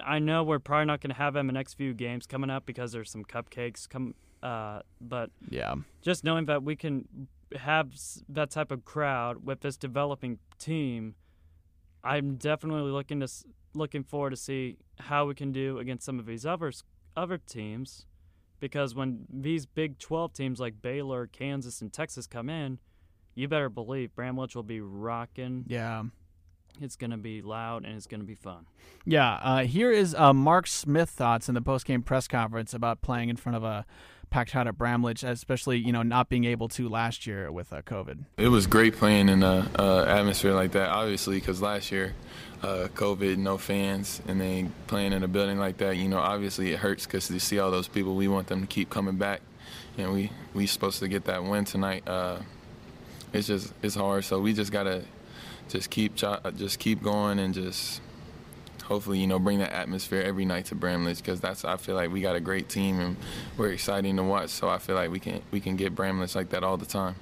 I 0.04 0.18
know 0.20 0.44
we're 0.44 0.58
probably 0.58 0.86
not 0.86 1.00
going 1.00 1.10
to 1.10 1.16
have 1.16 1.34
them 1.34 1.48
in 1.48 1.54
the 1.54 1.58
next 1.58 1.74
few 1.74 1.92
games 1.92 2.26
coming 2.26 2.50
up 2.50 2.66
because 2.66 2.92
there's 2.92 3.10
some 3.10 3.24
cupcakes 3.24 3.88
come. 3.88 4.14
Uh, 4.42 4.80
but 5.00 5.30
Yeah. 5.50 5.74
just 6.02 6.24
knowing 6.24 6.44
that 6.46 6.62
we 6.62 6.76
can 6.76 7.28
have 7.56 7.92
that 8.28 8.50
type 8.50 8.70
of 8.70 8.84
crowd 8.84 9.44
with 9.44 9.60
this 9.60 9.76
developing 9.76 10.38
team, 10.58 11.14
I'm 12.04 12.36
definitely 12.36 12.90
looking 12.90 13.20
to 13.20 13.28
looking 13.74 14.04
forward 14.04 14.30
to 14.30 14.36
see 14.36 14.78
how 15.00 15.26
we 15.26 15.34
can 15.34 15.52
do 15.52 15.78
against 15.78 16.04
some 16.06 16.18
of 16.18 16.26
these 16.26 16.46
other 16.46 16.72
other 17.16 17.38
teams, 17.38 18.06
because 18.60 18.94
when 18.94 19.26
these 19.30 19.66
Big 19.66 19.98
12 19.98 20.32
teams 20.32 20.60
like 20.60 20.80
Baylor, 20.82 21.26
Kansas, 21.26 21.80
and 21.82 21.92
Texas 21.92 22.26
come 22.26 22.48
in, 22.50 22.78
you 23.34 23.48
better 23.48 23.68
believe 23.68 24.14
Bramlage 24.14 24.54
will 24.54 24.62
be 24.62 24.80
rocking. 24.80 25.64
Yeah. 25.66 26.04
It's 26.80 26.96
gonna 26.96 27.16
be 27.18 27.40
loud 27.42 27.84
and 27.86 27.96
it's 27.96 28.06
gonna 28.06 28.24
be 28.24 28.34
fun. 28.34 28.66
Yeah, 29.06 29.34
uh, 29.36 29.64
here 29.64 29.90
is 29.90 30.14
uh, 30.14 30.32
Mark 30.34 30.66
Smith 30.66 31.08
thoughts 31.08 31.48
in 31.48 31.54
the 31.54 31.62
post-game 31.62 32.02
press 32.02 32.28
conference 32.28 32.74
about 32.74 33.00
playing 33.00 33.30
in 33.30 33.36
front 33.36 33.56
of 33.56 33.64
a 33.64 33.86
packed 34.36 34.52
crowd 34.52 34.68
at 34.68 34.76
Bramlage, 34.76 35.24
especially 35.24 35.78
you 35.78 35.92
know 35.92 36.02
not 36.02 36.28
being 36.28 36.44
able 36.44 36.68
to 36.68 36.90
last 36.90 37.26
year 37.26 37.50
with 37.50 37.72
uh, 37.72 37.80
COVID. 37.80 38.18
It 38.36 38.48
was 38.48 38.66
great 38.66 38.94
playing 38.94 39.30
in 39.30 39.42
a 39.42 39.66
atmosphere 40.06 40.52
like 40.52 40.72
that, 40.72 40.90
obviously, 40.90 41.40
because 41.40 41.62
last 41.62 41.90
year, 41.90 42.14
uh, 42.62 42.88
COVID, 42.94 43.38
no 43.38 43.56
fans, 43.56 44.20
and 44.28 44.38
then 44.38 44.74
playing 44.88 45.14
in 45.14 45.22
a 45.22 45.28
building 45.28 45.58
like 45.58 45.78
that, 45.78 45.96
you 45.96 46.06
know, 46.06 46.18
obviously 46.18 46.70
it 46.72 46.78
hurts 46.78 47.06
because 47.06 47.28
to 47.28 47.40
see 47.40 47.58
all 47.58 47.70
those 47.70 47.88
people, 47.88 48.14
we 48.14 48.28
want 48.28 48.48
them 48.48 48.60
to 48.60 48.66
keep 48.66 48.90
coming 48.90 49.16
back, 49.16 49.40
and 49.96 50.12
we 50.12 50.30
we 50.52 50.66
supposed 50.66 50.98
to 50.98 51.08
get 51.08 51.24
that 51.24 51.42
win 51.42 51.64
tonight. 51.64 52.06
Uh, 52.06 52.40
it's 53.32 53.46
just 53.46 53.72
it's 53.80 53.94
hard, 53.94 54.22
so 54.26 54.38
we 54.38 54.52
just 54.52 54.70
gotta 54.70 55.02
just 55.70 55.88
keep 55.88 56.14
just 56.14 56.78
keep 56.78 57.02
going 57.02 57.38
and 57.38 57.54
just 57.54 58.02
hopefully 58.86 59.18
you 59.18 59.26
know 59.26 59.38
bring 59.38 59.58
that 59.58 59.72
atmosphere 59.72 60.22
every 60.22 60.44
night 60.44 60.66
to 60.66 60.74
Bramlage 60.74 61.18
because 61.18 61.40
that's 61.40 61.64
I 61.64 61.76
feel 61.76 61.94
like 61.94 62.10
we 62.10 62.20
got 62.20 62.36
a 62.36 62.40
great 62.40 62.68
team 62.68 63.00
and 63.00 63.16
we're 63.56 63.72
exciting 63.72 64.16
to 64.16 64.22
watch. 64.22 64.50
So 64.50 64.68
I 64.68 64.78
feel 64.78 64.94
like 64.94 65.10
we 65.10 65.20
can 65.20 65.42
we 65.50 65.60
can 65.60 65.76
get 65.76 65.94
Bramlage 65.94 66.34
like 66.34 66.50
that 66.50 66.64
all 66.64 66.76
the 66.76 66.86
time. 66.86 67.16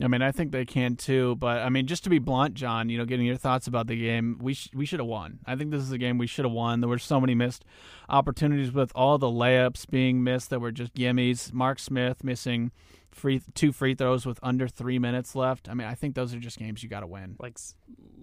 I 0.00 0.08
mean, 0.08 0.22
I 0.22 0.32
think 0.32 0.52
they 0.52 0.64
can 0.64 0.96
too, 0.96 1.36
but 1.36 1.58
I 1.58 1.68
mean, 1.68 1.86
just 1.86 2.02
to 2.04 2.10
be 2.10 2.18
blunt, 2.18 2.54
John, 2.54 2.88
you 2.88 2.98
know, 2.98 3.04
getting 3.04 3.26
your 3.26 3.36
thoughts 3.36 3.66
about 3.66 3.86
the 3.86 3.96
game, 3.96 4.38
we 4.40 4.54
sh- 4.54 4.70
we 4.74 4.86
should 4.86 5.00
have 5.00 5.06
won. 5.06 5.38
I 5.46 5.54
think 5.54 5.70
this 5.70 5.82
is 5.82 5.92
a 5.92 5.98
game 5.98 6.18
we 6.18 6.26
should 6.26 6.44
have 6.44 6.52
won. 6.52 6.80
There 6.80 6.88
were 6.88 6.98
so 6.98 7.20
many 7.20 7.34
missed 7.34 7.64
opportunities 8.08 8.72
with 8.72 8.90
all 8.94 9.18
the 9.18 9.28
layups 9.28 9.88
being 9.88 10.24
missed 10.24 10.50
that 10.50 10.60
were 10.60 10.72
just 10.72 10.94
gimmies. 10.94 11.52
Mark 11.52 11.78
Smith 11.78 12.24
missing 12.24 12.72
free 13.12 13.42
two 13.54 13.70
free 13.70 13.94
throws 13.94 14.24
with 14.24 14.40
under 14.42 14.66
three 14.66 14.98
minutes 14.98 15.36
left. 15.36 15.68
I 15.68 15.74
mean, 15.74 15.86
I 15.86 15.94
think 15.94 16.14
those 16.14 16.34
are 16.34 16.40
just 16.40 16.58
games 16.58 16.82
you 16.82 16.88
got 16.88 17.00
to 17.00 17.06
win. 17.06 17.36
Like, 17.38 17.58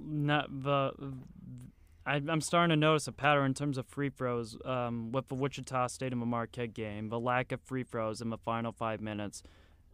not 0.03 0.47
the. 0.49 0.91
I, 2.09 2.21
I'm 2.27 2.41
starting 2.41 2.71
to 2.71 2.75
notice 2.75 3.07
a 3.07 3.11
pattern 3.11 3.45
in 3.45 3.53
terms 3.53 3.77
of 3.77 3.85
free 3.85 4.09
throws 4.09 4.57
um, 4.65 5.11
with 5.11 5.27
the 5.27 5.35
Wichita 5.35 5.87
Stadium 5.87 6.23
of 6.23 6.27
Marquette 6.27 6.73
game. 6.73 7.09
The 7.09 7.19
lack 7.19 7.51
of 7.51 7.61
free 7.61 7.83
throws 7.83 8.19
in 8.19 8.31
the 8.31 8.37
final 8.37 8.71
five 8.71 8.99
minutes. 8.99 9.43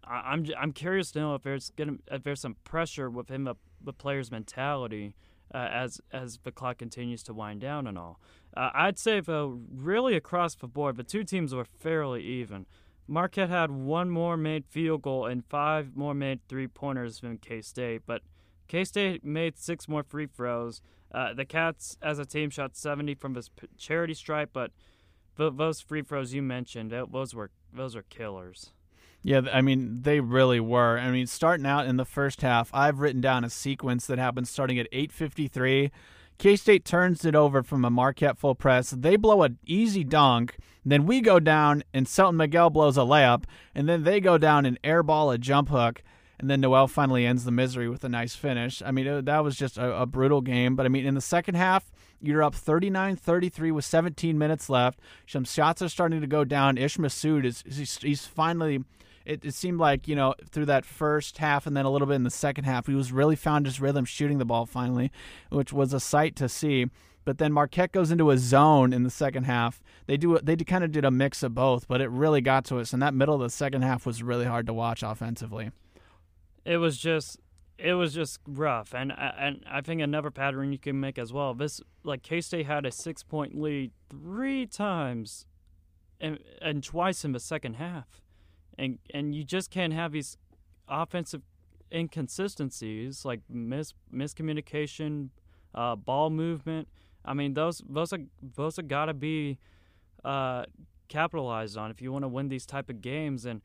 I, 0.05 0.22
I'm 0.32 0.45
j- 0.45 0.55
I'm 0.57 0.72
curious 0.72 1.11
to 1.11 1.20
know 1.20 1.36
if 1.36 1.43
there's 1.43 1.72
gonna 1.76 1.97
if 2.09 2.24
there's 2.24 2.39
some 2.39 2.55
pressure 2.63 3.09
with 3.09 3.30
him 3.30 3.43
the 3.43 3.93
player's 3.93 4.32
mentality 4.32 5.13
uh, 5.53 5.68
as 5.70 5.99
as 6.13 6.39
the 6.43 6.51
clock 6.53 6.78
continues 6.78 7.22
to 7.24 7.34
wind 7.34 7.59
down 7.59 7.86
and 7.86 7.97
all. 7.97 8.22
Uh, 8.55 8.70
I'd 8.74 8.97
say 8.97 9.20
though, 9.20 9.59
really 9.76 10.16
across 10.16 10.55
the 10.55 10.68
board, 10.68 10.95
the 10.95 11.03
two 11.03 11.26
teams 11.26 11.53
were 11.53 11.66
fairly 11.66 12.24
even. 12.24 12.66
Marquette 13.07 13.49
had 13.49 13.70
one 13.72 14.09
more 14.09 14.38
made 14.38 14.66
field 14.66 15.01
goal 15.01 15.26
and 15.26 15.43
five 15.45 15.97
more 15.97 16.13
made 16.13 16.39
three 16.47 16.68
pointers 16.68 17.20
than 17.20 17.39
K 17.39 17.61
State, 17.61 18.03
but 18.05 18.22
K 18.70 18.86
State 18.86 19.26
made 19.26 19.57
six 19.57 19.89
more 19.89 20.03
free 20.03 20.28
throws. 20.28 20.82
Uh, 21.12 21.34
the 21.34 21.45
Cats, 21.45 21.97
as 22.01 22.20
a 22.20 22.26
team, 22.26 22.49
shot 22.49 22.76
70 22.76 23.16
from 23.16 23.34
this 23.34 23.49
p- 23.49 23.68
charity 23.78 24.14
stripe, 24.14 24.49
but 24.51 24.72
th- 25.38 25.53
those 25.56 25.80
free 25.82 26.01
throws 26.01 26.34
you 26.34 26.41
mentioned, 26.41 26.91
tho- 26.91 27.08
those 27.12 27.34
were 27.34 27.51
those 27.74 27.95
were 27.95 28.03
killers. 28.03 28.74
Yeah, 29.22 29.41
I 29.51 29.62
mean, 29.62 30.01
they 30.03 30.20
really 30.20 30.60
were. 30.60 30.99
I 30.99 31.10
mean, 31.10 31.26
starting 31.26 31.66
out 31.66 31.88
in 31.88 31.97
the 31.97 32.06
first 32.06 32.41
half, 32.41 32.70
I've 32.74 32.99
written 32.99 33.22
down 33.22 33.43
a 33.43 33.49
sequence 33.49 34.06
that 34.08 34.20
happens 34.20 34.49
starting 34.49 34.78
at 34.78 34.88
8:53. 34.91 35.91
K-State 36.38 36.84
turns 36.84 37.24
it 37.24 37.34
over 37.34 37.64
from 37.64 37.86
a 37.86 37.89
Marquette 37.89 38.38
full 38.38 38.56
press. 38.56 38.89
They 38.89 39.16
blow 39.16 39.43
an 39.43 39.58
easy 39.66 40.03
dunk. 40.03 40.58
Then 40.84 41.06
we 41.06 41.22
go 41.22 41.39
down, 41.39 41.84
and 41.93 42.08
Selton 42.08 42.36
Miguel 42.38 42.70
blows 42.70 42.97
a 42.97 43.01
layup, 43.01 43.45
and 43.74 43.88
then 43.88 44.03
they 44.03 44.20
go 44.20 44.38
down 44.38 44.66
and 44.66 44.80
airball 44.84 45.34
a 45.34 45.38
jump 45.38 45.70
hook, 45.70 46.03
and 46.40 46.50
then 46.50 46.62
Nowell 46.62 46.88
finally 46.88 47.26
ends 47.26 47.46
the 47.46 47.52
misery 47.52 47.90
with 47.90 48.04
a 48.04 48.10
nice 48.10 48.36
finish. 48.36 48.82
I 48.86 48.92
mean, 48.92 49.08
it, 49.08 49.26
that 49.26 49.44
was 49.44 49.56
just 49.56 49.78
a, 49.78 50.02
a 50.02 50.06
brutal 50.06 50.42
game. 50.42 50.76
But 50.76 50.86
I 50.86 50.90
mean, 50.90 51.06
in 51.06 51.16
the 51.16 51.22
second 51.22 51.56
half, 51.56 51.92
you're 52.22 52.44
up 52.44 52.56
39-33 52.56 53.72
with 53.72 53.86
17 53.86 54.38
minutes 54.38 54.70
left. 54.70 55.00
Some 55.28 55.44
shots 55.44 55.82
are 55.82 55.90
starting 55.90 56.22
to 56.22 56.28
go 56.28 56.44
down. 56.44 56.78
Ish 56.78 56.98
Massoud 56.98 57.46
is 57.46 57.64
he's, 57.66 57.98
he's 57.98 58.26
finally 58.26 58.84
it, 59.26 59.44
it 59.44 59.54
seemed 59.56 59.80
like 59.80 60.08
you 60.08 60.16
know 60.16 60.36
through 60.52 60.66
that 60.66 60.86
first 60.86 61.40
half 61.40 61.66
and 61.66 61.76
then 61.76 61.86
a 61.86 61.90
little 61.90 62.08
bit 62.08 62.14
in 62.16 62.24
the 62.24 62.30
second 62.30 62.66
half 62.66 62.86
he 62.86 62.94
was 62.94 63.12
really 63.12 63.36
found 63.36 63.66
his 63.66 63.82
rhythm 63.82 64.06
shooting 64.06 64.38
the 64.38 64.46
ball 64.46 64.68
finally 64.68 65.12
which 65.50 65.74
was 65.74 65.94
a 65.94 66.00
sight 66.00 66.36
to 66.36 66.48
see 66.48 66.86
but 67.26 67.40
then 67.40 67.52
Marquette 67.52 67.92
goes 67.92 68.12
into 68.12 68.30
a 68.30 68.38
zone 68.38 68.94
in 68.94 69.04
the 69.04 69.10
second 69.10 69.46
half. 69.46 69.84
They 70.06 70.16
do 70.16 70.38
they 70.42 70.56
kind 70.56 70.84
of 70.84 70.92
did 70.92 71.04
a 71.04 71.12
mix 71.12 71.42
of 71.42 71.56
both, 71.56 71.88
but 71.88 72.00
it 72.00 72.10
really 72.12 72.40
got 72.40 72.66
to 72.66 72.78
us. 72.78 72.94
And 72.94 73.02
that 73.02 73.16
middle 73.16 73.34
of 73.34 73.42
the 73.42 73.50
second 73.50 73.82
half 73.82 74.06
was 74.06 74.24
really 74.24 74.46
hard 74.46 74.68
to 74.68 74.74
watch 74.74 75.02
offensively. 75.02 75.72
It 76.66 76.78
was 76.78 76.97
just 76.97 77.39
it 77.78 77.93
was 77.93 78.13
just 78.13 78.39
rough, 78.47 78.93
and 78.93 79.11
and 79.18 79.63
I 79.70 79.82
think 79.82 80.01
another 80.01 80.32
pattern 80.32 80.72
you 80.72 80.80
can 80.80 80.99
make 80.99 81.20
as 81.20 81.32
well. 81.32 81.53
This 81.53 81.82
like 82.03 82.24
K 82.24 82.41
State 82.41 82.66
had 82.66 82.86
a 82.86 82.91
six 82.91 83.22
point 83.22 83.59
lead 83.59 83.91
three 84.09 84.66
times, 84.66 85.45
and 86.20 86.39
and 86.61 86.84
twice 86.84 87.24
in 87.24 87.34
the 87.34 87.39
second 87.39 87.76
half, 87.76 88.22
and 88.80 88.97
and 89.13 89.36
you 89.36 89.43
just 89.43 89.70
can't 89.70 89.93
have 89.93 90.11
these 90.11 90.38
offensive 90.88 91.41
inconsistencies 91.93 93.26
like 93.26 93.41
mis 93.49 93.93
miscommunication, 94.13 95.30
uh, 95.76 95.95
ball 95.95 96.30
movement. 96.30 96.88
I 97.24 97.34
mean 97.34 97.53
those 97.53 97.82
those 97.88 98.11
are 98.11 98.20
those 98.55 98.80
are 98.80 98.84
gotta 98.84 99.13
be 99.13 99.59
uh, 100.24 100.63
capitalized 101.09 101.78
on 101.78 101.91
if 101.91 102.01
you 102.01 102.11
want 102.11 102.24
to 102.24 102.30
win 102.30 102.49
these 102.49 102.66
type 102.66 102.89
of 102.89 103.01
games 103.01 103.45
and. 103.45 103.61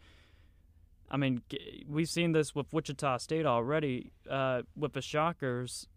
I 1.11 1.16
mean, 1.16 1.42
we've 1.88 2.08
seen 2.08 2.32
this 2.32 2.54
with 2.54 2.72
Wichita 2.72 3.18
State 3.18 3.46
already 3.46 4.12
uh, 4.28 4.62
with 4.76 4.92
the 4.92 5.02
Shockers 5.02 5.88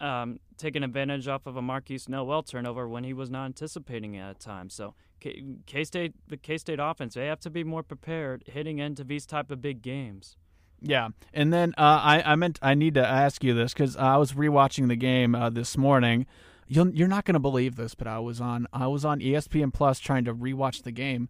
um, 0.00 0.40
taking 0.56 0.82
advantage 0.82 1.28
off 1.28 1.46
of 1.46 1.56
a 1.56 1.62
Markquis 1.62 2.08
Nowell 2.08 2.42
turnover 2.42 2.88
when 2.88 3.04
he 3.04 3.12
was 3.12 3.30
not 3.30 3.46
anticipating 3.46 4.14
it 4.14 4.22
at 4.22 4.40
times. 4.40 4.74
So 4.74 4.94
K 5.20 5.84
State, 5.84 6.14
the 6.26 6.36
K 6.36 6.58
State 6.58 6.80
offense, 6.80 7.14
they 7.14 7.26
have 7.26 7.40
to 7.40 7.50
be 7.50 7.62
more 7.62 7.82
prepared 7.82 8.44
hitting 8.46 8.78
into 8.78 9.04
these 9.04 9.24
type 9.24 9.50
of 9.50 9.62
big 9.62 9.80
games. 9.82 10.36
Yeah, 10.80 11.10
and 11.32 11.52
then 11.52 11.74
uh, 11.78 12.00
I 12.02 12.22
I 12.26 12.34
meant 12.34 12.58
I 12.60 12.74
need 12.74 12.94
to 12.94 13.06
ask 13.06 13.44
you 13.44 13.54
this 13.54 13.72
because 13.72 13.96
I 13.96 14.16
was 14.16 14.32
rewatching 14.32 14.88
the 14.88 14.96
game 14.96 15.34
uh, 15.34 15.48
this 15.48 15.76
morning. 15.76 16.26
You'll, 16.66 16.90
you're 16.90 17.08
not 17.08 17.24
going 17.24 17.34
to 17.34 17.40
believe 17.40 17.76
this, 17.76 17.94
but 17.94 18.08
I 18.08 18.18
was 18.18 18.40
on 18.40 18.66
I 18.72 18.88
was 18.88 19.04
on 19.04 19.20
ESPN 19.20 19.72
Plus 19.72 20.00
trying 20.00 20.24
to 20.24 20.34
rewatch 20.34 20.82
the 20.82 20.90
game, 20.90 21.28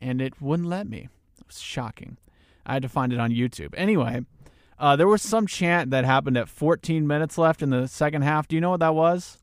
and 0.00 0.20
it 0.20 0.40
wouldn't 0.40 0.68
let 0.68 0.88
me. 0.88 1.08
It 1.40 1.46
was 1.48 1.60
shocking. 1.60 2.18
I 2.66 2.74
had 2.74 2.82
to 2.82 2.88
find 2.88 3.12
it 3.12 3.18
on 3.20 3.30
YouTube. 3.30 3.74
Anyway, 3.76 4.24
uh, 4.78 4.96
there 4.96 5.08
was 5.08 5.22
some 5.22 5.46
chant 5.46 5.90
that 5.90 6.04
happened 6.04 6.36
at 6.36 6.48
14 6.48 7.06
minutes 7.06 7.36
left 7.38 7.62
in 7.62 7.70
the 7.70 7.86
second 7.88 8.22
half. 8.22 8.46
Do 8.48 8.54
you 8.56 8.60
know 8.60 8.70
what 8.70 8.80
that 8.80 8.94
was? 8.94 9.38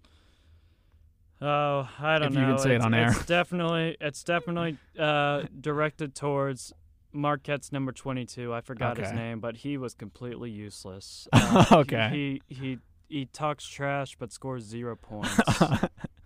Oh, 1.41 1.87
I 1.99 2.19
don't 2.19 2.29
If 2.29 2.33
you 2.35 2.41
know. 2.41 2.47
can 2.55 2.57
say 2.59 2.71
it 2.73 2.75
it's, 2.77 2.85
on 2.85 2.93
air. 2.93 3.11
It's 3.11 3.25
definitely 3.25 3.95
it's 4.01 4.23
definitely 4.23 4.77
uh, 4.99 5.43
directed 5.61 6.13
towards 6.13 6.73
Marquette's 7.13 7.71
number 7.71 7.91
twenty 7.93 8.25
two. 8.25 8.53
I 8.53 8.59
forgot 8.61 8.97
his 8.97 9.11
name, 9.13 9.39
but 9.39 9.57
he 9.57 9.77
was 9.77 9.93
completely 9.93 10.49
useless. 10.51 11.27
Uh, 11.33 11.63
he- 11.65 11.75
Okay. 11.75 12.09
He, 12.49 12.53
he 12.55 12.79
he 13.07 13.25
talks 13.25 13.65
trash 13.67 14.15
but 14.19 14.31
scores 14.33 14.63
zero 14.65 14.95
points. 15.01 15.39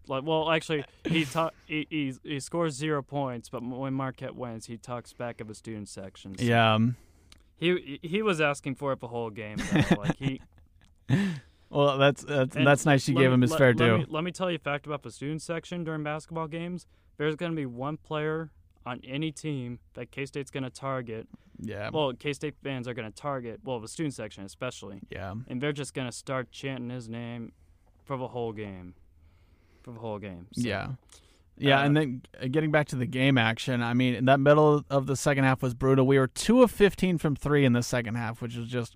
Like 0.07 0.23
well, 0.23 0.49
actually, 0.51 0.83
he, 1.05 1.25
ta- 1.25 1.51
he 1.65 1.87
he 1.89 2.13
he 2.23 2.39
scores 2.39 2.73
zero 2.75 3.01
points, 3.01 3.49
but 3.49 3.63
when 3.63 3.93
Marquette 3.93 4.35
wins, 4.35 4.65
he 4.65 4.77
talks 4.77 5.13
back 5.13 5.39
of 5.41 5.47
the 5.47 5.55
student 5.55 5.87
section. 5.89 6.37
So 6.37 6.43
Yeah. 6.43 6.73
um, 6.75 6.95
He 7.57 7.99
he 8.01 8.21
was 8.21 8.41
asking 8.41 8.75
for 8.75 8.91
it 8.93 8.99
the 8.99 9.07
whole 9.07 9.29
game. 9.29 9.57
Though. 9.57 9.95
like 9.97 10.17
he 10.17 10.41
Well, 11.69 11.97
that's 11.97 12.23
that's, 12.23 12.55
that's 12.55 12.85
nice. 12.85 13.07
You 13.07 13.15
gave 13.15 13.29
me- 13.29 13.33
him 13.35 13.41
his 13.41 13.51
let- 13.51 13.57
fair 13.57 13.67
let 13.69 13.77
due. 13.77 13.97
Me, 13.99 14.05
let 14.09 14.23
me 14.23 14.31
tell 14.31 14.49
you 14.51 14.55
a 14.57 14.59
fact 14.59 14.85
about 14.85 15.03
the 15.03 15.11
student 15.11 15.41
section 15.41 15.83
during 15.83 16.03
basketball 16.03 16.47
games. 16.47 16.85
There's 17.17 17.35
going 17.35 17.51
to 17.51 17.55
be 17.55 17.65
one 17.65 17.97
player 17.97 18.49
on 18.85 18.99
any 19.07 19.31
team 19.31 19.79
that 19.93 20.11
K 20.11 20.25
State's 20.25 20.51
going 20.51 20.63
to 20.63 20.69
target. 20.69 21.27
yeah. 21.59 21.89
Well, 21.93 22.13
K 22.13 22.33
State 22.33 22.55
fans 22.63 22.87
are 22.87 22.93
going 22.93 23.09
to 23.09 23.15
target. 23.15 23.61
Well, 23.63 23.79
the 23.79 23.87
student 23.87 24.13
section 24.13 24.43
especially, 24.43 24.99
yeah. 25.09 25.33
and 25.47 25.61
they're 25.61 25.71
just 25.71 25.93
going 25.93 26.07
to 26.07 26.11
start 26.11 26.51
chanting 26.51 26.89
his 26.89 27.07
name 27.07 27.53
for 28.03 28.17
the 28.17 28.27
whole 28.27 28.51
game. 28.51 28.93
For 29.83 29.91
the 29.91 29.99
whole 29.99 30.19
game. 30.19 30.47
So, 30.53 30.61
Yeah. 30.61 30.87
Yeah, 31.55 31.81
uh, 31.81 31.85
and 31.85 31.95
then 31.95 32.21
uh, 32.41 32.47
getting 32.47 32.71
back 32.71 32.87
to 32.87 32.95
the 32.95 33.05
game 33.05 33.37
action, 33.37 33.83
I 33.83 33.93
mean, 33.93 34.15
in 34.15 34.25
that 34.25 34.39
middle 34.39 34.83
of 34.89 35.05
the 35.05 35.15
second 35.15 35.43
half 35.43 35.61
was 35.61 35.75
brutal. 35.75 36.07
We 36.07 36.17
were 36.17 36.25
2 36.27 36.63
of 36.63 36.71
15 36.71 37.19
from 37.19 37.35
3 37.35 37.63
in 37.63 37.73
the 37.73 37.83
second 37.83 38.15
half, 38.15 38.41
which 38.41 38.55
is 38.57 38.67
just 38.67 38.95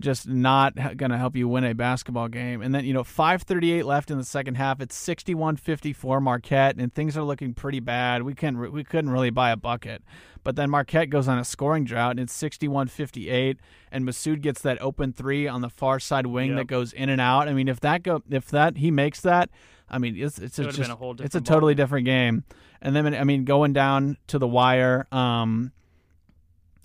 just 0.00 0.26
not 0.26 0.74
going 0.96 1.10
to 1.10 1.18
help 1.18 1.36
you 1.36 1.46
win 1.46 1.62
a 1.62 1.74
basketball 1.74 2.26
game. 2.28 2.62
And 2.62 2.74
then, 2.74 2.86
you 2.86 2.94
know, 2.94 3.04
5:38 3.04 3.84
left 3.84 4.10
in 4.10 4.16
the 4.16 4.24
second 4.24 4.54
half. 4.54 4.80
It's 4.80 4.96
61-54 4.96 6.22
Marquette 6.22 6.76
and 6.78 6.90
things 6.90 7.18
are 7.18 7.22
looking 7.22 7.52
pretty 7.52 7.80
bad. 7.80 8.22
We 8.22 8.34
couldn't 8.34 8.72
we 8.72 8.82
couldn't 8.82 9.10
really 9.10 9.28
buy 9.28 9.50
a 9.50 9.56
bucket. 9.58 10.02
But 10.42 10.56
then 10.56 10.70
Marquette 10.70 11.10
goes 11.10 11.28
on 11.28 11.38
a 11.38 11.44
scoring 11.44 11.84
drought 11.84 12.12
and 12.12 12.20
it's 12.20 12.42
61-58 12.42 13.58
and 13.92 14.06
Massoud 14.06 14.40
gets 14.40 14.62
that 14.62 14.80
open 14.80 15.12
3 15.12 15.46
on 15.46 15.60
the 15.60 15.68
far 15.68 16.00
side 16.00 16.26
wing 16.26 16.50
Yep. 16.50 16.56
that 16.56 16.66
goes 16.66 16.92
in 16.94 17.10
and 17.10 17.20
out. 17.20 17.46
I 17.46 17.52
mean, 17.52 17.68
if 17.68 17.80
that 17.80 18.02
go 18.02 18.22
if 18.30 18.46
that 18.48 18.78
he 18.78 18.90
makes 18.90 19.20
that, 19.20 19.50
I 19.90 19.98
mean, 19.98 20.16
it's 20.16 20.38
it's 20.38 20.58
It 20.58 20.66
a 20.66 20.72
just 20.72 20.90
a 20.90 20.94
whole 20.94 21.16
it's 21.20 21.34
a 21.34 21.40
totally 21.40 21.74
different 21.74 22.06
game. 22.06 22.44
And 22.80 22.94
then 22.94 23.14
I 23.14 23.24
mean, 23.24 23.44
going 23.44 23.72
down 23.72 24.16
to 24.28 24.38
the 24.38 24.46
wire, 24.46 25.06
um, 25.12 25.72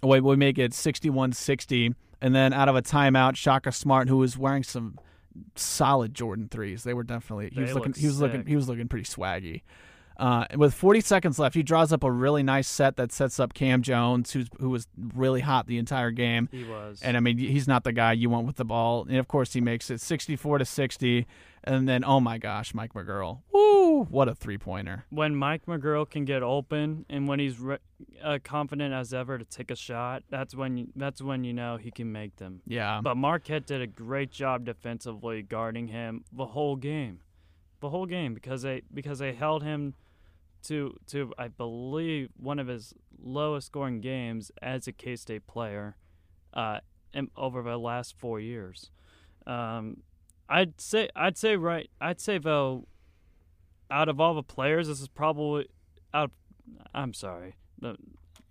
we 0.04 0.20
we 0.20 0.36
make 0.36 0.58
it 0.58 0.72
61-60, 0.72 1.96
and 2.22 2.36
then 2.36 2.54
out 2.54 2.68
of 2.68 2.76
a 2.76 2.82
timeout, 2.82 3.36
Shaka 3.36 3.72
Smart, 3.72 4.10
who 4.10 4.18
was 4.18 4.38
wearing 4.38 4.64
some 4.64 4.98
solid 5.56 6.14
Jordan 6.14 6.48
threes, 6.50 6.84
they 6.84 6.94
were 6.94 7.04
definitely 7.04 7.50
he 7.50 7.56
They 7.56 7.62
was 7.62 7.74
looking 7.74 7.94
he 7.94 8.08
was 8.08 8.20
looking 8.20 8.46
he 8.46 8.56
was 8.56 8.68
looking 8.68 8.88
pretty 8.88 9.06
swaggy. 9.06 9.62
Uh, 10.18 10.46
with 10.56 10.74
40 10.74 11.02
seconds 11.02 11.40
left, 11.40 11.56
he 11.56 11.64
draws 11.64 11.92
up 11.92 12.04
a 12.04 12.12
really 12.12 12.44
nice 12.44 12.68
set 12.68 12.96
that 12.98 13.12
sets 13.12 13.40
up 13.40 13.54
Cam 13.54 13.82
Jones, 13.82 14.32
who's 14.32 14.48
who 14.60 14.70
was 14.70 14.88
really 15.14 15.42
hot 15.42 15.68
the 15.68 15.78
entire 15.78 16.12
game. 16.12 16.48
He 16.52 16.64
was. 16.64 17.02
And 17.02 17.18
I 17.18 17.20
mean, 17.20 17.38
he's 17.38 17.68
not 17.68 17.84
the 17.84 17.92
guy 17.92 18.14
you 18.14 18.30
want 18.30 18.48
with 18.48 18.56
the 18.56 18.66
ball. 18.66 19.06
And 19.08 19.18
of 19.18 19.28
course, 19.28 19.54
he 19.54 19.62
makes 19.62 19.90
it 19.90 20.00
64 20.02 20.60
to 20.60 20.66
60. 20.66 21.26
And 21.68 21.90
then, 21.90 22.06
oh 22.06 22.20
my 22.20 22.38
gosh, 22.38 22.74
Mike 22.76 22.94
McGuirl. 22.94 23.40
Woo! 23.52 24.04
What 24.10 24.28
a 24.30 24.36
three 24.36 24.58
pointer. 24.58 25.06
when 25.10 25.36
Mike 25.36 25.66
McGuirl 25.66 26.10
can 26.10 26.24
get 26.26 26.44
open 26.44 27.06
and 27.10 27.28
when 27.28 27.40
he's 27.40 27.60
re- 27.60 27.78
uh, 28.24 28.38
confident 28.44 28.94
as 28.94 29.14
ever 29.14 29.38
to 29.38 29.46
take 29.46 29.72
a 29.72 29.76
shot, 29.76 30.24
that's 30.30 30.54
when 30.56 30.78
you, 30.78 30.88
that's 30.96 31.22
when 31.22 31.44
you 31.44 31.54
know 31.54 31.78
he 31.78 31.92
can 31.92 32.12
make 32.12 32.36
them. 32.38 32.62
Yeah. 32.68 33.00
But 33.02 33.16
Marquette 33.18 33.66
did 33.66 33.82
a 33.82 33.88
great 33.88 34.32
job 34.32 34.66
defensively 34.66 35.42
guarding 35.42 35.88
him 35.88 36.24
the 36.32 36.46
whole 36.48 36.76
game, 36.76 37.22
the 37.80 37.90
whole 37.90 38.06
game 38.06 38.34
because 38.34 38.62
they 38.62 38.82
because 38.94 39.20
they 39.20 39.34
held 39.34 39.64
him 39.64 39.96
to 40.68 40.96
to 41.08 41.34
I 41.38 41.48
believe 41.48 42.30
one 42.38 42.60
of 42.60 42.68
his 42.68 42.94
lowest 43.22 43.68
scoring 43.68 44.02
games 44.02 44.52
as 44.62 44.88
a 44.88 44.92
K 44.92 45.16
State 45.16 45.48
player, 45.48 45.96
uh, 46.54 46.80
over 47.36 47.62
the 47.62 47.78
last 47.78 48.16
four 48.18 48.40
years. 48.40 48.92
Um, 49.48 49.98
I'd 50.50 50.80
say 50.80 51.10
I'd 51.16 51.38
say 51.38 51.56
right 51.56 51.90
I'd 52.02 52.20
say 52.20 52.38
though, 52.38 52.88
out 53.90 54.10
of 54.10 54.20
all 54.20 54.34
the 54.34 54.44
players, 54.44 54.88
this 54.88 55.02
is 55.02 55.08
probably 55.08 55.68
out. 56.14 56.32
I'm 56.94 57.14
sorry. 57.14 57.56
The, 57.80 57.96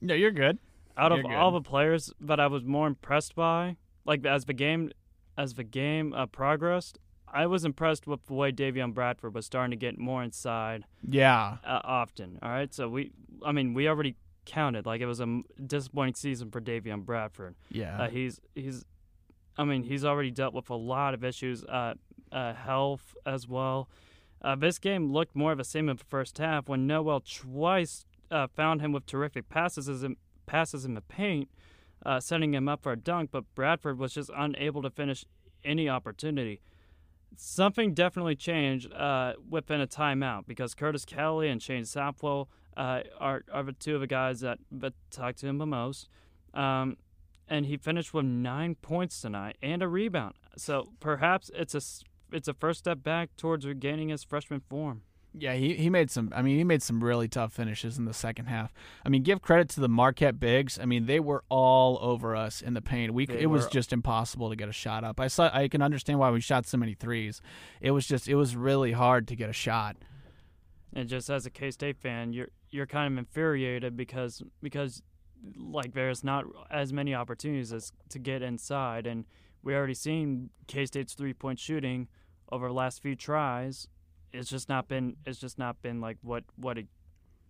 no, 0.00 0.14
you're 0.14 0.30
good. 0.30 0.58
out 0.96 1.12
of 1.12 1.22
good. 1.22 1.32
all 1.32 1.50
the 1.50 1.60
players 1.60 2.12
that 2.20 2.38
I 2.38 2.46
was 2.46 2.64
more 2.64 2.86
impressed 2.86 3.34
by, 3.34 3.76
like 4.04 4.24
as 4.24 4.44
the 4.44 4.52
game 4.52 4.90
as 5.36 5.54
the 5.54 5.64
game 5.64 6.12
uh, 6.12 6.26
progressed, 6.26 6.98
I 7.34 7.46
was 7.46 7.64
impressed 7.64 8.06
with 8.06 8.24
the 8.26 8.34
way 8.34 8.52
Davion 8.52 8.94
Bradford 8.94 9.34
was 9.34 9.44
starting 9.44 9.72
to 9.72 9.76
get 9.76 9.98
more 9.98 10.22
inside 10.22 10.84
Yeah. 11.06 11.56
uh, 11.64 11.80
often. 11.82 12.38
All 12.42 12.48
right, 12.50 12.72
so 12.72 12.88
we, 12.88 13.10
I 13.44 13.50
mean, 13.52 13.74
we 13.74 13.88
already 13.88 14.16
counted. 14.46 14.86
Like 14.86 15.00
it 15.00 15.06
was 15.06 15.20
a 15.20 15.40
disappointing 15.66 16.14
season 16.14 16.50
for 16.50 16.60
Davion 16.60 17.04
Bradford. 17.04 17.56
Yeah. 17.70 18.02
Uh, 18.02 18.08
he's 18.08 18.40
he's, 18.54 18.84
I 19.56 19.64
mean, 19.64 19.82
he's 19.82 20.04
already 20.04 20.30
dealt 20.30 20.54
with 20.54 20.70
a 20.70 20.74
lot 20.76 21.12
of 21.14 21.24
issues, 21.24 21.64
uh, 21.64 21.94
uh, 22.30 22.54
health 22.54 23.14
as 23.26 23.48
well. 23.48 23.88
Uh, 24.42 24.54
this 24.54 24.78
game 24.78 25.10
looked 25.12 25.34
more 25.34 25.52
of 25.52 25.58
a 25.58 25.64
same 25.64 25.88
in 25.88 25.96
the 25.96 26.04
first 26.04 26.38
half 26.38 26.68
when 26.68 26.86
Nowell 26.86 27.20
twice 27.20 28.04
uh, 28.30 28.46
found 28.54 28.80
him 28.82 28.92
with 28.92 29.06
terrific 29.06 29.48
passes 29.48 30.02
in, 30.04 30.16
passes 30.46 30.84
in 30.84 30.92
the 30.94 31.00
paint, 31.00 31.48
uh, 32.04 32.20
setting 32.20 32.52
him 32.54 32.68
up 32.68 32.82
for 32.82 32.92
a 32.92 32.96
dunk. 32.96 33.30
But 33.32 33.44
Bradford 33.54 33.98
was 33.98 34.12
just 34.12 34.30
unable 34.36 34.82
to 34.82 34.90
finish 34.90 35.24
any 35.64 35.88
opportunity. 35.88 36.60
Something 37.36 37.94
definitely 37.94 38.36
changed 38.36 38.92
uh, 38.92 39.34
within 39.48 39.80
a 39.80 39.86
timeout 39.86 40.46
because 40.46 40.74
Curtis 40.74 41.04
Kelly 41.04 41.48
and 41.48 41.62
Shane 41.62 41.84
Southwell 41.84 42.48
uh, 42.76 43.00
are, 43.18 43.42
are 43.52 43.62
the 43.62 43.72
two 43.72 43.94
of 43.94 44.00
the 44.00 44.06
guys 44.06 44.40
that, 44.40 44.58
that 44.70 44.94
talk 45.10 45.36
to 45.36 45.46
him 45.46 45.58
the 45.58 45.66
most. 45.66 46.08
Um, 46.52 46.96
and 47.48 47.66
he 47.66 47.76
finished 47.76 48.14
with 48.14 48.24
nine 48.24 48.74
points 48.76 49.20
tonight 49.20 49.56
and 49.62 49.82
a 49.82 49.88
rebound. 49.88 50.34
So 50.56 50.90
perhaps 51.00 51.50
it's 51.54 51.74
a 51.74 51.80
it's 52.32 52.48
a 52.48 52.54
first 52.54 52.80
step 52.80 53.02
back 53.02 53.36
towards 53.36 53.66
regaining 53.66 54.08
his 54.08 54.24
freshman 54.24 54.60
form. 54.60 55.02
Yeah, 55.36 55.54
he, 55.54 55.74
he 55.74 55.90
made 55.90 56.12
some. 56.12 56.32
I 56.34 56.42
mean, 56.42 56.56
he 56.56 56.64
made 56.64 56.80
some 56.80 57.02
really 57.02 57.26
tough 57.26 57.52
finishes 57.52 57.98
in 57.98 58.04
the 58.04 58.14
second 58.14 58.46
half. 58.46 58.72
I 59.04 59.08
mean, 59.08 59.24
give 59.24 59.42
credit 59.42 59.68
to 59.70 59.80
the 59.80 59.88
Marquette 59.88 60.38
bigs. 60.38 60.78
I 60.78 60.84
mean, 60.84 61.06
they 61.06 61.18
were 61.18 61.42
all 61.48 61.98
over 62.00 62.36
us 62.36 62.62
in 62.62 62.74
the 62.74 62.80
paint. 62.80 63.12
We 63.12 63.26
They 63.26 63.40
it 63.40 63.46
was 63.46 63.66
just 63.66 63.92
impossible 63.92 64.48
to 64.50 64.56
get 64.56 64.68
a 64.68 64.72
shot 64.72 65.02
up. 65.02 65.18
I 65.18 65.26
saw. 65.26 65.50
I 65.52 65.66
can 65.66 65.82
understand 65.82 66.20
why 66.20 66.30
we 66.30 66.40
shot 66.40 66.66
so 66.66 66.78
many 66.78 66.94
threes. 66.94 67.40
It 67.80 67.90
was 67.90 68.06
just. 68.06 68.28
It 68.28 68.36
was 68.36 68.54
really 68.54 68.92
hard 68.92 69.26
to 69.28 69.36
get 69.36 69.50
a 69.50 69.52
shot. 69.52 69.96
And 70.92 71.08
just 71.08 71.28
as 71.28 71.44
a 71.46 71.50
K 71.50 71.72
State 71.72 71.98
fan, 71.98 72.32
you're 72.32 72.50
you're 72.70 72.86
kind 72.86 73.12
of 73.12 73.18
infuriated 73.18 73.96
because 73.96 74.40
because 74.62 75.02
like 75.56 75.94
there's 75.94 76.22
not 76.22 76.44
as 76.70 76.92
many 76.92 77.12
opportunities 77.12 77.72
as 77.72 77.92
to 78.10 78.20
get 78.20 78.40
inside, 78.40 79.06
and 79.06 79.24
we 79.64 79.74
already 79.74 79.94
seen 79.94 80.50
K 80.68 80.86
State's 80.86 81.14
three 81.14 81.34
point 81.34 81.58
shooting 81.58 82.06
over 82.52 82.68
the 82.68 82.74
last 82.74 83.02
few 83.02 83.16
tries. 83.16 83.88
It's 84.34 84.50
just 84.50 84.68
not 84.68 84.88
been 84.88 85.16
it's 85.24 85.38
just 85.38 85.58
not 85.58 85.80
been 85.80 86.00
like 86.00 86.18
what 86.22 86.44
what 86.56 86.76
a 86.78 86.84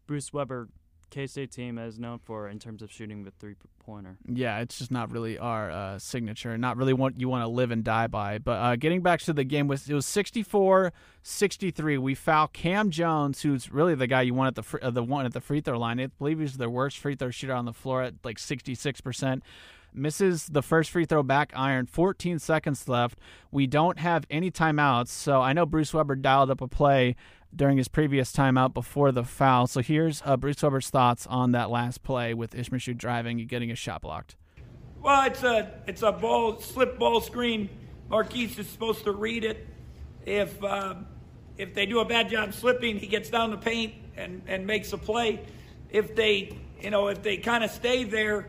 Bruce 0.07 0.32
Weber 0.32 0.68
K 1.11 1.26
State 1.26 1.53
team 1.53 1.78
is 1.78 1.99
known 1.99 2.18
for 2.18 2.49
in 2.49 2.59
terms 2.59 2.82
of 2.82 2.91
shooting 2.91 3.24
the 3.24 3.30
three 3.30 3.55
pointer. 3.85 4.18
Yeah, 4.26 4.59
it's 4.61 4.78
just 4.78 4.91
not 4.91 5.11
really 5.12 5.39
our 5.39 5.70
uh, 5.70 5.99
signature. 5.99 6.59
Not 6.59 6.76
really 6.76 6.93
what 6.93 7.20
you 7.20 7.28
want 7.28 7.45
to 7.45 7.49
live 7.49 7.70
and 7.70 7.85
die 7.85 8.09
by. 8.09 8.39
But 8.39 8.53
uh, 8.53 8.76
getting 8.76 9.01
back 9.01 9.20
to 9.20 9.32
the 9.32 9.45
game, 9.45 9.68
was 9.68 9.89
it 9.89 9.95
was 9.95 10.07
64-63. 10.07 11.99
We 11.99 12.14
foul 12.14 12.49
Cam 12.49 12.91
Jones, 12.91 13.43
who's 13.43 13.70
really 13.70 13.95
the 13.95 14.07
guy 14.07 14.22
you 14.22 14.35
want 14.35 14.49
at 14.49 14.55
the 14.57 14.62
fr- 14.62 14.78
uh, 14.82 14.91
the 14.91 15.05
one 15.05 15.24
at 15.24 15.32
the 15.32 15.41
free 15.41 15.61
throw 15.61 15.78
line. 15.78 16.01
I 16.01 16.07
believe 16.07 16.41
he's 16.41 16.57
the 16.57 16.68
worst 16.68 16.99
free 16.99 17.14
throw 17.14 17.30
shooter 17.30 17.55
on 17.55 17.64
the 17.64 17.72
floor 17.72 18.03
at 18.03 18.14
like 18.24 18.39
66 18.39 19.01
percent. 19.01 19.43
Misses 19.95 20.47
the 20.47 20.63
first 20.63 20.91
free 20.91 21.05
throw 21.05 21.23
back 21.23 21.53
iron. 21.55 21.87
14 21.87 22.39
seconds 22.41 22.89
left. 22.89 23.19
We 23.53 23.67
don't 23.67 23.99
have 23.99 24.27
any 24.29 24.51
timeouts, 24.51 25.09
so 25.09 25.41
I 25.41 25.53
know 25.53 25.65
Bruce 25.67 25.95
Weber 25.95 26.17
dialed 26.17 26.51
up 26.51 26.61
a 26.61 26.67
play 26.67 27.15
during 27.55 27.79
his 27.79 27.89
previous 27.89 28.33
timeout 28.33 28.75
before 28.75 29.13
the 29.13 29.25
foul. 29.25 29.67
So 29.67 29.81
here's 29.81 30.23
uh, 30.25 30.37
Bruce 30.37 30.63
Weber's 30.63 30.91
thoughts 30.91 31.27
on 31.27 31.53
that 31.53 31.71
last 31.71 32.03
play 32.03 32.35
with 32.35 32.55
Ish 32.55 32.71
Massoud 32.71 32.97
driving 32.97 33.39
and 33.39 33.49
getting 33.49 33.69
his 33.69 33.79
shot 33.79 34.03
blocked. 34.03 34.37
Well, 35.01 35.27
it's 35.27 35.43
a 35.43 35.71
it's 35.87 36.03
a 36.03 36.13
ball 36.13 36.59
slip 36.61 36.99
ball 36.99 37.21
screen. 37.21 37.69
Markquis 38.11 38.59
is 38.59 38.69
supposed 38.69 39.05
to 39.05 39.13
read 39.13 39.45
it. 39.45 39.67
If 40.25 40.63
uh, 40.65 40.95
if 41.57 41.75
they 41.75 41.87
do 41.87 42.01
a 42.01 42.05
bad 42.05 42.31
job 42.31 42.55
slipping, 42.55 42.99
he 42.99 43.07
gets 43.07 43.31
down 43.31 43.51
the 43.51 43.57
paint 43.57 43.95
and, 44.17 44.43
and 44.47 44.67
makes 44.67 44.93
a 44.93 44.99
play. 44.99 45.41
If 45.91 46.17
they 46.17 46.59
you 46.81 46.91
know 46.91 47.09
if 47.09 47.23
they 47.23 47.37
kind 47.37 47.63
of 47.63 47.71
stay 47.71 48.05
there, 48.05 48.49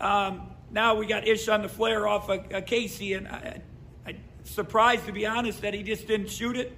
um, 0.00 0.51
now 0.72 0.94
we 0.94 1.06
got 1.06 1.28
Ish 1.28 1.48
on 1.48 1.62
the 1.62 1.68
flare 1.68 2.08
off 2.08 2.28
of, 2.28 2.50
of 2.50 2.66
Casey, 2.66 3.12
and 3.12 3.28
I, 3.28 3.60
I 4.06 4.16
surprised 4.44 5.06
to 5.06 5.12
be 5.12 5.26
honest 5.26 5.60
that 5.62 5.74
he 5.74 5.82
just 5.82 6.06
didn't 6.06 6.30
shoot 6.30 6.56
it, 6.56 6.76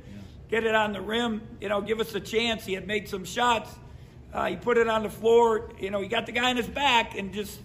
get 0.50 0.64
it 0.64 0.74
on 0.74 0.92
the 0.92 1.00
rim. 1.00 1.42
You 1.60 1.68
know, 1.68 1.80
give 1.80 2.00
us 2.00 2.14
a 2.14 2.20
chance. 2.20 2.66
He 2.66 2.74
had 2.74 2.86
made 2.86 3.08
some 3.08 3.24
shots. 3.24 3.70
Uh, 4.32 4.46
he 4.46 4.56
put 4.56 4.78
it 4.78 4.88
on 4.88 5.04
the 5.04 5.10
floor. 5.10 5.70
You 5.78 5.90
know, 5.90 6.00
he 6.00 6.08
got 6.08 6.26
the 6.26 6.32
guy 6.32 6.50
in 6.50 6.56
his 6.56 6.66
back 6.66 7.16
and 7.16 7.32
just 7.32 7.60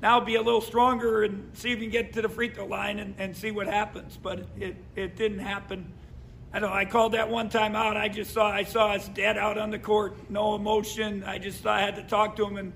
now 0.00 0.20
be 0.20 0.36
a 0.36 0.42
little 0.42 0.60
stronger 0.60 1.24
and 1.24 1.50
see 1.56 1.72
if 1.72 1.78
he 1.78 1.86
can 1.86 1.92
get 1.92 2.12
to 2.12 2.22
the 2.22 2.28
free 2.28 2.48
throw 2.48 2.66
line 2.66 3.00
and, 3.00 3.14
and 3.18 3.36
see 3.36 3.50
what 3.50 3.66
happens. 3.66 4.16
But 4.22 4.46
it, 4.56 4.76
it, 4.94 5.16
didn't 5.16 5.40
happen. 5.40 5.92
I 6.52 6.60
don't 6.60 6.70
know. 6.70 6.76
I 6.76 6.84
called 6.84 7.12
that 7.12 7.28
one 7.28 7.48
time 7.48 7.74
out. 7.74 7.96
I 7.96 8.08
just 8.08 8.32
saw 8.32 8.48
I 8.48 8.62
saw 8.62 8.92
his 8.92 9.08
dad 9.08 9.36
out 9.36 9.58
on 9.58 9.70
the 9.70 9.78
court, 9.80 10.30
no 10.30 10.54
emotion. 10.54 11.24
I 11.24 11.38
just 11.38 11.60
thought 11.62 11.78
I 11.78 11.82
had 11.82 11.96
to 11.96 12.04
talk 12.04 12.36
to 12.36 12.46
him 12.46 12.56
and 12.56 12.72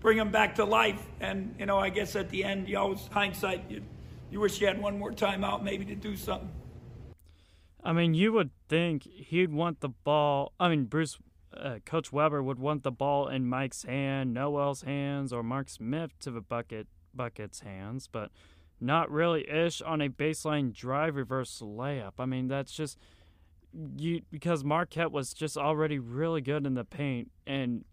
bring 0.00 0.18
him 0.18 0.30
back 0.30 0.54
to 0.56 0.64
life. 0.64 1.04
And 1.20 1.54
you 1.58 1.66
know, 1.66 1.78
I 1.78 1.90
guess 1.90 2.16
at 2.16 2.30
the 2.30 2.44
end, 2.44 2.68
you 2.68 2.78
always 2.78 3.06
hindsight. 3.10 3.70
You, 3.70 3.82
you 4.30 4.40
wish 4.40 4.60
you 4.60 4.66
had 4.66 4.80
one 4.80 4.98
more 4.98 5.12
time 5.12 5.44
out, 5.44 5.64
maybe 5.64 5.84
to 5.86 5.94
do 5.94 6.16
something. 6.16 6.50
I 7.82 7.92
mean, 7.92 8.14
you 8.14 8.32
would 8.32 8.50
think 8.68 9.04
he'd 9.04 9.52
want 9.52 9.80
the 9.80 9.88
ball. 9.88 10.52
I 10.58 10.68
mean, 10.68 10.84
Bruce, 10.84 11.18
uh, 11.56 11.78
Coach 11.86 12.12
Weber 12.12 12.42
would 12.42 12.58
want 12.58 12.82
the 12.82 12.90
ball 12.90 13.28
in 13.28 13.46
Mike's 13.46 13.84
hand, 13.84 14.34
Nowell's 14.34 14.82
hands, 14.82 15.32
or 15.32 15.42
Mark 15.42 15.68
Smith 15.68 16.10
to 16.20 16.30
the 16.30 16.40
bucket 16.40 16.88
bucket's 17.14 17.60
hands, 17.60 18.08
but 18.10 18.30
not 18.80 19.10
really 19.10 19.48
ish 19.48 19.80
on 19.82 20.00
a 20.00 20.08
baseline 20.08 20.72
drive 20.72 21.16
reverse 21.16 21.60
layup. 21.60 22.12
I 22.18 22.26
mean, 22.26 22.48
that's 22.48 22.72
just 22.72 22.98
you 23.96 24.22
because 24.30 24.64
Marquette 24.64 25.12
was 25.12 25.32
just 25.32 25.56
already 25.56 25.98
really 25.98 26.40
good 26.40 26.66
in 26.66 26.74
the 26.74 26.84
paint, 26.84 27.30
and 27.46 27.84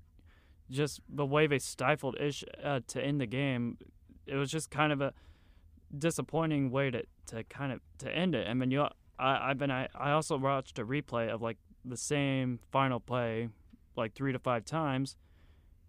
just 0.69 1.01
the 1.09 1.25
way 1.25 1.47
they 1.47 1.59
stifled 1.59 2.17
ish 2.19 2.43
uh, 2.63 2.79
to 2.87 3.01
end 3.01 3.21
the 3.21 3.25
game, 3.25 3.77
it 4.25 4.35
was 4.35 4.51
just 4.51 4.69
kind 4.69 4.91
of 4.91 5.01
a 5.01 5.13
disappointing 5.97 6.71
way 6.71 6.91
to, 6.91 7.03
to 7.27 7.43
kind 7.45 7.71
of 7.71 7.79
to 7.99 8.11
end 8.11 8.35
it. 8.35 8.47
I 8.47 8.53
mean, 8.53 8.71
you, 8.71 8.87
I, 9.19 9.49
I've 9.49 9.57
been 9.57 9.71
I, 9.71 9.87
I 9.95 10.11
also 10.11 10.37
watched 10.37 10.79
a 10.79 10.85
replay 10.85 11.29
of 11.29 11.41
like 11.41 11.57
the 11.83 11.97
same 11.97 12.59
final 12.71 12.99
play, 12.99 13.49
like 13.95 14.13
three 14.13 14.31
to 14.31 14.39
five 14.39 14.65
times. 14.65 15.15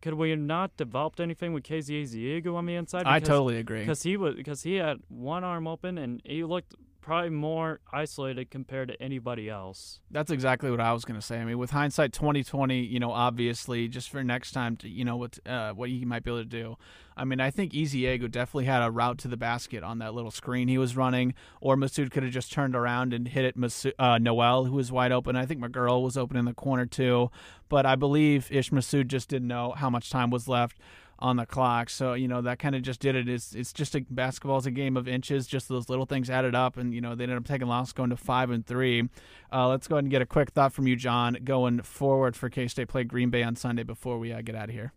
Could 0.03 0.15
we 0.15 0.31
have 0.31 0.39
not 0.39 0.77
developed 0.77 1.21
anything 1.21 1.53
with 1.55 1.65
Kaosi 1.65 2.03
Ezeagu 2.03 2.55
on 2.55 2.67
the 2.67 2.75
inside? 2.75 3.07
I 3.07 3.19
totally 3.19 3.57
agree. 3.57 3.81
because 3.81 4.03
he 4.03 4.17
was 4.17 4.35
because 4.35 4.63
he 4.63 4.75
had 4.75 4.99
one 5.09 5.43
arm 5.43 5.67
open 5.67 5.97
and 5.99 6.21
he 6.25 6.45
looked 6.45 6.75
probably 7.07 7.31
more 7.31 7.79
isolated 7.93 8.51
compared 8.51 8.89
to 8.89 9.01
anybody 9.01 9.49
else. 9.49 10.01
That's 10.11 10.33
exactly 10.33 10.73
what 10.73 10.81
I 10.81 10.93
was 10.93 11.05
going 11.05 11.19
to 11.19 11.25
say. 11.25 11.39
I 11.39 11.45
mean, 11.45 11.57
with 11.57 11.71
hindsight 11.71 12.13
2020, 12.13 12.81
you 12.81 12.99
know, 12.99 13.13
obviously, 13.13 13.87
just 13.87 14.11
for 14.11 14.25
next 14.25 14.51
time 14.51 14.77
to, 14.79 14.89
you 14.89 15.05
know, 15.05 15.17
what 15.17 15.39
uh, 15.47 15.73
what 15.73 15.89
he 15.89 16.05
might 16.05 16.25
be 16.25 16.33
able 16.33 16.41
to 16.41 16.45
do. 16.45 16.77
I 17.17 17.25
mean, 17.25 17.41
I 17.41 17.53
think 17.53 17.73
Easy 17.75 18.03
Ezeagu 18.03 18.29
definitely 18.29 18.65
had 18.65 18.83
a 18.83 18.91
route 18.91 19.19
to 19.19 19.29
the 19.29 19.37
basket 19.37 19.85
on 19.85 20.01
that 20.01 20.15
little 20.15 20.33
screen 20.33 20.67
he 20.67 20.79
was 20.79 20.97
running, 20.97 21.35
or 21.61 21.77
Massoud 21.77 22.11
could 22.11 22.25
have 22.25 22.33
just 22.33 22.53
turned 22.53 22.75
around 22.75 23.15
and 23.15 23.29
hit 23.29 23.45
it. 23.45 23.57
Massoud, 23.57 23.93
uh, 24.01 24.19
Nowell, 24.19 24.65
who 24.65 24.73
was 24.73 24.91
wide 24.91 25.13
open. 25.13 25.37
I 25.37 25.47
think 25.47 25.61
McGuirl 25.61 26.03
was 26.03 26.17
open 26.17 26.37
in 26.37 26.45
the 26.45 26.55
corner 26.55 26.87
too, 26.87 27.31
but 27.69 27.87
I 27.87 27.95
believe 27.95 28.51
Ish 28.51 28.71
Massoud 28.71 29.07
just 29.07 29.29
didn't 29.29 29.49
know 29.49 29.75
how 29.77 29.89
much 29.89 30.11
time 30.11 30.31
was 30.31 30.49
left 30.49 30.77
on 31.19 31.37
the 31.37 31.47
clock. 31.47 31.91
So 31.91 32.15
you 32.15 32.29
know 32.29 32.43
that 32.43 32.59
kind 32.59 32.75
of 32.75 32.83
just 32.83 33.01
did 33.01 33.15
it. 33.15 33.29
It's 33.29 33.55
it's 33.55 33.73
just 33.73 33.95
a 33.95 34.05
basketball 34.11 34.59
is 34.59 34.67
a 34.67 34.71
game 34.71 34.97
of 34.97 35.09
inches. 35.09 35.47
Just 35.47 35.69
those 35.69 35.89
little 35.89 36.07
things 36.07 36.31
added 36.31 36.55
up, 36.55 36.77
and 36.77 36.95
you 36.95 37.01
know 37.01 37.15
they 37.15 37.25
ended 37.25 37.39
up 37.39 37.45
taking 37.45 37.69
loss, 37.69 37.93
going 37.93 38.11
to 38.11 38.17
five 38.17 38.51
and 38.51 38.67
three. 38.67 39.09
Uh, 39.53 39.69
let's 39.69 39.89
go 39.89 39.97
ahead 39.97 40.05
and 40.05 40.11
get 40.11 40.23
a 40.23 40.27
quick 40.27 40.51
thought 40.51 40.73
from 40.73 40.87
you, 40.87 40.97
John, 40.97 41.39
going 41.45 41.83
forward 41.83 42.37
for 42.37 42.49
K 42.49 42.69
State 42.69 42.89
play 42.89 43.05
Green 43.05 43.31
Bay 43.31 43.43
on 43.43 43.57
Sunday 43.57 43.83
before 43.83 44.19
we 44.19 44.33
uh, 44.33 44.43
get 44.43 44.55
out 44.55 44.69
of 44.69 44.75
here. 44.75 44.93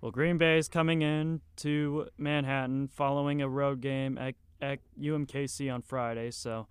Well, 0.00 0.12
Green 0.12 0.36
Bay 0.36 0.58
is 0.58 0.68
coming 0.68 1.02
in 1.02 1.40
to 1.56 2.08
Manhattan 2.18 2.88
following 2.88 3.40
a 3.40 3.48
road 3.48 3.80
game 3.80 4.18
at, 4.18 4.34
at 4.60 4.80
UMKC 5.00 5.72
on 5.72 5.80
Friday, 5.80 6.30
so 6.30 6.66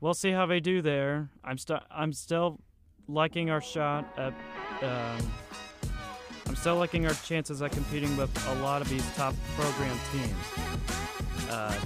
we'll 0.00 0.14
see 0.14 0.30
how 0.30 0.46
they 0.46 0.58
do 0.58 0.80
there. 0.80 1.28
I'm 1.44 1.58
still 1.58 1.80
I'm 1.90 2.12
still 2.12 2.60
liking 3.06 3.50
our 3.50 3.60
shot 3.60 4.06
at. 4.16 4.32
Um, 4.82 5.30
I'm 6.48 6.56
still 6.56 6.76
liking 6.76 7.06
our 7.06 7.14
chances 7.14 7.60
at 7.60 7.72
competing 7.72 8.16
with 8.16 8.30
a 8.48 8.54
lot 8.62 8.80
of 8.80 8.88
these 8.88 9.04
top 9.14 9.34
program 9.54 9.96
teams. 10.12 11.50
Uh, 11.50 11.78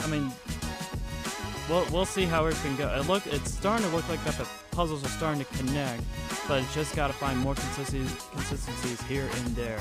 I 0.00 0.06
mean, 0.08 0.30
we'll 1.68 1.86
we'll 1.92 2.04
see 2.04 2.24
how 2.24 2.46
it 2.46 2.56
can 2.56 2.76
go. 2.76 2.88
It 2.94 3.06
look 3.06 3.26
it's 3.26 3.52
starting 3.52 3.88
to 3.88 3.94
look 3.94 4.08
like 4.08 4.22
that 4.24 4.34
the 4.34 4.46
puzzles 4.72 5.04
are 5.04 5.08
starting 5.08 5.44
to 5.44 5.56
connect, 5.56 6.02
but 6.48 6.62
it's 6.62 6.74
just 6.74 6.94
got 6.96 7.06
to 7.08 7.12
find 7.12 7.38
more 7.38 7.54
consistencies, 7.54 8.12
consistencies 8.32 9.00
here 9.02 9.28
and 9.32 9.56
there. 9.56 9.80